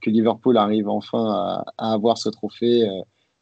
[0.00, 2.88] que Liverpool arrive enfin à, avoir ce trophée,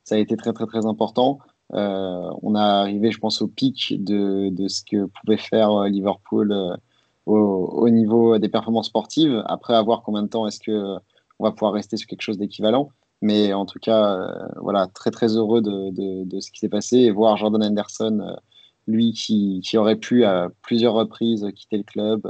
[0.03, 1.39] ça a été très très très important.
[1.71, 6.79] on a arrivé, je pense, au pic de ce que pouvait faire Liverpool
[7.27, 9.43] au, au, niveau des performances sportives.
[9.47, 10.97] Après, à voir combien de temps est-ce que
[11.39, 12.91] on va pouvoir rester sur quelque chose d'équivalent.
[13.23, 14.31] Mais en tout cas,
[14.61, 18.37] voilà, très très heureux de, de, de ce qui s'est passé et voir Jordan Anderson
[18.87, 22.27] lui qui, qui, aurait pu à plusieurs reprises quitter le club,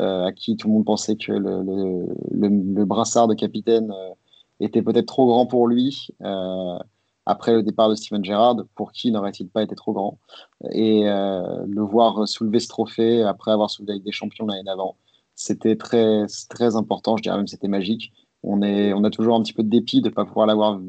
[0.00, 4.10] euh, à qui tout le monde pensait que le, le, le, brassard de capitaine euh,
[4.60, 6.08] était peut-être trop grand pour lui.
[7.26, 10.18] Euh, après le départ de Steven Gerrard, pour qui n'aurait-il pas été trop grand?
[10.70, 14.96] Et le voir soulever ce trophée après avoir soulevé avec des champions l'année d'avant,
[15.34, 17.16] c'était très, très important.
[17.16, 18.12] Je dirais même c'était magique.
[18.42, 20.80] On, est, on a toujours un petit peu de dépit de ne pas pouvoir l'avoir,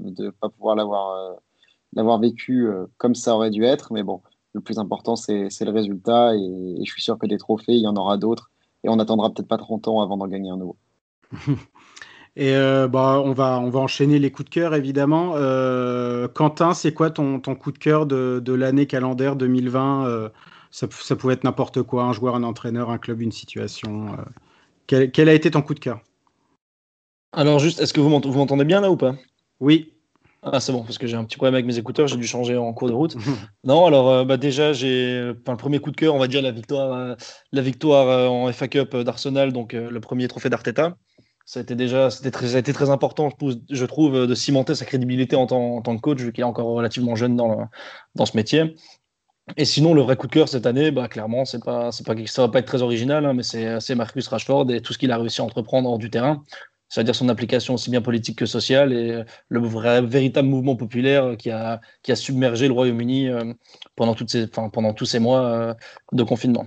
[1.94, 3.92] l'avoir vécu comme ça aurait dû être.
[3.92, 4.22] Mais bon,
[4.54, 6.36] le plus important, c'est le résultat.
[6.36, 8.52] Et, je suis sûr que des trophées, il y en aura d'autres.
[8.84, 10.78] Et on attendra peut-être pas 30 ans avant d'en gagner un nouveau.
[12.40, 15.34] Et euh, bah, on, va, on va enchaîner les coups de cœur, évidemment.
[15.36, 20.30] Euh, Quentin, c'est quoi ton, ton, coup de cœur de, de l'année calendaire 2020 euh,
[20.70, 24.16] ça, ça, pouvait être n'importe quoi, un joueur, un entraîneur, un club, une situation.
[24.86, 26.00] Quel, quel, a été ton coup de cœur?
[27.32, 29.16] Alors juste, est-ce que vous m'entendez bien là ou pas?
[29.60, 29.94] Oui.
[30.44, 32.56] Ah, c'est bon, parce que j'ai un petit problème avec mes écouteurs, j'ai dû changer
[32.56, 33.16] en cours de route.
[33.64, 36.52] non, alors euh, bah, déjà, j'ai le premier coup de cœur, on va dire la
[36.52, 37.16] victoire, euh,
[37.52, 40.96] la victoire euh, en FA Cup d'Arsenal, donc le premier trophée d'Arteta.
[41.48, 43.30] Ça a été déjà, c'était très, ça très important,
[43.70, 46.68] je trouve, de cimenter sa crédibilité en tant, en que coach, vu qu'il est encore
[46.68, 47.70] relativement jeune dans,
[48.16, 48.76] dans ce métier.
[49.56, 52.42] Et sinon, le vrai coup de cœur cette année, bah, clairement, c'est pas, pas, ça
[52.42, 55.18] va pas être très original, hein, mais c'est Marcus Rashford et tout ce qu'il a
[55.18, 56.44] réussi à entreprendre hors du terrain
[56.90, 61.52] c'est-à-dire son application aussi bien politique que sociale et le vrai, véritable mouvement populaire qui
[61.52, 63.54] a, qui a submergé le Royaume-Uni euh,
[63.96, 64.16] pendant,
[64.70, 65.74] pendant tous ces mois euh,
[66.14, 66.66] de confinement.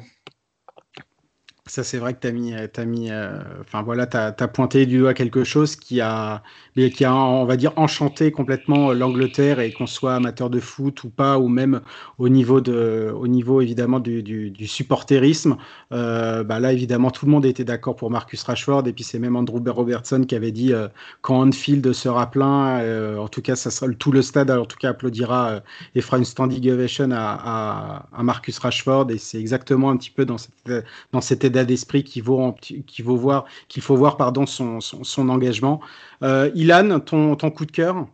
[1.71, 4.05] Ça, c'est vrai que tu as mis, as mis euh, enfin voilà,
[4.53, 6.43] pointé du doigt quelque chose qui a,
[6.75, 11.11] qui a, on va dire, enchanté complètement l'Angleterre et qu'on soit amateur de foot ou
[11.11, 11.81] pas, ou même
[12.19, 15.59] au niveau, de, au niveau évidemment du, du, supporterisme.
[15.93, 19.21] Euh, bah là, évidemment, tout le monde était d'accord pour Marcus Rashford et puis c'est
[19.21, 20.89] même Andrew Robertson qui avait dit euh,
[21.23, 24.91] quand Anfield sera plein, en tout cas, ça sera tout le stade, en tout cas,
[24.91, 25.61] applaudira
[25.95, 30.11] et fera une standing ovation à, à, à Marcus Rashford et c'est exactement un petit
[30.11, 34.47] peu dans cette, dans cette d'esprit qu'il vaut, qu'il faut voir, qu'il faut voir pardon,
[34.47, 35.81] son, son, engagement.
[36.23, 38.07] Euh, Ilan, ton, ton, coup de cœur?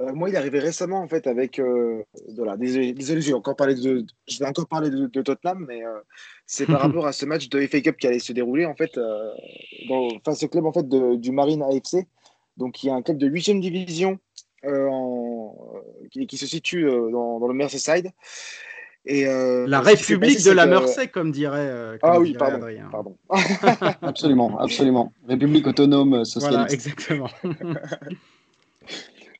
[0.00, 2.02] Euh, moi, il est arrivé récemment en fait avec euh,
[2.56, 6.00] désolé, désolé j'ai encore parlé de, je vais encore parler de, Tottenham, mais euh,
[6.46, 8.98] c'est par rapport à ce match de FA Cup qui allait se dérouler en fait
[9.88, 12.06] dans, face au club en fait du Marine AFC,
[12.56, 14.18] donc il y a un club de 8 division
[14.66, 15.54] en,
[16.10, 18.10] qui, qui, se situe dans, dans le Merseyside
[19.06, 21.70] et euh, la République de la Mersey, comme dirait.
[21.70, 22.66] Euh, ah oui, pardon.
[22.90, 23.16] pardon.
[24.02, 25.14] absolument, absolument.
[25.26, 26.52] République autonome euh, socialiste.
[26.52, 27.30] Voilà, exactement.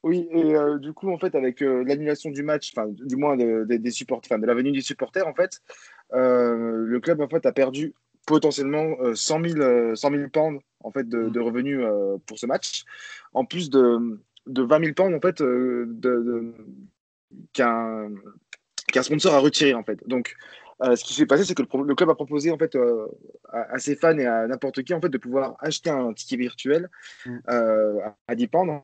[0.03, 4.39] oui, et du coup, en fait, avec l'annulation du match, enfin, du moins des supporters,
[4.39, 5.61] de la venue des supporters, en fait,
[6.13, 7.93] le club en fait a perdu
[8.27, 11.31] potentiellement 100 000, 100 000 pounds en fait de, mm.
[11.31, 11.81] de revenus
[12.27, 12.85] pour ce match,
[13.35, 16.55] en plus de, de 20 000 pounds en fait de,
[17.53, 18.09] qu'un
[18.91, 20.07] qu'un sponsor a retiré en fait.
[20.07, 20.37] Donc,
[20.83, 23.07] euh, ce qui s'est passé, c'est que le, club a proposé en fait euh,
[23.51, 26.89] à, ses fans et à n'importe qui en fait de pouvoir acheter un ticket virtuel
[27.27, 27.39] mm.
[27.51, 28.83] euh, à 10 pounds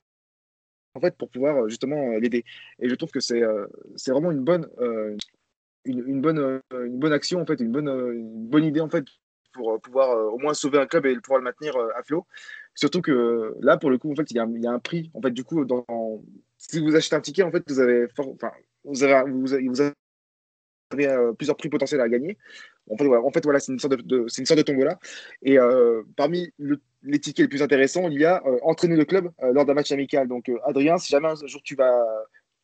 [0.95, 2.45] en fait pour pouvoir justement l'aider.
[2.81, 3.43] Et je trouve que c'est
[3.97, 4.67] c'est vraiment une bonne
[5.85, 9.05] une, bonne une bonne action en fait, une bonne une bonne idée en fait
[9.53, 12.27] pour pouvoir au moins sauver un club et pouvoir le maintenir à flot.
[12.75, 14.79] Surtout que là, pour le coup, en fait, il y a, il y a un
[14.79, 15.11] prix.
[15.15, 15.87] En fait, du coup, dans,
[16.59, 18.53] si vous achetez un ticket, en fait, vous avez, enfin,
[18.87, 19.93] vous avez, vous avez,
[20.95, 22.39] euh, plusieurs prix potentiels à gagner.
[22.89, 24.99] En fait, voilà, en fait, voilà c'est une sorte de, c'est une sorte de tombola.
[25.43, 26.53] Et euh, parmi
[27.03, 29.91] les tickets les plus intéressants, il y a euh, entraîner le club lors d'un match
[29.91, 30.29] amical.
[30.29, 32.05] Donc, Adrien, si jamais un jour tu vas,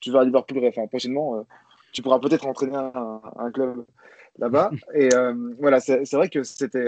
[0.00, 1.44] tu vas à Liverpool, enfin, prochainement,
[1.92, 3.84] tu pourras peut-être entraîner un, club
[4.38, 4.70] là-bas.
[4.94, 5.08] Et
[5.58, 6.86] voilà, c'est, vrai que c'était,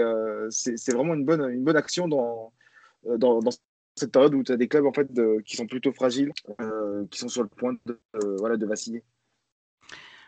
[0.49, 2.53] c'est, vraiment une bonne, une bonne action dans,
[3.03, 3.51] dans, dans
[3.95, 5.09] cette période où tu as des clubs en fait
[5.45, 6.31] qui sont plutôt fragiles,
[7.11, 7.99] qui sont sur le point de,
[8.39, 9.03] voilà, de vaciller.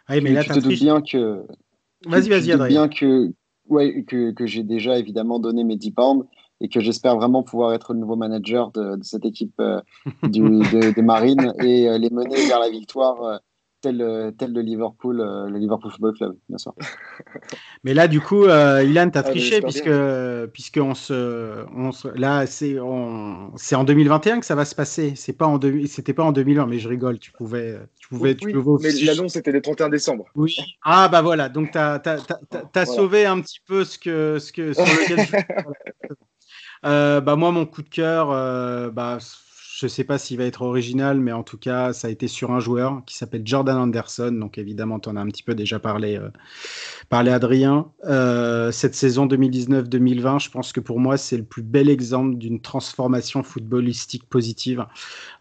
[0.08, 1.46] Ah mais là, tu te doutes bien que.
[2.06, 2.68] Vas-y, vas-y, Adrien.
[2.68, 3.34] bien que,
[3.68, 6.26] ouais, que, que j'ai déjà évidemment donné mes 10 pounds
[6.62, 9.82] et que j'espère vraiment pouvoir être le nouveau manager de, cette équipe euh,
[10.24, 10.42] du,
[10.96, 13.38] des Marines et euh, les mener vers la victoire euh,
[13.82, 16.74] tel, euh, tel le Liverpool, euh, le Liverpool Football Club, bien sûr.
[17.84, 19.92] Mais là, du coup, euh, Ilan, tu as ah, triché puisque,
[20.54, 25.14] puisque on se, on se, là, c'est en 2021 que ça va se passer.
[25.16, 27.20] C'est pas en c'était pas en 2001, mais je rigole.
[27.20, 30.26] Tu pouvais, tu pouvais, oui, tu pouvais Mais l'annonce c'était le 31 décembre.
[30.36, 30.56] Oui.
[30.84, 31.50] Ah bah voilà.
[31.50, 32.02] Donc tu as,
[32.74, 35.46] as, sauvé un petit peu ce que, ce que sur lequel.
[36.84, 38.28] bah moi, mon coup de cœur,
[38.92, 39.20] bah
[39.78, 42.28] Je ne sais pas s'il va être original, mais en tout cas, ça a été
[42.28, 44.32] sur un joueur qui s'appelle Jordan Anderson.
[44.32, 46.30] Donc évidemment, tu en as un petit peu déjà parlé, euh,
[47.10, 47.86] parlé Adrien.
[48.06, 52.60] Euh, cette saison 2019-2020, je pense que pour moi, c'est le plus bel exemple d'une
[52.60, 54.84] transformation footballistique positive.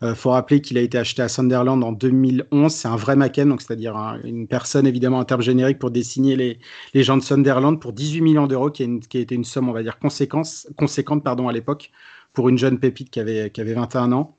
[0.03, 2.71] Il euh, faut rappeler qu'il a été acheté à Sunderland en 2011.
[2.71, 6.59] C'est un vrai Macken, donc c'est-à-dire une personne évidemment en termes génériques pour dessiner les,
[6.93, 9.73] les gens de Sunderland pour 18 millions d'euros, qui, qui, a été une somme, on
[9.73, 11.91] va dire, conséquente pardon, à l'époque
[12.37, 14.37] pour une jeune pépite qui avait, qui avait 21 ans.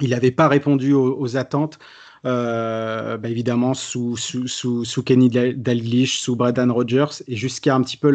[0.00, 1.78] Il n'avait pas répondu aux, attentes.
[2.24, 7.98] Euh, bah, évidemment sous, sous, sous, Kenny Dalglish, sous Braden Rogers et jusqu'à un petit
[7.98, 8.10] peu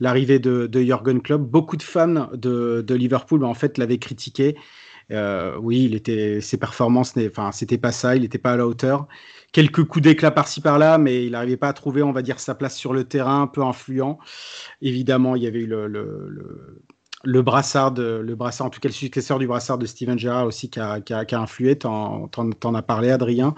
[0.00, 1.42] l'arrivée de, de Jürgen Klopp.
[1.42, 4.56] Beaucoup de fans de, de Liverpool bah, en fait l'avaient critiqué.
[5.10, 8.66] Euh, oui, il était, ses performances, enfin, c'était pas ça, il n'était pas à la
[8.66, 9.06] hauteur.
[9.52, 12.54] Quelques coups d'éclat par-ci par-là, mais il n'arrivait pas à trouver, on va dire, sa
[12.54, 14.18] place sur le terrain, un peu influent.
[14.80, 15.86] Évidemment, il y avait eu le
[17.42, 20.70] brassard, de, le brassard, en tout cas le successeur du brassard de Steven Gerrard aussi
[20.70, 23.54] qui a, a, influé, t'en, t'en, as parlé Adrien.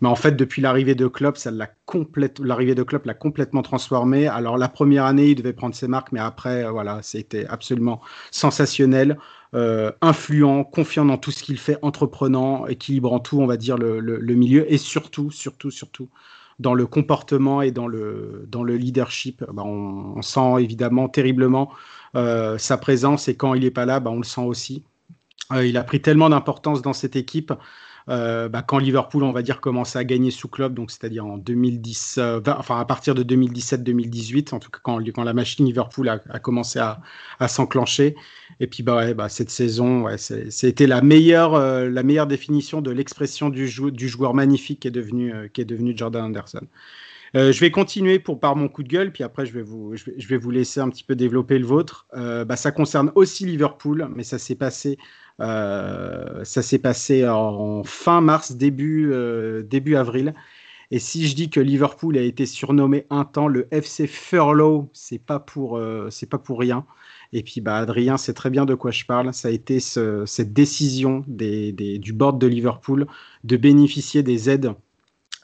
[0.00, 4.26] Mais en fait, depuis l'arrivée de Klopp, ça l'arrivée de Klopp l'a complètement transformé.
[4.26, 8.00] Alors la première année, il devait prendre ses marques, mais après, euh, voilà, c'était absolument
[8.30, 9.18] sensationnel.
[9.54, 14.00] Euh, influent, confiant dans tout ce qu'il fait, entreprenant, équilibrant tout, on va dire, le,
[14.00, 16.08] le, milieu, et surtout, surtout, surtout,
[16.58, 19.44] dans le comportement et dans le, le leadership.
[19.56, 21.70] On, on, sent évidemment terriblement
[22.16, 24.84] euh, sa présence et quand il n'est pas là, bah, on le sent aussi.
[25.52, 27.52] Euh, il a pris tellement d'importance dans cette équipe.
[28.08, 31.38] Euh, bah, quand Liverpool, on va dire, commençait à gagner sous club, donc c'est-à-dire en
[31.38, 36.18] 2010, enfin à partir de 2017-2018, en tout cas quand, quand, la machine Liverpool a,
[36.38, 37.00] commencé à,
[37.48, 38.14] s'enclencher.
[38.60, 43.48] Et puis bah, bah, cette saison, ouais, c'était la meilleure, la meilleure définition de l'expression
[43.48, 46.66] du, du, joueur magnifique qui est devenu, qui est devenu Jordan Anderson.
[47.36, 49.96] Euh, je vais continuer pour par mon coup de gueule, puis après je vais vous,
[49.96, 52.06] je vais, vous laisser un petit peu développer le vôtre.
[52.14, 54.98] Euh, bah, ça concerne aussi Liverpool, mais ça s'est passé,
[55.40, 59.12] euh, ça s'est passé en fin mars, début,
[59.64, 60.34] début avril.
[60.90, 65.18] Et si je dis que Liverpool a été surnommé un temps le FC Furlough, c'est
[65.18, 65.80] pas pour,
[66.10, 66.86] c'est pas pour rien.
[67.32, 69.34] Et puis, bah, Adrien sait très bien de quoi je parle.
[69.34, 73.06] Ça a été cette décision des, du board de Liverpool
[73.42, 74.72] de bénéficier des aides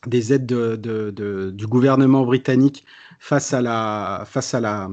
[0.06, 2.84] des aides de, du gouvernement britannique
[3.18, 4.88] face à la, face à la,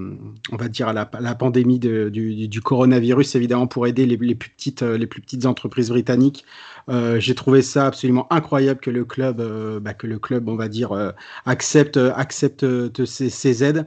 [0.51, 5.07] on va dire à la, pandémie du, coronavirus, évidemment pour aider les, plus petites, les
[5.07, 6.45] plus petites entreprises britanniques.
[6.89, 10.55] Euh, j'ai trouvé ça absolument incroyable que le club, euh, bah, que le club, on
[10.55, 11.11] va dire, euh,
[11.45, 12.65] accepte, accepte
[13.05, 13.85] ces, ces, aides.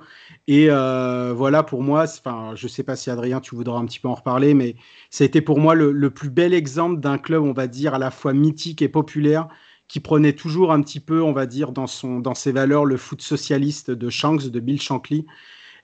[0.49, 4.09] Et voilà, pour moi, enfin, je sais pas si Adrien, tu voudras un petit peu
[4.09, 4.75] en reparler, mais
[5.11, 7.95] ça a été pour moi le, le plus bel exemple d'un club, on va dire,
[7.95, 9.49] à la fois mythique et populaire
[9.91, 12.97] qui prenait toujours un petit peu, on va dire, dans, son, dans ses valeurs, le
[12.97, 15.27] foot socialiste de Shanks, de Bill Shankly.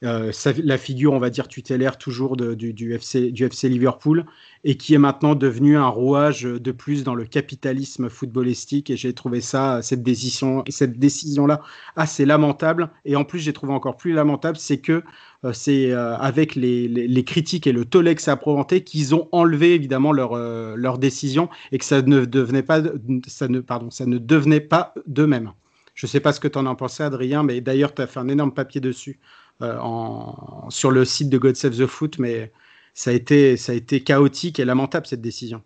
[0.05, 0.33] Euh,
[0.63, 4.27] la figure, on va dire, tutélaire toujours du, FC, Liverpool,
[4.65, 8.91] et qui est maintenant devenu un rouage de plus dans le capitalisme footballistique.
[8.91, 11.63] Et j'ai trouvé ça, cette décision, cette décision-là,
[11.97, 12.91] assez lamentable.
[13.05, 15.03] Et en plus, j'ai trouvé encore plus lamentable, c'est que
[15.45, 19.29] euh, c'est euh, avec les, critiques et le tollé que ça a provoqué qu'ils ont
[19.33, 20.37] enlevé évidemment leur,
[20.77, 22.83] leur décision et que ça ne devenait pas,
[23.27, 25.53] ça ne, pardon, ça ne devenait pas d'eux-mêmes.
[25.95, 28.07] Je ne sais pas ce que tu en as pensé, Adrien, mais d'ailleurs, tu as
[28.07, 29.19] fait un énorme papier dessus
[29.61, 32.53] en, sur le site de God Save the Foot, mais
[32.95, 35.63] ça a été, ça a été chaotique et lamentable cette décision.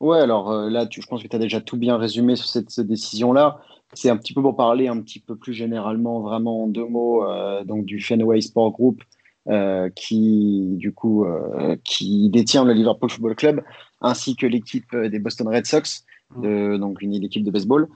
[0.00, 2.80] Ouais, alors là, tu, je pense que tu as déjà tout bien résumé sur cette
[2.80, 3.60] décision-là.
[3.94, 7.24] C'est un petit peu pour parler un petit peu plus généralement, vraiment en deux mots,
[7.24, 9.02] euh, donc du Fenway Sport Group,
[9.48, 13.62] euh, qui du coup euh, qui détient le Liverpool Football Club,
[14.00, 16.04] ainsi que l'équipe des Boston Red Sox,
[16.36, 17.88] de, donc une équipe de baseball.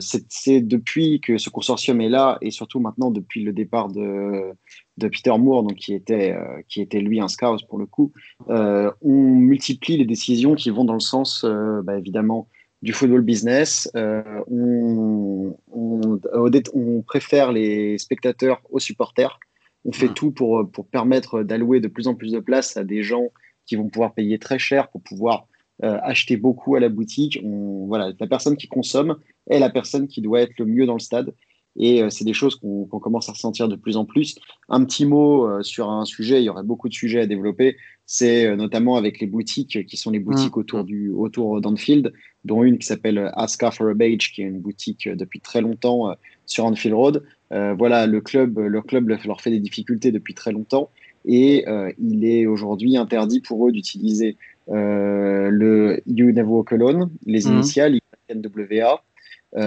[0.00, 4.52] c'est depuis que ce consortium est là, et surtout maintenant depuis le départ de,
[4.96, 6.36] de Peter Moore, donc qui était
[6.68, 8.12] qui était lui un scout pour le coup,
[8.48, 11.44] on multiplie les décisions qui vont dans le sens,
[11.84, 12.48] bah, évidemment
[12.82, 13.90] du football business.
[13.94, 19.38] Euh, on, on, préfère les spectateurs aux supporters.
[19.84, 23.02] On fait tout pour, pour permettre d'allouer de plus en plus de place à des
[23.02, 23.28] gens
[23.66, 25.46] qui vont pouvoir payer très cher pour pouvoir
[25.82, 27.40] euh, acheter beaucoup à la boutique.
[27.44, 29.16] On, voilà, la personne qui consomme
[29.48, 31.34] est la personne qui doit être le mieux dans le stade.
[31.76, 34.36] Et euh, c'est des choses qu'on commence à ressentir de plus en plus.
[34.68, 37.76] Un petit mot sur un sujet, il y aurait beaucoup de sujets à développer
[38.12, 40.58] c'est euh, notamment avec les boutiques qui sont les boutiques mm.
[40.58, 42.12] autour du autour d'Anfield,
[42.44, 45.60] dont une qui s'appelle Aska for a Beige, qui est une boutique euh, depuis très
[45.60, 47.22] longtemps euh, sur Anfield Road.
[47.50, 50.90] voilà, le club, leur club leur fait des difficultés depuis très longtemps
[51.24, 51.64] et
[51.98, 54.36] il est aujourd'hui interdit pour eux d'utiliser
[54.70, 57.52] le You Never Walk Alone, les mm.
[57.52, 57.98] initiales
[58.32, 59.02] NWA,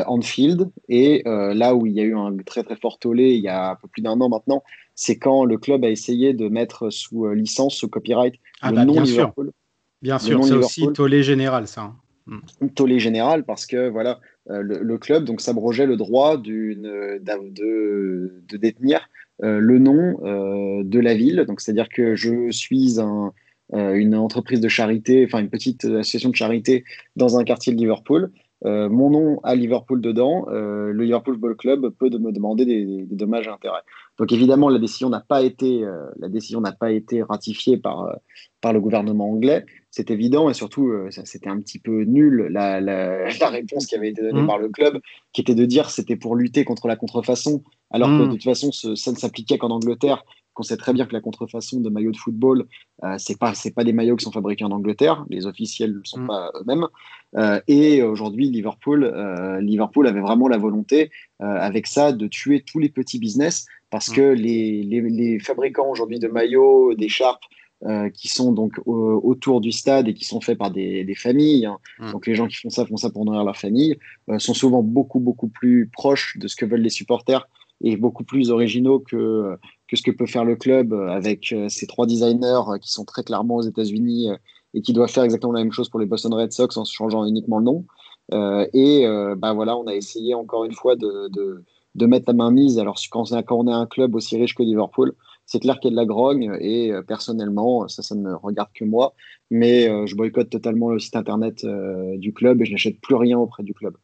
[0.08, 3.50] Anfield, et là où il y a eu un très très fort tollé il y
[3.50, 4.64] a un peu plus d'un an maintenant,
[4.96, 8.78] c'est quand le club a essayé de mettre sous euh, licence, sous copyright, ah le
[8.78, 9.52] bah, nom Liverpool.
[10.02, 11.94] Bien sûr, c'est aussi tollé général, ça.
[12.28, 12.42] Hein.
[12.62, 12.68] Mm.
[12.70, 14.20] Tollé général parce que voilà,
[14.50, 16.74] euh, le, club donc s'abrogeait le droit de,
[17.20, 19.10] de, détenir
[19.44, 21.46] euh, le nom euh, de la ville.
[21.48, 23.34] Donc c'est-à-dire que je suis un,
[23.72, 26.84] une entreprise de charité, enfin une petite association de charité
[27.16, 28.32] dans un quartier de Liverpool.
[28.64, 33.48] mon nom à Liverpool dedans, le Liverpool Ball Club peut me demander des, des, dommages
[33.48, 33.82] et intérêts.
[34.20, 35.84] Donc évidemment, la décision n'a pas été,
[36.20, 38.16] la décision n'a pas été ratifiée par,
[38.64, 42.80] par le gouvernement anglais, c'est évident et surtout euh, c'était un petit peu nul la,
[43.50, 44.48] réponse qui avait été donnée mmh.
[44.48, 45.00] par le club,
[45.34, 47.62] qui était de dire c'était pour lutter contre la contrefaçon,
[47.92, 48.26] alors que mmh.
[48.26, 50.24] de toute façon ça ne s'appliquait qu'en Angleterre.
[50.54, 52.66] Qu'on sait très bien que la contrefaçon de maillots de football,
[53.04, 56.04] euh, c'est pas c'est pas des maillots qui sont fabriqués en Angleterre, les officiels ne
[56.04, 56.28] sont mmh.
[56.28, 56.88] pas eux-mêmes.
[57.36, 59.12] Euh, et aujourd'hui Liverpool,
[59.62, 61.10] Liverpool avait vraiment la volonté
[61.40, 66.20] avec ça de tuer tous les petits business parce que les, les, les fabricants aujourd'hui
[66.20, 67.44] de maillots, d'écharpes
[67.86, 71.66] euh, qui sont donc autour du stade et qui sont faits par des, familles.
[71.66, 71.80] Hein.
[72.00, 72.12] Mmh.
[72.14, 73.98] Donc les gens qui font ça font ça pour nourrir leur famille,
[74.30, 77.46] euh, sont souvent beaucoup beaucoup plus proches de ce que veulent les supporters
[77.82, 79.58] et beaucoup plus originaux que,
[79.94, 83.24] que ce que peut faire le club avec euh, ces trois designers qui sont très
[83.24, 84.30] clairement aux États-Unis
[84.74, 87.26] et qui doivent faire exactement la même chose pour les Boston Red Sox en changeant
[87.26, 87.86] uniquement le nom.
[88.74, 89.06] et
[89.38, 92.80] bah voilà, on a essayé encore une fois de, mettre la main mise.
[92.80, 95.14] Alors quand on est un club aussi riche que Liverpool,
[95.46, 98.70] c'est clair qu'il y a de la grogne et euh, personnellement, ça, ça ne regarde
[98.74, 99.14] que moi,
[99.52, 103.16] mais euh, je boycotte totalement le site internet euh, du club et je n'achète plus
[103.16, 103.96] rien auprès du club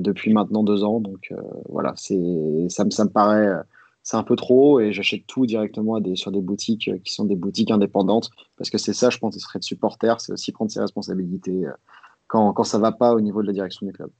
[0.00, 0.98] depuis maintenant deux ans.
[0.98, 1.32] Donc
[1.68, 3.62] voilà, ça me paraît
[4.10, 7.36] c'est un peu trop et j'achète tout directement des, sur des boutiques qui sont des
[7.36, 10.80] boutiques indépendantes parce que c'est ça, je pense, serait de supporter, c'est aussi prendre ses
[10.80, 11.64] responsabilités
[12.26, 14.10] quand, quand ça va pas au niveau de la direction du club.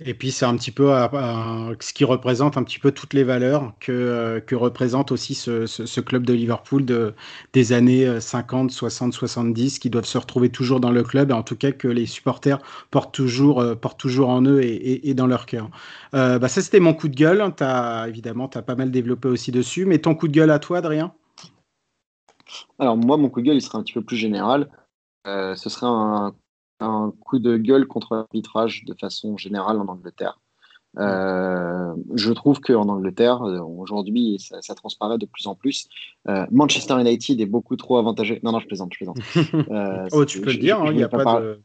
[0.00, 3.74] Et puis c'est un petit peu ce qui représente un petit peu toutes les valeurs
[3.78, 7.14] que, euh, représente aussi ce, club de Liverpool de,
[7.52, 11.44] des années 50, 60, 70 qui doivent se retrouver toujours dans le club et en
[11.44, 12.58] tout cas que les supporters
[12.90, 15.70] portent toujours, euh, portent toujours en eux et, dans leur cœur.
[16.14, 17.44] Euh, bah ça c'était mon coup de gueule.
[18.08, 19.84] Évidemment, tu as pas mal développé aussi dessus.
[19.84, 21.14] Mais ton coup de gueule à toi, Adrien?
[22.80, 24.68] Alors moi, mon coup de gueule, il serait un petit peu plus général.
[25.24, 26.34] ce serait un
[26.80, 30.38] un coup de gueule contre l'arbitrage de façon générale en Angleterre.
[30.98, 35.88] Euh, je trouve qu'en Angleterre, euh, aujourd'hui, ça, ça, transparaît de plus en plus.
[36.28, 38.40] Euh, Manchester United est beaucoup trop avantagé.
[38.42, 39.18] Non, non, je plaisante, je plaisante.
[40.12, 41.60] oh, tu peux le dire, il hein, n'y a pas, de.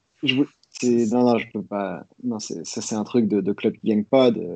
[1.11, 2.03] Non, non, je peux pas.
[2.23, 4.48] Non, ça, c'est un truc de, club qui ne gagne pas, de,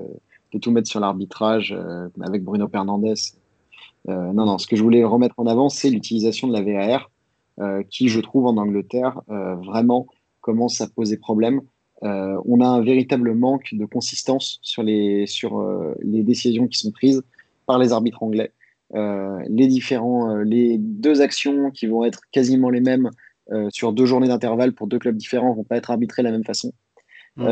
[0.54, 1.76] de, tout mettre sur l'arbitrage
[2.22, 3.14] avec Bruno Fernandez.
[4.08, 7.12] non, non, ce que je voulais remettre en avant, c'est l'utilisation de la VAR,
[7.90, 10.08] qui, je trouve, en Angleterre, vraiment
[10.44, 11.62] commence à poser problème.
[12.04, 16.78] Euh, on a un véritable manque de consistance sur les, sur, euh, les décisions qui
[16.78, 17.24] sont prises
[17.66, 18.52] par les arbitres anglais.
[18.94, 23.10] Euh, les, différents, les deux actions qui vont être quasiment les mêmes
[23.70, 26.46] sur deux journées d'intervalle pour deux clubs différents vont pas être arbitrées de la même
[26.46, 26.72] façon.
[27.38, 27.46] on,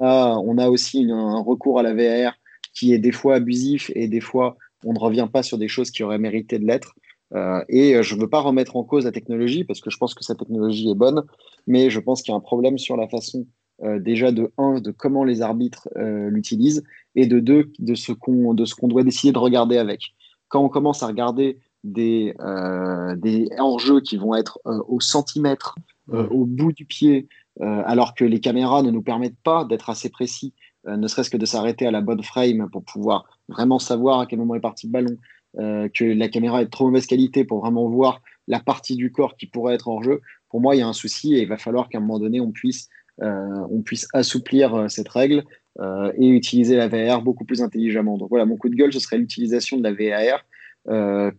[0.00, 2.34] a, on, a, aussi un recours à la VAR
[2.74, 5.92] qui est des fois abusif et des fois on ne revient pas sur des choses
[5.92, 6.94] qui auraient mérité de l'être.
[7.34, 9.96] Euh, et euh, je ne veux pas remettre en cause la technologie parce que je
[9.98, 11.22] pense que cette technologie est bonne,
[11.66, 13.46] mais je pense qu'il y a un problème sur la façon
[13.82, 16.84] euh, déjà de un de comment les arbitres l'utilisent
[17.14, 20.14] et de deux de ce qu'on de ce qu'on doit décider de regarder avec.
[20.48, 22.34] Quand on commence à regarder des
[23.16, 25.76] des hors-jeux qui vont être au centimètre,
[26.08, 27.28] au bout du pied,
[27.60, 30.52] alors que les caméras ne nous permettent pas d'être assez précis,
[30.86, 34.40] ne serait-ce que de s'arrêter à la bonne frame pour pouvoir vraiment savoir à quel
[34.40, 35.16] moment est parti le ballon,
[35.58, 39.10] euh, que la caméra est de trop mauvaise qualité pour vraiment voir la partie du
[39.10, 41.48] corps qui pourrait être en jeu, pour moi, il y a un souci et il
[41.48, 42.88] va falloir qu'à un moment donné, on puisse,
[43.22, 45.44] euh, on puisse assouplir euh, cette règle
[46.18, 48.18] et utiliser la VAR beaucoup plus intelligemment.
[48.18, 50.44] Donc voilà, mon coup de gueule, ce serait l'utilisation de la VAR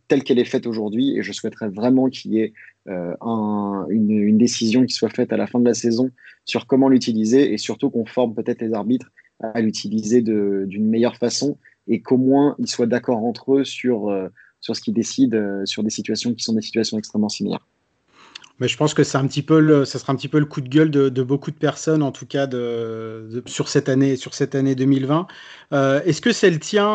[0.07, 2.53] telle qu'elle est faite aujourd'hui et je souhaiterais vraiment qu'il y ait
[2.88, 6.09] un, une, une, décision qui soit faite à la fin de la saison
[6.45, 9.11] sur comment l'utiliser et surtout qu'on forme peut-être les arbitres
[9.41, 14.29] à l'utiliser d'une meilleure façon et qu'au moins ils soient d'accord entre eux sur, euh,
[14.59, 17.65] sur ce qu'ils décident euh, sur des situations qui sont des situations extrêmement similaires.
[18.59, 20.45] Mais je pense que c'est un petit peu le, ça sera un petit peu le
[20.45, 24.17] coup de gueule de, de beaucoup de personnes, en tout cas de, sur, cette année,
[24.17, 25.25] sur cette année 2020.
[25.73, 26.85] Euh, est-ce que c'est le tien,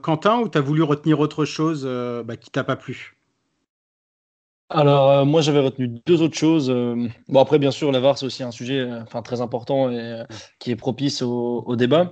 [0.00, 1.84] Quentin, ou tu as voulu retenir autre chose
[2.24, 3.18] bah, qui t'a pas plu?
[4.70, 6.70] Alors, moi, j'avais retenu deux autres choses.
[6.70, 10.22] bon, après, bien sûr, la VAR, c'est aussi un sujet enfin, très important et
[10.60, 12.10] qui est propice au, au débat.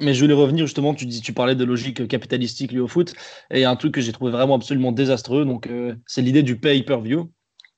[0.00, 3.14] Mais je voulais revenir justement, tu, dis, tu parlais de logique capitalistique liée au foot,
[3.50, 7.30] et un truc que j'ai trouvé vraiment absolument désastreux, donc euh, c'est l'idée du pay-per-view.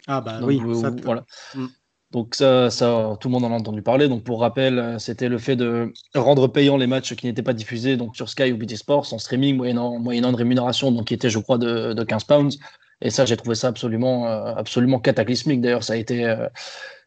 [0.06, 1.24] Ah bah oui, ça, voilà.
[1.54, 1.66] Mm.
[2.10, 4.08] Donc ça, ça, tout le monde en a entendu parler.
[4.08, 7.52] Donc pour rappel, euh, c'était le fait de rendre payant les matchs qui n'étaient pas
[7.52, 11.14] diffusés donc sur Sky ou BT Sports en streaming moyennant, moyennant une rémunération donc qui
[11.14, 12.58] était je crois de, de 15 pounds.
[13.02, 15.60] Et ça, j'ai trouvé ça absolument, absolument cataclysmique.
[15.60, 16.34] D'ailleurs, ça a été,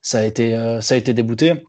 [0.01, 1.65] ça a été, ça a été débouté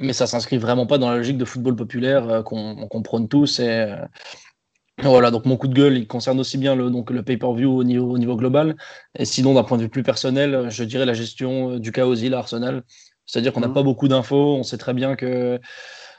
[0.00, 3.60] mais ça s'inscrit vraiment pas dans la logique de football populaire qu'on qu prône tous.
[3.60, 3.94] Et,
[5.02, 7.84] voilà, donc mon coup de gueule, il concerne aussi bien le, donc, le pay-per-view au
[7.84, 8.76] niveau, au niveau global.
[9.16, 12.14] Et sinon, d'un point de vue plus personnel, je dirais la gestion euh, du chaos
[12.14, 12.82] à Arsenal.
[13.24, 13.74] C'est-à-dire qu'on n'a mhm.
[13.74, 14.56] pas beaucoup d'infos.
[14.56, 15.60] On sait très bien que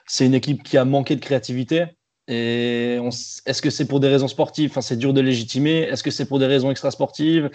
[0.05, 1.85] c'est une équipe qui a manqué de créativité.
[2.29, 2.99] Et
[3.45, 4.69] est-ce que c'est pour des raisons sportives?
[4.69, 5.79] Enfin, C'est dur de légitimer.
[5.79, 7.49] Est-ce que c'est pour des raisons extrasportives?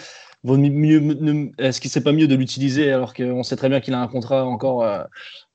[0.47, 4.09] Est-ce qu'il c'est pas mieux de l'utiliser alors qu'on sait très bien qu'il a un
[4.09, 5.03] contrat encore, euh,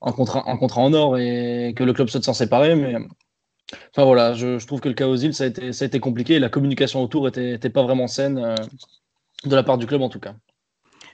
[0.02, 2.96] un, contrat, en or et que le club souhaite s'en séparer Mais
[3.90, 6.38] Enfin voilà, je, trouve que le chaos ça a été, ça a été compliqué et
[6.40, 8.56] la communication autour était, pas vraiment saine euh,
[9.44, 10.34] de la part du club en tout cas.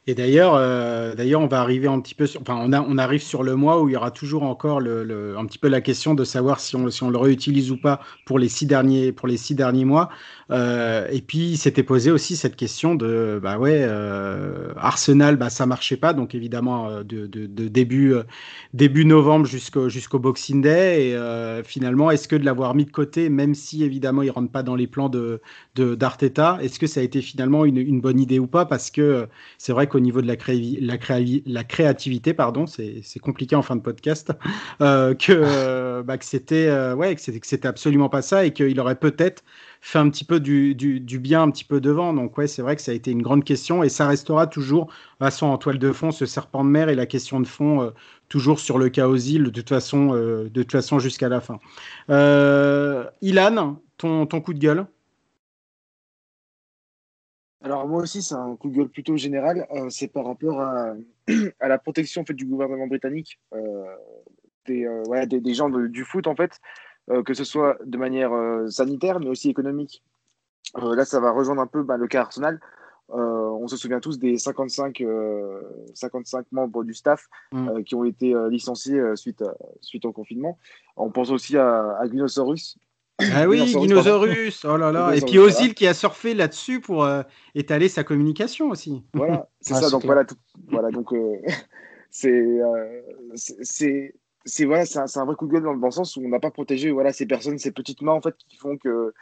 [0.09, 3.43] Et d'ailleurs, euh, d'ailleurs, on va arriver un petit peu, sur, enfin, on, arrive sur
[3.43, 6.23] le mois où il y aura toujours encore le, un petit peu la question de
[6.23, 9.37] savoir si on, si on le réutilise ou pas pour les six derniers, pour les
[9.37, 10.09] six derniers mois.
[10.53, 15.67] Euh, et puis, s'était posé aussi cette question de, bah ouais, euh, Arsenal, bah ça
[15.67, 18.15] marchait pas, donc évidemment de, de, début
[18.75, 21.09] début novembre jusqu'au jusqu'au Boxing Day.
[21.09, 24.63] Et finalement, est-ce que de l'avoir mis de côté, même si évidemment il rentre pas
[24.63, 25.41] dans les plans de
[25.75, 28.67] d'Arteta, est-ce que ça a été finalement une, une bonne idée ou pas?
[28.67, 29.27] Parce que
[29.59, 33.63] c'est vrai qu'au niveau de la, cré la, cré la créativité, pardon, c'est compliqué en
[33.63, 34.33] fin de podcast,
[34.79, 39.43] que, bah, que c'était ouais, que c'était absolument pas ça et qu'il aurait peut-être
[39.81, 40.75] fait un petit peu du,
[41.21, 42.13] bien un petit peu devant.
[42.13, 44.89] Donc ouais, c'est vrai que ça a été une grande question et ça restera toujours,
[45.19, 47.91] façon, en toile de fond, ce serpent de mer et la question de fond, euh,
[48.29, 51.59] toujours sur le chaos de toute façon, euh, de toute façon jusqu'à la fin.
[52.11, 54.87] Euh, Ilan, ton coup de gueule?
[57.67, 59.67] Alors moi aussi, c'est un coup de gueule plutôt général.
[59.91, 60.95] c'est par rapport à,
[61.61, 63.39] à, la protection en fait, du gouvernement britannique
[64.67, 64.89] des,
[65.27, 66.61] des, gens du foot en fait.
[67.09, 70.03] Euh, que ce soit de manière euh, sanitaire, mais aussi économique.
[70.77, 72.61] Euh, là, ça va rejoindre un peu bah, le cas Arsenal.
[73.09, 75.05] on se souvient tous des 55,
[75.95, 77.85] 55 membres du staff mm.
[77.85, 79.45] qui ont été licenciés suite,
[79.81, 80.59] suite au confinement.
[80.97, 82.77] On pense aussi à, à Guinosaurus,
[83.19, 85.15] ah oui, Guinosaurus, oh là là.
[85.15, 87.09] Et puis Ozil qui a surfé là-dessus pour
[87.55, 89.05] étaler sa communication aussi.
[89.15, 89.91] Voilà, c'est ça.
[89.91, 90.25] Donc voilà,
[90.69, 91.15] voilà, donc
[92.11, 92.61] c'est
[93.37, 94.15] c'est
[94.47, 96.39] c'est voilà, c'est un, vrai coup de gueule dans le bon sens où on n'a
[96.39, 99.13] pas protégé voilà ces personnes, ces petites mains en fait qui font que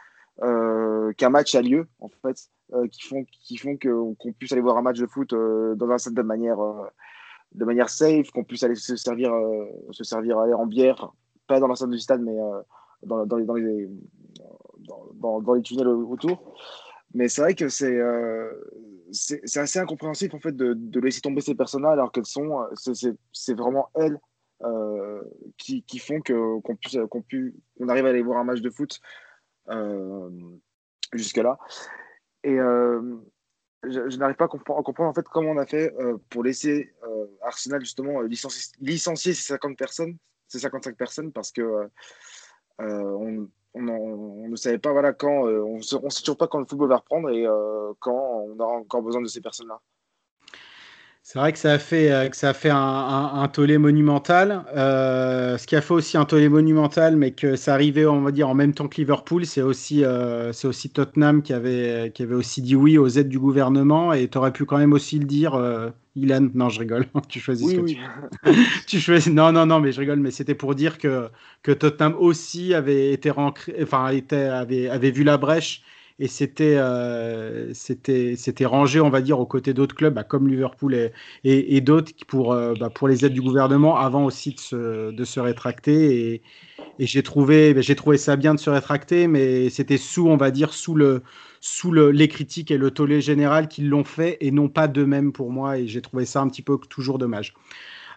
[0.43, 4.61] euh, qu'un match a lieu en fait, euh, qui font qui font qu'on puisse aller
[4.61, 6.57] voir un match de foot euh, dans un stade de manière
[7.53, 9.31] de manière safe, qu'on puisse aller se servir
[9.91, 11.11] se servir en bière,
[11.47, 12.37] pas dans l'enceinte du stade mais
[13.05, 13.25] dans,
[15.55, 16.55] les, tunnels autour.
[17.13, 17.99] Mais c'est vrai que c'est
[19.11, 23.89] c'est assez incompréhensible en fait de, laisser tomber ces personnes-là alors qu'elles sont c'est vraiment
[23.95, 24.19] elles
[24.63, 25.21] euh,
[25.57, 29.01] qui, qui, font qu'on puisse qu'on qu'on arrive à aller voir un match de foot
[29.69, 30.29] euh,
[31.11, 31.59] jusque-là.
[32.43, 33.17] Et euh,
[33.83, 35.93] je, n'arrive pas à comprendre, comprendre, en fait comment on a fait
[36.29, 36.93] pour laisser
[37.41, 40.17] Arsenal justement licencier, licencier, ces 50 personnes,
[40.47, 41.89] ces 55 personnes, parce que
[42.79, 46.65] on, on, on, ne savait pas voilà quand, on ne sait toujours pas quand le
[46.65, 47.45] football va reprendre et
[47.99, 49.79] quand on aura encore besoin de ces personnes-là.
[51.27, 54.63] C'est vrai que ça a fait, euh, que ça a fait un, un, tollé monumental.
[54.75, 58.31] Euh, ce qui a fait aussi un tollé monumental, mais que ça arrivait, on va
[58.31, 62.21] dire, en même temps que Liverpool, c'est aussi, euh, c'est aussi Tottenham qui avait, qui
[62.21, 64.13] avait aussi dit oui aux aides du gouvernement.
[64.13, 65.59] Et tu aurais pu quand même aussi le dire,
[66.15, 66.49] Ilan.
[66.53, 67.07] Non, je rigole.
[67.27, 67.97] tu choisis ce que tu
[68.85, 69.33] tu choisis.
[69.33, 70.19] Non, non, non, mais je rigole.
[70.19, 71.29] Mais c'était pour dire que,
[71.63, 75.81] que Tottenham aussi avait été enfin, était, avait, avait vu la brèche
[76.17, 81.11] et c'était euh, c'était rangé on va dire aux côtés d'autres clubs bah, comme Liverpool
[81.43, 85.25] et, d'autres pour euh, bah, pour les aides du gouvernement avant aussi de se, de
[85.25, 86.41] se rétracter et,
[86.99, 90.73] j'ai trouvé bah, trouvé ça bien de se rétracter mais c'était sous on va dire
[90.73, 91.21] sous le
[91.59, 95.33] sous le, les critiques et le tollé général qui l'ont fait et non pas d'eux-mêmes
[95.33, 97.55] pour moi et j'ai trouvé ça un petit peu toujours dommage.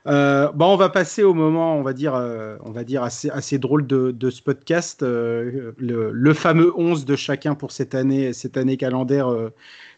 [0.07, 3.87] Euh, bon, on va passer au moment, on va dire, euh, on va assez, drôle
[3.87, 9.29] de, ce podcast, euh, le, fameux 11 de chacun pour cette année, cette année calendaire,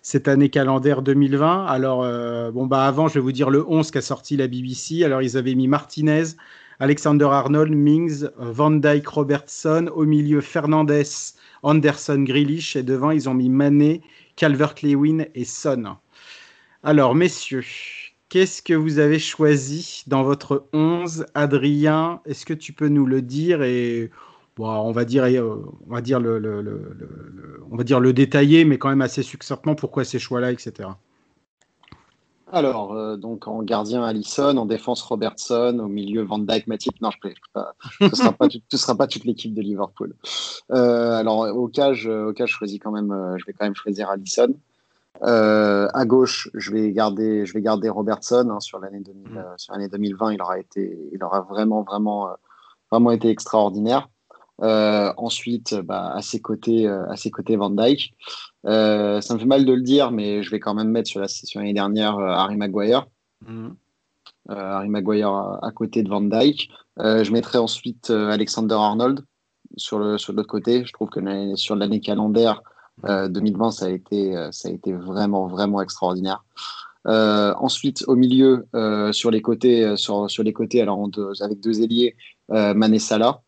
[0.03, 1.67] cette année calendaire 2020.
[1.67, 2.01] Alors,
[2.53, 5.05] bon bah avant, je vais vous dire le 11 qu'a sorti la BBC.
[5.05, 6.25] Alors, ils avaient mis Martinez,
[6.81, 11.05] Alexander Arnold, Mings, Van Dyke, Robertson, au milieu Fernandez,
[11.63, 14.01] Anderson, Grealish, et devant ils ont mis Mané,
[14.37, 15.97] Calvert-Lewin et Son.
[16.83, 17.65] Alors, messieurs.
[18.31, 23.23] Qu'est-ce que vous avez choisi dans votre 11 Adrien, est-ce que tu peux nous le
[23.23, 24.09] dire et
[24.57, 25.57] bon, on va dire euh,
[25.89, 29.75] on va dire le, le, on va dire le détailler mais quand même assez succinctement
[29.75, 30.91] pourquoi ces choix-là etc.
[32.53, 37.01] Alors, euh, donc en gardien Allison, en défense Robertson, au milieu Van Dyke, Matip.
[37.01, 37.31] Non, je.
[38.01, 40.15] Ce sera, pas, sera pas toute l'équipe de Liverpool.
[40.71, 43.77] Euh, alors, au cas, je, au cas, je choisis quand même, je vais quand même
[43.77, 44.53] choisir Allison.
[45.23, 49.43] À gauche, je vais garder, je vais garder Robertson hein, sur l'année Mm.
[49.57, 50.33] sur l'année 2020.
[50.33, 52.29] Il aura été, il aura vraiment, vraiment,
[52.91, 54.09] vraiment été extraordinaire.
[54.59, 58.15] ensuite, bah, à ses côtés, à ses côtés Van Dyke.
[58.65, 61.29] ça me fait mal de le dire, mais je vais quand même mettre sur la
[61.29, 63.07] session l'année dernière Harry Maguire.
[63.47, 63.71] Mm.
[64.49, 66.71] Harry Maguire à, à, côté de Van Dyke.
[66.99, 69.25] je mettrai ensuite Alexander Arnold
[69.77, 70.85] sur le sur l'autre côté.
[70.85, 71.21] Je trouve que
[71.57, 72.63] sur l'année calendaire
[73.05, 76.45] euh, 2020, ça a été ça a été vraiment vraiment extraordinaire.
[77.07, 81.61] Euh, ensuite, au milieu, euh, sur les côtés, sur, sur les côtés, alors deux, avec
[81.61, 82.17] deux ailiers,
[82.51, 83.43] euh, Mané Salah.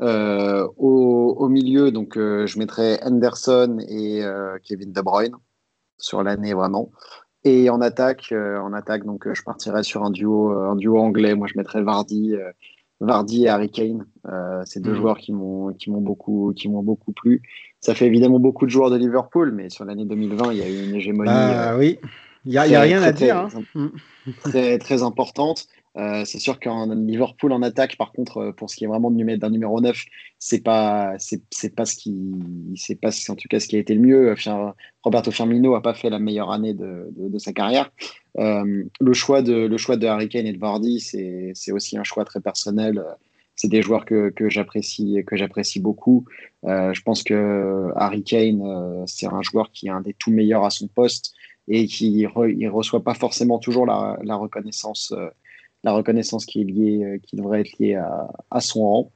[0.00, 4.22] Au, au, milieu, donc je mettrai Henderson et
[4.64, 5.36] Kevin De Bruyne
[5.98, 6.90] sur l'année vraiment.
[7.44, 11.36] Et en attaque, en attaque, donc je partirai sur un duo, un duo anglais.
[11.36, 12.34] Moi, je mettrais Vardy,
[13.02, 14.06] Vardy et Harry Kane.
[14.28, 14.96] Euh, ces deux mmh.
[14.96, 17.42] joueurs qui m'ont qui m'ont beaucoup qui m'ont beaucoup plu.
[17.82, 20.68] Ça fait évidemment beaucoup de joueurs de Liverpool, mais sur l'année 2020, il y a
[20.68, 21.30] eu une hégémonie.
[21.32, 21.98] Ah euh, oui,
[22.46, 23.36] il y a, très, rien très, à dire.
[23.74, 23.90] Hein.
[24.44, 25.66] Très, très importante.
[25.96, 29.50] Euh, c'est sûr qu'un Liverpool en attaque, par contre, pour ce qui est vraiment d'un
[29.50, 30.00] numéro 9,
[30.38, 32.16] c'est pas, c'est pas ce qui,
[32.76, 34.34] c'est pas en tout cas ce qui a été le mieux.
[35.02, 37.90] Roberto Firmino a pas fait la meilleure année de, de, de sa carrière.
[38.38, 42.04] Euh, le choix de, le choix de Harry Kane et de Vardy, c'est aussi un
[42.04, 43.02] choix très personnel.
[43.56, 46.24] C'est des joueurs que, que j'apprécie, que j'apprécie beaucoup.
[46.64, 50.30] Euh, je pense que Harry Kane, euh, c'est un joueur qui est un des tout
[50.30, 51.34] meilleurs à son poste
[51.68, 55.14] et qui re, il reçoit pas forcément toujours la, la reconnaissance
[55.84, 59.12] la reconnaissance qui est liée, euh, qui devrait être liée à, à son rang.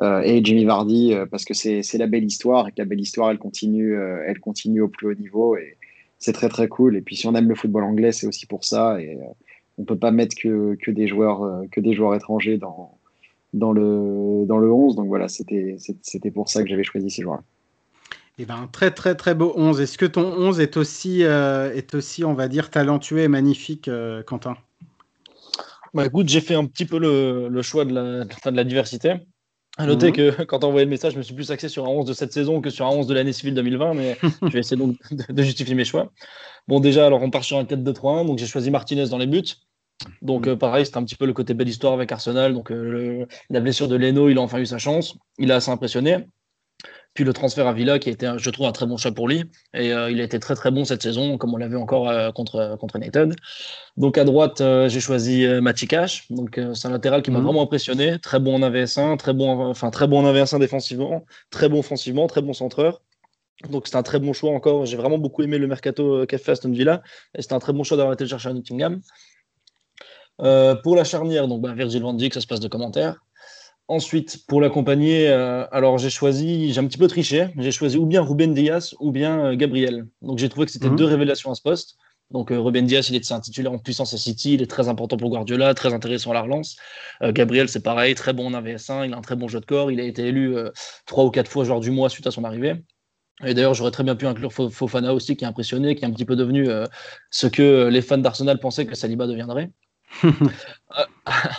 [0.00, 3.00] Euh, et Jimmy Vardy, euh, parce que c'est la belle histoire et que la belle
[3.00, 3.94] histoire, elle continue,
[4.26, 5.76] elle continue au plus haut niveau et
[6.18, 6.96] c'est très très cool.
[6.96, 9.00] Et puis si on aime le football anglais, c'est aussi pour ça.
[9.00, 9.18] Et
[9.78, 12.98] on peut pas mettre que, que des joueurs que des joueurs étrangers dans
[13.52, 14.96] dans le dans le 11.
[14.96, 17.42] Donc voilà, c'était c'était pour ça que j'avais choisi ces joueurs.
[18.38, 19.80] Eh ben, très très très beau 11.
[19.80, 23.88] Est-ce que ton 11 est aussi euh, est aussi on va dire talentueux et magnifique,
[23.88, 24.56] euh, Quentin?
[25.92, 29.14] Bah, écoute, j'ai fait un petit peu le, le choix de la, de la diversité.
[29.76, 30.12] À noter mmh.
[30.12, 32.12] que quand on envoyé le message, je me suis plus axé sur un 11 de
[32.12, 34.96] cette saison que sur un 11 de l'année civile 2020, mais je vais essayer donc
[35.10, 36.12] de, de, justifier mes choix.
[36.68, 39.42] Bon, déjà, alors on part sur un 4-2-3-1, donc j'ai choisi Martinez dans les buts.
[40.22, 42.54] Donc euh, pareil, c'était un petit peu le côté belle histoire avec Arsenal.
[42.54, 45.16] Donc euh, le, la blessure de Leno, il a enfin eu sa chance.
[45.38, 46.26] Il a assez impressionné.
[47.12, 49.26] Puis le transfert à Villa, qui a été, je trouve, un très bon choix pour
[49.26, 49.44] lui.
[49.74, 52.32] Et euh, il a été très très bon cette saison, comme on l'a vu encore
[52.34, 53.34] contre, contre United.
[53.96, 56.30] Donc à droite, j'ai choisi Matty Cash.
[56.30, 57.44] Donc c'est un latéral qui m'a mmh.
[57.44, 58.18] vraiment impressionné.
[58.20, 62.28] Très bon en AVS1, très bon, enfin très bon en AVS1 défensivement, très bon offensivement,
[62.28, 63.02] très bon centreur.
[63.68, 64.86] Donc c'est un très bon choix encore.
[64.86, 67.02] J'ai vraiment beaucoup aimé le mercato qu'a fait Aston Villa.
[67.36, 69.00] Et c'était un très bon choix d'avoir été le chercher à Nottingham.
[70.40, 73.16] Euh, pour la charnière, donc bah, Virgil van Dijk, ça se passe de commentaires.
[73.88, 78.06] Ensuite, pour l'accompagner, euh, alors j'ai choisi, j'ai un petit peu triché, j'ai choisi ou
[78.06, 80.06] bien Ruben Diaz ou bien euh, Gabriel.
[80.22, 80.96] Donc j'ai trouvé que c'était mmh.
[80.96, 81.96] deux révélations à ce poste.
[82.30, 85.16] Donc Ruben Diaz, il est un titulaire en puissance à City, il est très important
[85.16, 86.76] pour Guardiola, très intéressant à la relance.
[87.22, 89.66] Euh, Gabriel, c'est pareil, très bon en AVS1, il a un très bon jeu de
[89.66, 90.70] corps, il a été élu euh,
[91.06, 92.76] trois ou quatre fois joueur du mois suite à son arrivée.
[93.44, 96.12] Et d'ailleurs, j'aurais très bien pu inclure Fofana aussi, qui est impressionné, qui est un
[96.12, 96.68] petit peu devenu
[97.30, 99.70] ce que les fans d'Arsenal pensaient que Saliba deviendrait.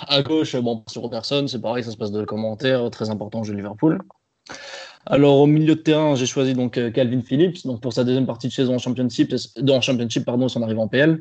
[0.08, 3.54] À, gauche, bon, sur Robertson, c'est pareil, ça se passe de commentaires, très important jeu
[3.54, 4.00] Liverpool.
[5.06, 8.48] Alors au milieu de terrain, j'ai choisi donc Calvin Phillips, donc pour sa deuxième partie
[8.48, 9.34] de saison en Championship,
[9.68, 11.20] en Championship pardon, son arrivée en PL.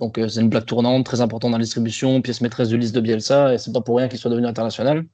[0.00, 2.94] Donc euh, c'est une plaque tournante, très importante dans la distribution, pièce maîtresse de liste
[2.94, 5.04] de Bielsa, et c'est pas pour rien qu'il soit devenu international.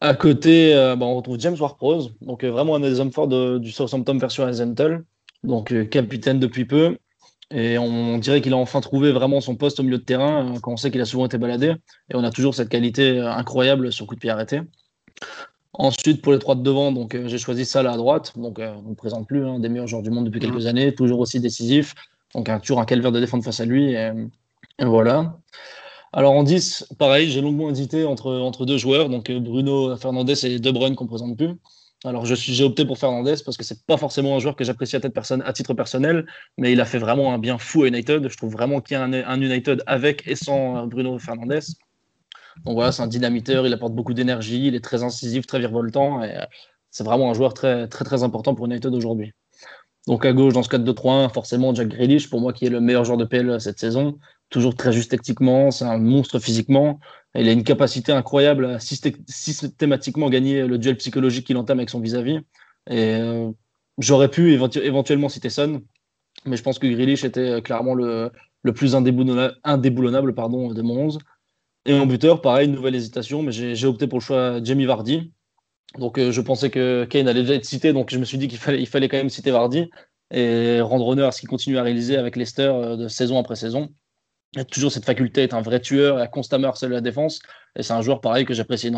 [0.00, 3.28] À côté, euh, bah, on retrouve James Ward-Prowse, donc euh, vraiment un des hommes forts
[3.28, 5.04] du Southampton version Azentel,
[5.42, 6.98] donc capitaine depuis peu,
[7.50, 10.72] et on dirait qu'il a enfin trouvé vraiment son poste au milieu de terrain, quand
[10.72, 11.74] on sait qu'il a souvent été baladé.
[12.10, 14.62] Et on a toujours cette qualité incroyable sur coup de pied arrêté.
[15.78, 18.32] Ensuite, pour les trois de devant, donc euh, j'ai choisi Salah à droite.
[18.36, 20.94] Donc, euh, on ne présente plus hein, des meilleurs joueurs du monde depuis quelques années,
[20.94, 21.94] toujours aussi décisif.
[22.34, 23.92] Donc, un, toujours un calvaire de défendre face à lui.
[23.92, 24.10] Et,
[24.78, 25.36] et voilà.
[26.14, 30.58] Alors, en 10, pareil, j'ai longuement hésité entre, entre deux joueurs, donc Bruno Fernandez et
[30.58, 31.50] De Bruyne qu'on ne présente plus.
[32.04, 35.00] Alors, j'ai opté pour Fernandez parce que c'est pas forcément un joueur que j'apprécie à,
[35.00, 36.26] personne, à titre personnel,
[36.58, 38.28] mais il a fait vraiment un bien fou à United.
[38.28, 41.60] Je trouve vraiment qu'il y a un, un, United avec et sans Bruno Fernandez.
[42.64, 46.22] Donc voilà, c'est un dynamiteur, il apporte beaucoup d'énergie, il est très incisif, très virevoltant,
[46.22, 46.38] et
[46.90, 49.32] c'est vraiment un joueur très, très, très important pour United aujourd'hui.
[50.06, 53.04] Donc à gauche, dans ce 4-2-3-1, forcément Jack Grealish, pour moi qui est le meilleur
[53.04, 54.18] joueur de PL cette saison,
[54.50, 57.00] toujours très juste tactiquement, c'est un monstre physiquement,
[57.40, 62.00] il a une capacité incroyable à systématiquement gagner le duel psychologique qu'il entame avec son
[62.00, 62.40] vis-à-vis.
[62.88, 63.50] Et euh,
[63.98, 65.82] j'aurais pu éventu éventuellement citer Son,
[66.44, 68.30] mais je pense que Grealish était clairement le,
[68.74, 71.18] plus indéboulonnable, pardon, de mon 11.
[71.86, 75.32] Et en buteur, pareil, nouvelle hésitation, mais j'ai opté pour le choix Jamie Vardy.
[75.98, 78.48] Donc euh, je pensais que Kane allait déjà être cité, donc je me suis dit
[78.48, 79.88] qu'il fallait, il fallait quand même citer Vardy.
[80.30, 83.90] et rendre honneur à ce qu'il continue à réaliser avec Leicester de saison après saison.
[84.56, 87.40] Il a toujours cette faculté d'être un vrai tueur et à constamment harceler la défense.
[87.76, 88.90] Et c'est un joueur pareil que j'apprécie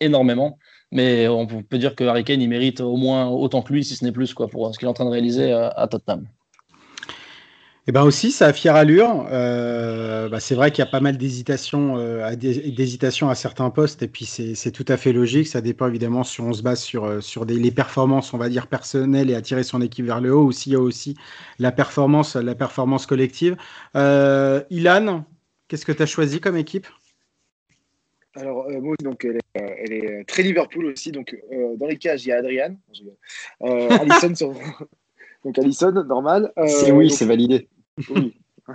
[0.00, 0.58] énormément.
[0.92, 3.96] Mais on peut dire que Harry Kane, il mérite au moins autant que lui, si
[3.96, 6.28] ce n'est plus, quoi, pour ce qu'il est en train de réaliser à Tottenham.
[7.90, 9.26] Et eh ben aussi, ça a fière allure.
[9.32, 14.06] Euh, bah c'est vrai qu'il y a pas mal d'hésitations euh, à certains postes, et
[14.06, 15.48] puis c'est tout à fait logique.
[15.48, 18.48] Ça dépend évidemment si on se base sur, euh, sur des, les performances, on va
[18.48, 21.16] dire, personnelles et attirer son équipe vers le haut, ou s'il y a aussi
[21.58, 23.56] la performance, la performance collective.
[23.96, 25.24] Ilan,
[25.66, 26.86] qu'est-ce que tu as choisi comme équipe?
[28.36, 31.10] Alors, moi, donc, elle est, elle est, très Liverpool aussi.
[31.10, 31.36] Donc,
[31.76, 32.76] dans les cages, il y a Adrian.
[33.60, 34.54] Allison sur,
[35.44, 36.52] donc Allison, normal.
[36.58, 37.68] Euh, c'est oui, c'est validé.
[38.10, 38.36] Oui.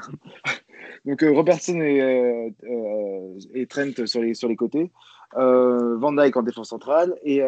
[1.06, 4.92] donc euh, Robertson et, euh, et, Trent sur les, sur les côtés.
[5.34, 7.16] Van Dyke en défense centrale.
[7.24, 7.42] Et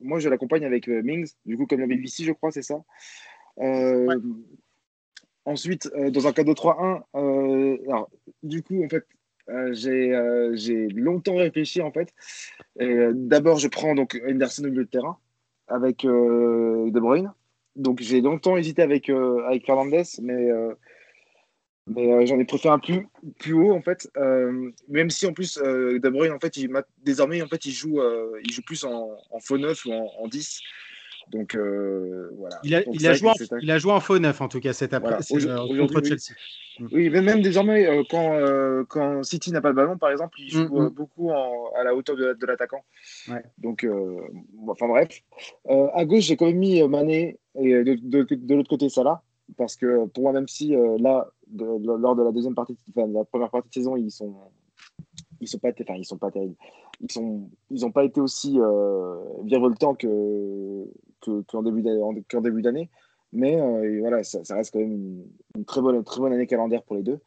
[0.00, 2.82] moi, je l'accompagne avec Mings, du coup, comme la BBC, je crois, c'est ça.
[5.44, 7.02] Ensuite, dans un 4-2-3-1,
[7.86, 8.10] alors,
[8.42, 9.04] du coup, en fait,
[9.72, 12.14] j'ai longtemps réfléchi, en fait.
[12.78, 15.18] D'abord, je prends donc Anderson au milieu de terrain
[15.68, 17.34] avec De Bruyne
[17.76, 20.74] donc j'ai longtemps hésité avec, euh, avec Fernandez, mais, euh,
[21.94, 23.06] mais euh, j'en ai préféré un plus,
[23.38, 24.08] plus haut en fait.
[24.88, 26.70] même si en plus De Bruyne en fait, il,
[27.04, 28.00] désormais en fait, il joue,
[28.44, 30.60] il joue plus en, en faux 9 ou en, en 10.
[31.32, 32.58] Donc voilà.
[32.64, 34.72] Il a, il, a joué en, il a, joué en, faux 9 en tout cas
[34.72, 35.56] cet après voilà.
[35.78, 36.34] contre Chelsea.
[36.80, 36.86] Mm.
[36.92, 40.40] Oui, mais même désormais, euh, quand, euh, quand City n'a pas le ballon, par exemple,
[40.40, 40.88] il joue mm, mm.
[40.88, 42.82] beaucoup à la hauteur de, l'attaquant.
[43.58, 44.16] Donc, euh,
[44.66, 45.22] enfin bref.
[45.68, 49.22] à gauche, j'ai quand même mis Mané et de, l'autre côté Salah,
[49.56, 51.28] parce que pour moi, même si là,
[51.58, 54.34] lors de la deuxième partie, enfin, la première partie de saison, ils sont,
[55.40, 56.56] ils sont pas, enfin, ils sont pas terribles.
[57.00, 58.58] Ils sont, ils n'ont pas été aussi
[59.42, 60.86] virevoltants que
[61.20, 62.90] qu'en début d'année.
[63.32, 65.24] Mais euh, voilà, ça, reste quand même
[65.54, 67.20] une, très, bonne, très bonne année calendaire pour les deux.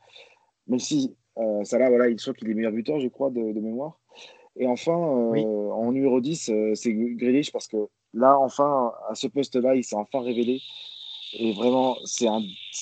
[0.68, 3.41] Même si euh, ça là, voilà, il soit qu'il est meilleur buteur, je crois, de,
[3.41, 4.00] mémoire.
[4.56, 9.76] Et enfin, euh, en numéro 10, c'est Grealish parce que là, enfin, à ce poste-là,
[9.76, 10.60] il s'est enfin révélé.
[11.34, 12.42] Et vraiment, c'est un,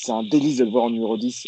[0.10, 1.48] un délice de le voir en numéro 10.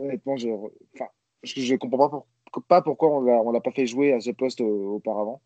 [0.00, 4.30] honnêtement, je ne comprends pas, pas pourquoi on ne l'a pas fait jouer à ce
[4.30, 5.40] poste auparavant.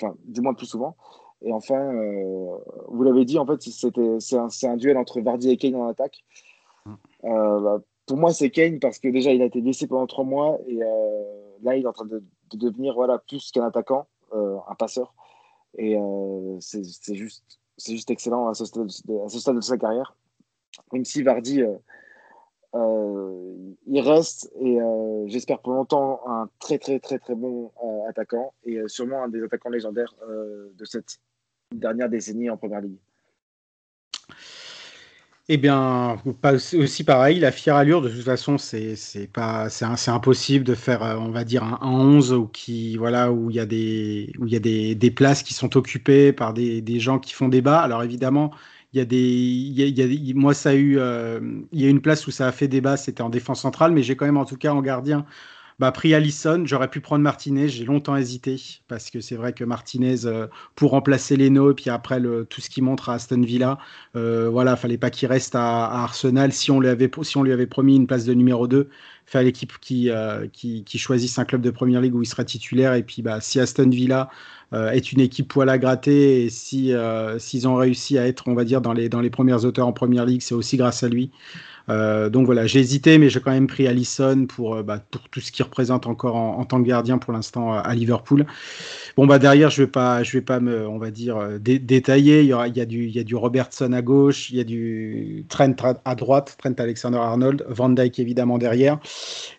[0.00, 0.96] Enfin, du moins plus souvent.
[1.42, 2.58] Et enfin, euh,
[2.88, 6.22] vous l'avez dit, en fait, c'est un, un, duel entre Vardy et Kane en attaque.
[6.84, 6.94] Mm.
[7.24, 10.24] Euh, bah, pour moi, c'est Kane parce que déjà, il a été blessé pendant trois
[10.24, 11.22] mois et euh,
[11.62, 12.22] là, il est en train de,
[12.52, 15.14] devenir voilà, plus qu'un attaquant, un passeur.
[15.78, 15.96] Et
[16.58, 18.86] c'est juste, juste excellent à ce, stade
[19.56, 20.16] de, sa carrière.
[20.92, 21.64] Même si Vardy
[22.74, 28.08] euh, il reste et euh, j'espère pour longtemps un très très très très bon euh,
[28.08, 31.18] attaquant et sûrement un des attaquants légendaires de cette
[31.72, 32.98] dernière décennie en première ligue.
[35.52, 38.94] Eh bien, pas aussi pareil, la fière allure, de toute façon, c'est
[40.06, 44.32] impossible de faire, on va dire, un, 11 où, qui, voilà, il y a, des,
[44.38, 47.80] des, des, places qui sont occupées par des, des gens qui font débat.
[47.80, 48.52] Alors évidemment,
[48.92, 51.40] il y a des, il y a, moi ça a eu, euh,
[51.72, 54.04] il y a une place où ça a fait débat, c'était en défense centrale, mais
[54.04, 55.26] j'ai quand même en tout cas en gardien
[55.80, 56.62] bah, pris Allison.
[56.66, 60.90] J'aurais pu prendre Martinez, j'ai longtemps hésité parce que c'est vrai que Martinez euh, pour
[60.90, 62.20] remplacer Leno et puis après
[62.50, 63.78] tout ce qu'il montre à Aston Villa,
[64.14, 66.52] euh, voilà, fallait pas qu'il reste à, Arsenal.
[66.52, 68.90] Si on lui avait, promis une place de numéro 2,
[69.24, 70.46] faire l'équipe qui, euh,
[70.96, 73.88] choisisse un club de première ligue où il sera titulaire et puis bah si Aston
[73.88, 74.28] Villa
[74.72, 76.44] euh, est une équipe poil à gratter.
[76.44, 79.30] Et si euh, s'ils ont réussi à être, on va dire, dans les dans les
[79.30, 81.30] premières auteurs en première ligue, c'est aussi grâce à lui.
[81.88, 85.40] Euh, donc voilà, j'ai hésité, mais j'ai quand même pris Allison pour, bah, pour tout
[85.40, 88.46] ce qu'il représente encore en, tant que gardien pour l'instant à Liverpool.
[89.16, 92.42] Bon bah derrière, je vais pas, je vais pas me, on va dire détailler.
[92.42, 95.44] Il y, a du, il y a du Robertson à gauche, il y a du
[95.48, 95.74] Trent
[96.04, 98.98] à droite, Trent Alexander-Arnold, Van Dyke évidemment derrière.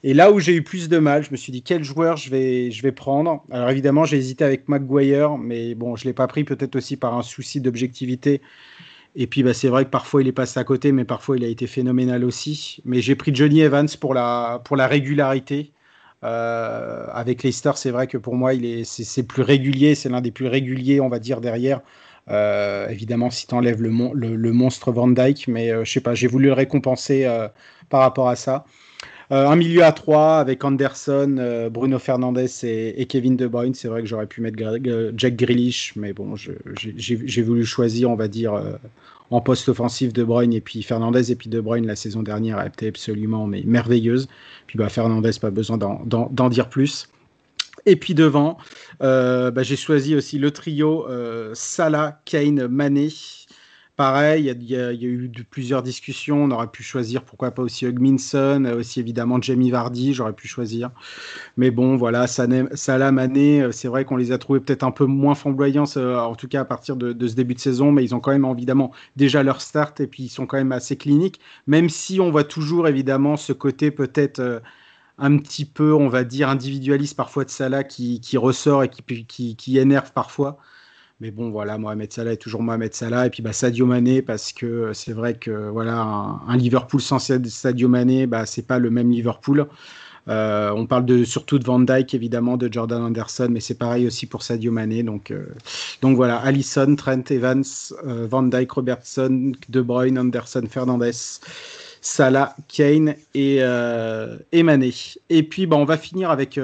[0.04, 2.30] Et là où j'ai eu plus de mal, je me suis dit quel joueur je
[2.30, 3.44] vais, je vais prendre?
[3.52, 7.18] Alors évidemment, j'ai hésité avec Maguire, mais bon, je l'ai pas pris peut-être aussi par
[7.18, 8.42] un souci d'objectivité
[9.16, 11.44] et puis bah, c'est vrai que parfois il est passé à côté, mais parfois il
[11.44, 12.82] a été phénoménal aussi.
[12.86, 15.72] Mais j'ai pris Johnny Evans pour la, pour la régularité.
[16.24, 20.22] Euh, avec Leicester, c'est vrai que pour moi, il est, c'est, plus régulier, c'est l'un
[20.22, 21.82] des plus réguliers, on va dire, derrière.
[22.30, 26.14] Euh, évidemment, si tu enlèves le, le, monstre Van Dyke, mais euh, je sais pas,
[26.14, 27.28] j'ai voulu le récompenser
[27.90, 28.66] par rapport à ça.
[29.32, 33.74] Euh, un milieu à trois avec Anderson, euh, Bruno Fernandez et, Kevin De Bruyne.
[33.74, 38.16] C'est vrai que j'aurais pu mettre euh, Jack Grealish, mais bon, j'ai voulu choisir, on
[38.16, 38.62] va dire,
[39.30, 42.58] en poste offensif De Bruyne et puis Fernandez et puis De Bruyne la saison dernière
[42.58, 44.28] a été absolument mais merveilleuse.
[44.68, 47.08] Puis bah, Fernandez, pas besoin d'en dire plus.
[47.86, 48.58] Et puis devant,
[49.00, 51.08] bah, j'ai choisi aussi le trio
[51.54, 53.08] Salah, Kane, Mané.
[53.98, 56.44] Pareil, il y, a eu plusieurs discussions.
[56.44, 60.92] On aurait pu choisir, pourquoi pas aussi Hugminson, aussi évidemment Jamie Vardy, j'aurais pu choisir.
[61.58, 65.36] Mais bon, voilà, Salah, Mané, c'est vrai qu'on les a trouvés peut-être un peu moins
[65.36, 68.32] flamboyants, en tout cas à partir de, ce début de saison, mais ils ont quand
[68.32, 72.20] même évidemment déjà leur start et puis ils sont quand même assez cliniques, même si
[72.20, 74.60] on voit toujours évidemment ce côté peut-être euh,
[75.20, 80.14] un petit peu, on va dire, individualiste parfois de Salah qui, ressort et qui énerve
[80.14, 80.58] parfois.
[81.22, 83.28] Mais bon, voilà, Mohamed Salah est toujours Mohamed Salah.
[83.28, 87.88] Et puis bah, Sadio Mané, parce que c'est vrai que voilà, un, Liverpool sans Sadio
[87.88, 89.68] Mané, bah, c'est pas le même Liverpool.
[90.28, 94.08] Euh, on parle de, surtout de Van Dyke, évidemment, de Jordan Anderson, mais c'est pareil
[94.08, 95.04] aussi pour Sadio Mané.
[95.04, 95.46] Donc, euh,
[96.02, 97.64] donc voilà, Allison, Trent Evans,
[98.04, 101.12] euh, Van Dyke, Robertson, De Bruyne, Anderson, Fernandez.
[102.04, 104.92] Salah, Kane et, et Mané.
[105.30, 106.60] Et puis, bah, on va finir avec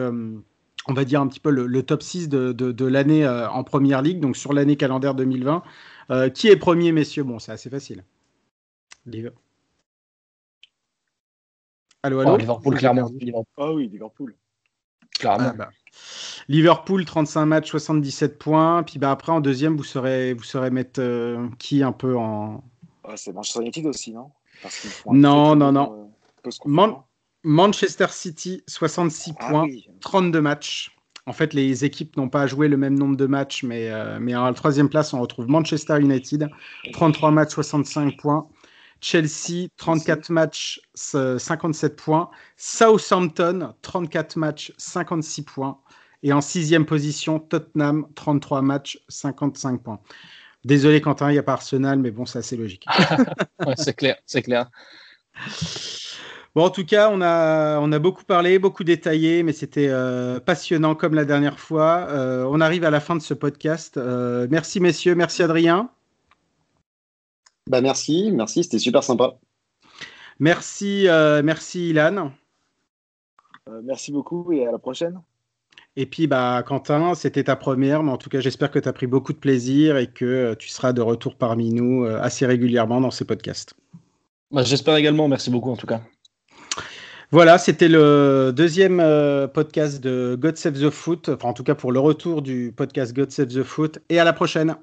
[0.87, 4.19] on va dire un petit peu le, top 6 de, l'année euh, en première ligue,
[4.19, 5.63] donc sur l'année calendaire 2020.
[6.09, 7.23] Euh, qui est premier, messieurs?
[7.23, 8.03] Bon, c'est assez facile.
[12.03, 12.31] Allô, allô?
[12.33, 13.09] Oh, Liverpool, clairement.
[13.57, 14.35] Ah oui, Liverpool.
[15.19, 15.49] Clairement.
[15.49, 15.69] Ah, bah.
[16.47, 18.83] Liverpool, 35 matchs, 77 points.
[18.83, 22.63] Puis bah, après, en deuxième, vous saurez, vous saurez mettre euh, qui un peu en.
[23.03, 24.31] Ah, c'est Manchester United aussi, non?
[25.11, 26.11] Non, non, non.
[27.43, 29.67] Manchester City, 66 ah points,
[30.01, 30.91] 32 matchs.
[31.25, 34.33] En fait, les équipes n'ont pas joué le même nombre de matchs, mais, euh, mais
[34.33, 36.49] à la troisième place, on retrouve Manchester United,
[36.93, 38.47] 33 matchs, 65 points.
[39.01, 42.29] Chelsea, 34 matchs, 57 points.
[42.55, 45.79] Southampton, 34 matchs, 56 points.
[46.23, 49.99] Et en sixième position, Tottenham, 33 matchs, 55 points.
[50.63, 52.85] Désolé Quentin, il n'y a pas Arsenal, mais bon, c'est assez logique.
[53.77, 54.69] c'est clair, c'est clair.
[56.57, 60.39] Bon, en tout cas, on a, on a beaucoup parlé, beaucoup détaillé, mais c'était euh,
[60.39, 62.07] passionnant comme la dernière fois.
[62.09, 63.97] Euh, on arrive à la fin de ce podcast.
[63.97, 65.91] Euh, merci messieurs, merci Adrien.
[67.67, 69.37] Bah merci, merci, c'était super sympa.
[70.39, 71.05] Merci,
[71.43, 72.31] merci Ilan.
[73.83, 75.21] merci beaucoup et à la prochaine.
[75.95, 78.93] Et puis, bah, Quentin, c'était ta première, mais en tout cas, j'espère que tu as
[78.93, 83.11] pris beaucoup de plaisir et que tu seras de retour parmi nous assez régulièrement dans
[83.11, 83.75] ces podcasts.
[84.49, 86.01] Bah, j'espère également, merci beaucoup en tout cas.
[87.31, 91.75] Voilà, c'était le deuxième euh, podcast de God Save the Foot, enfin en tout cas
[91.75, 94.77] pour le retour du podcast God Save the Foot, et à la prochaine.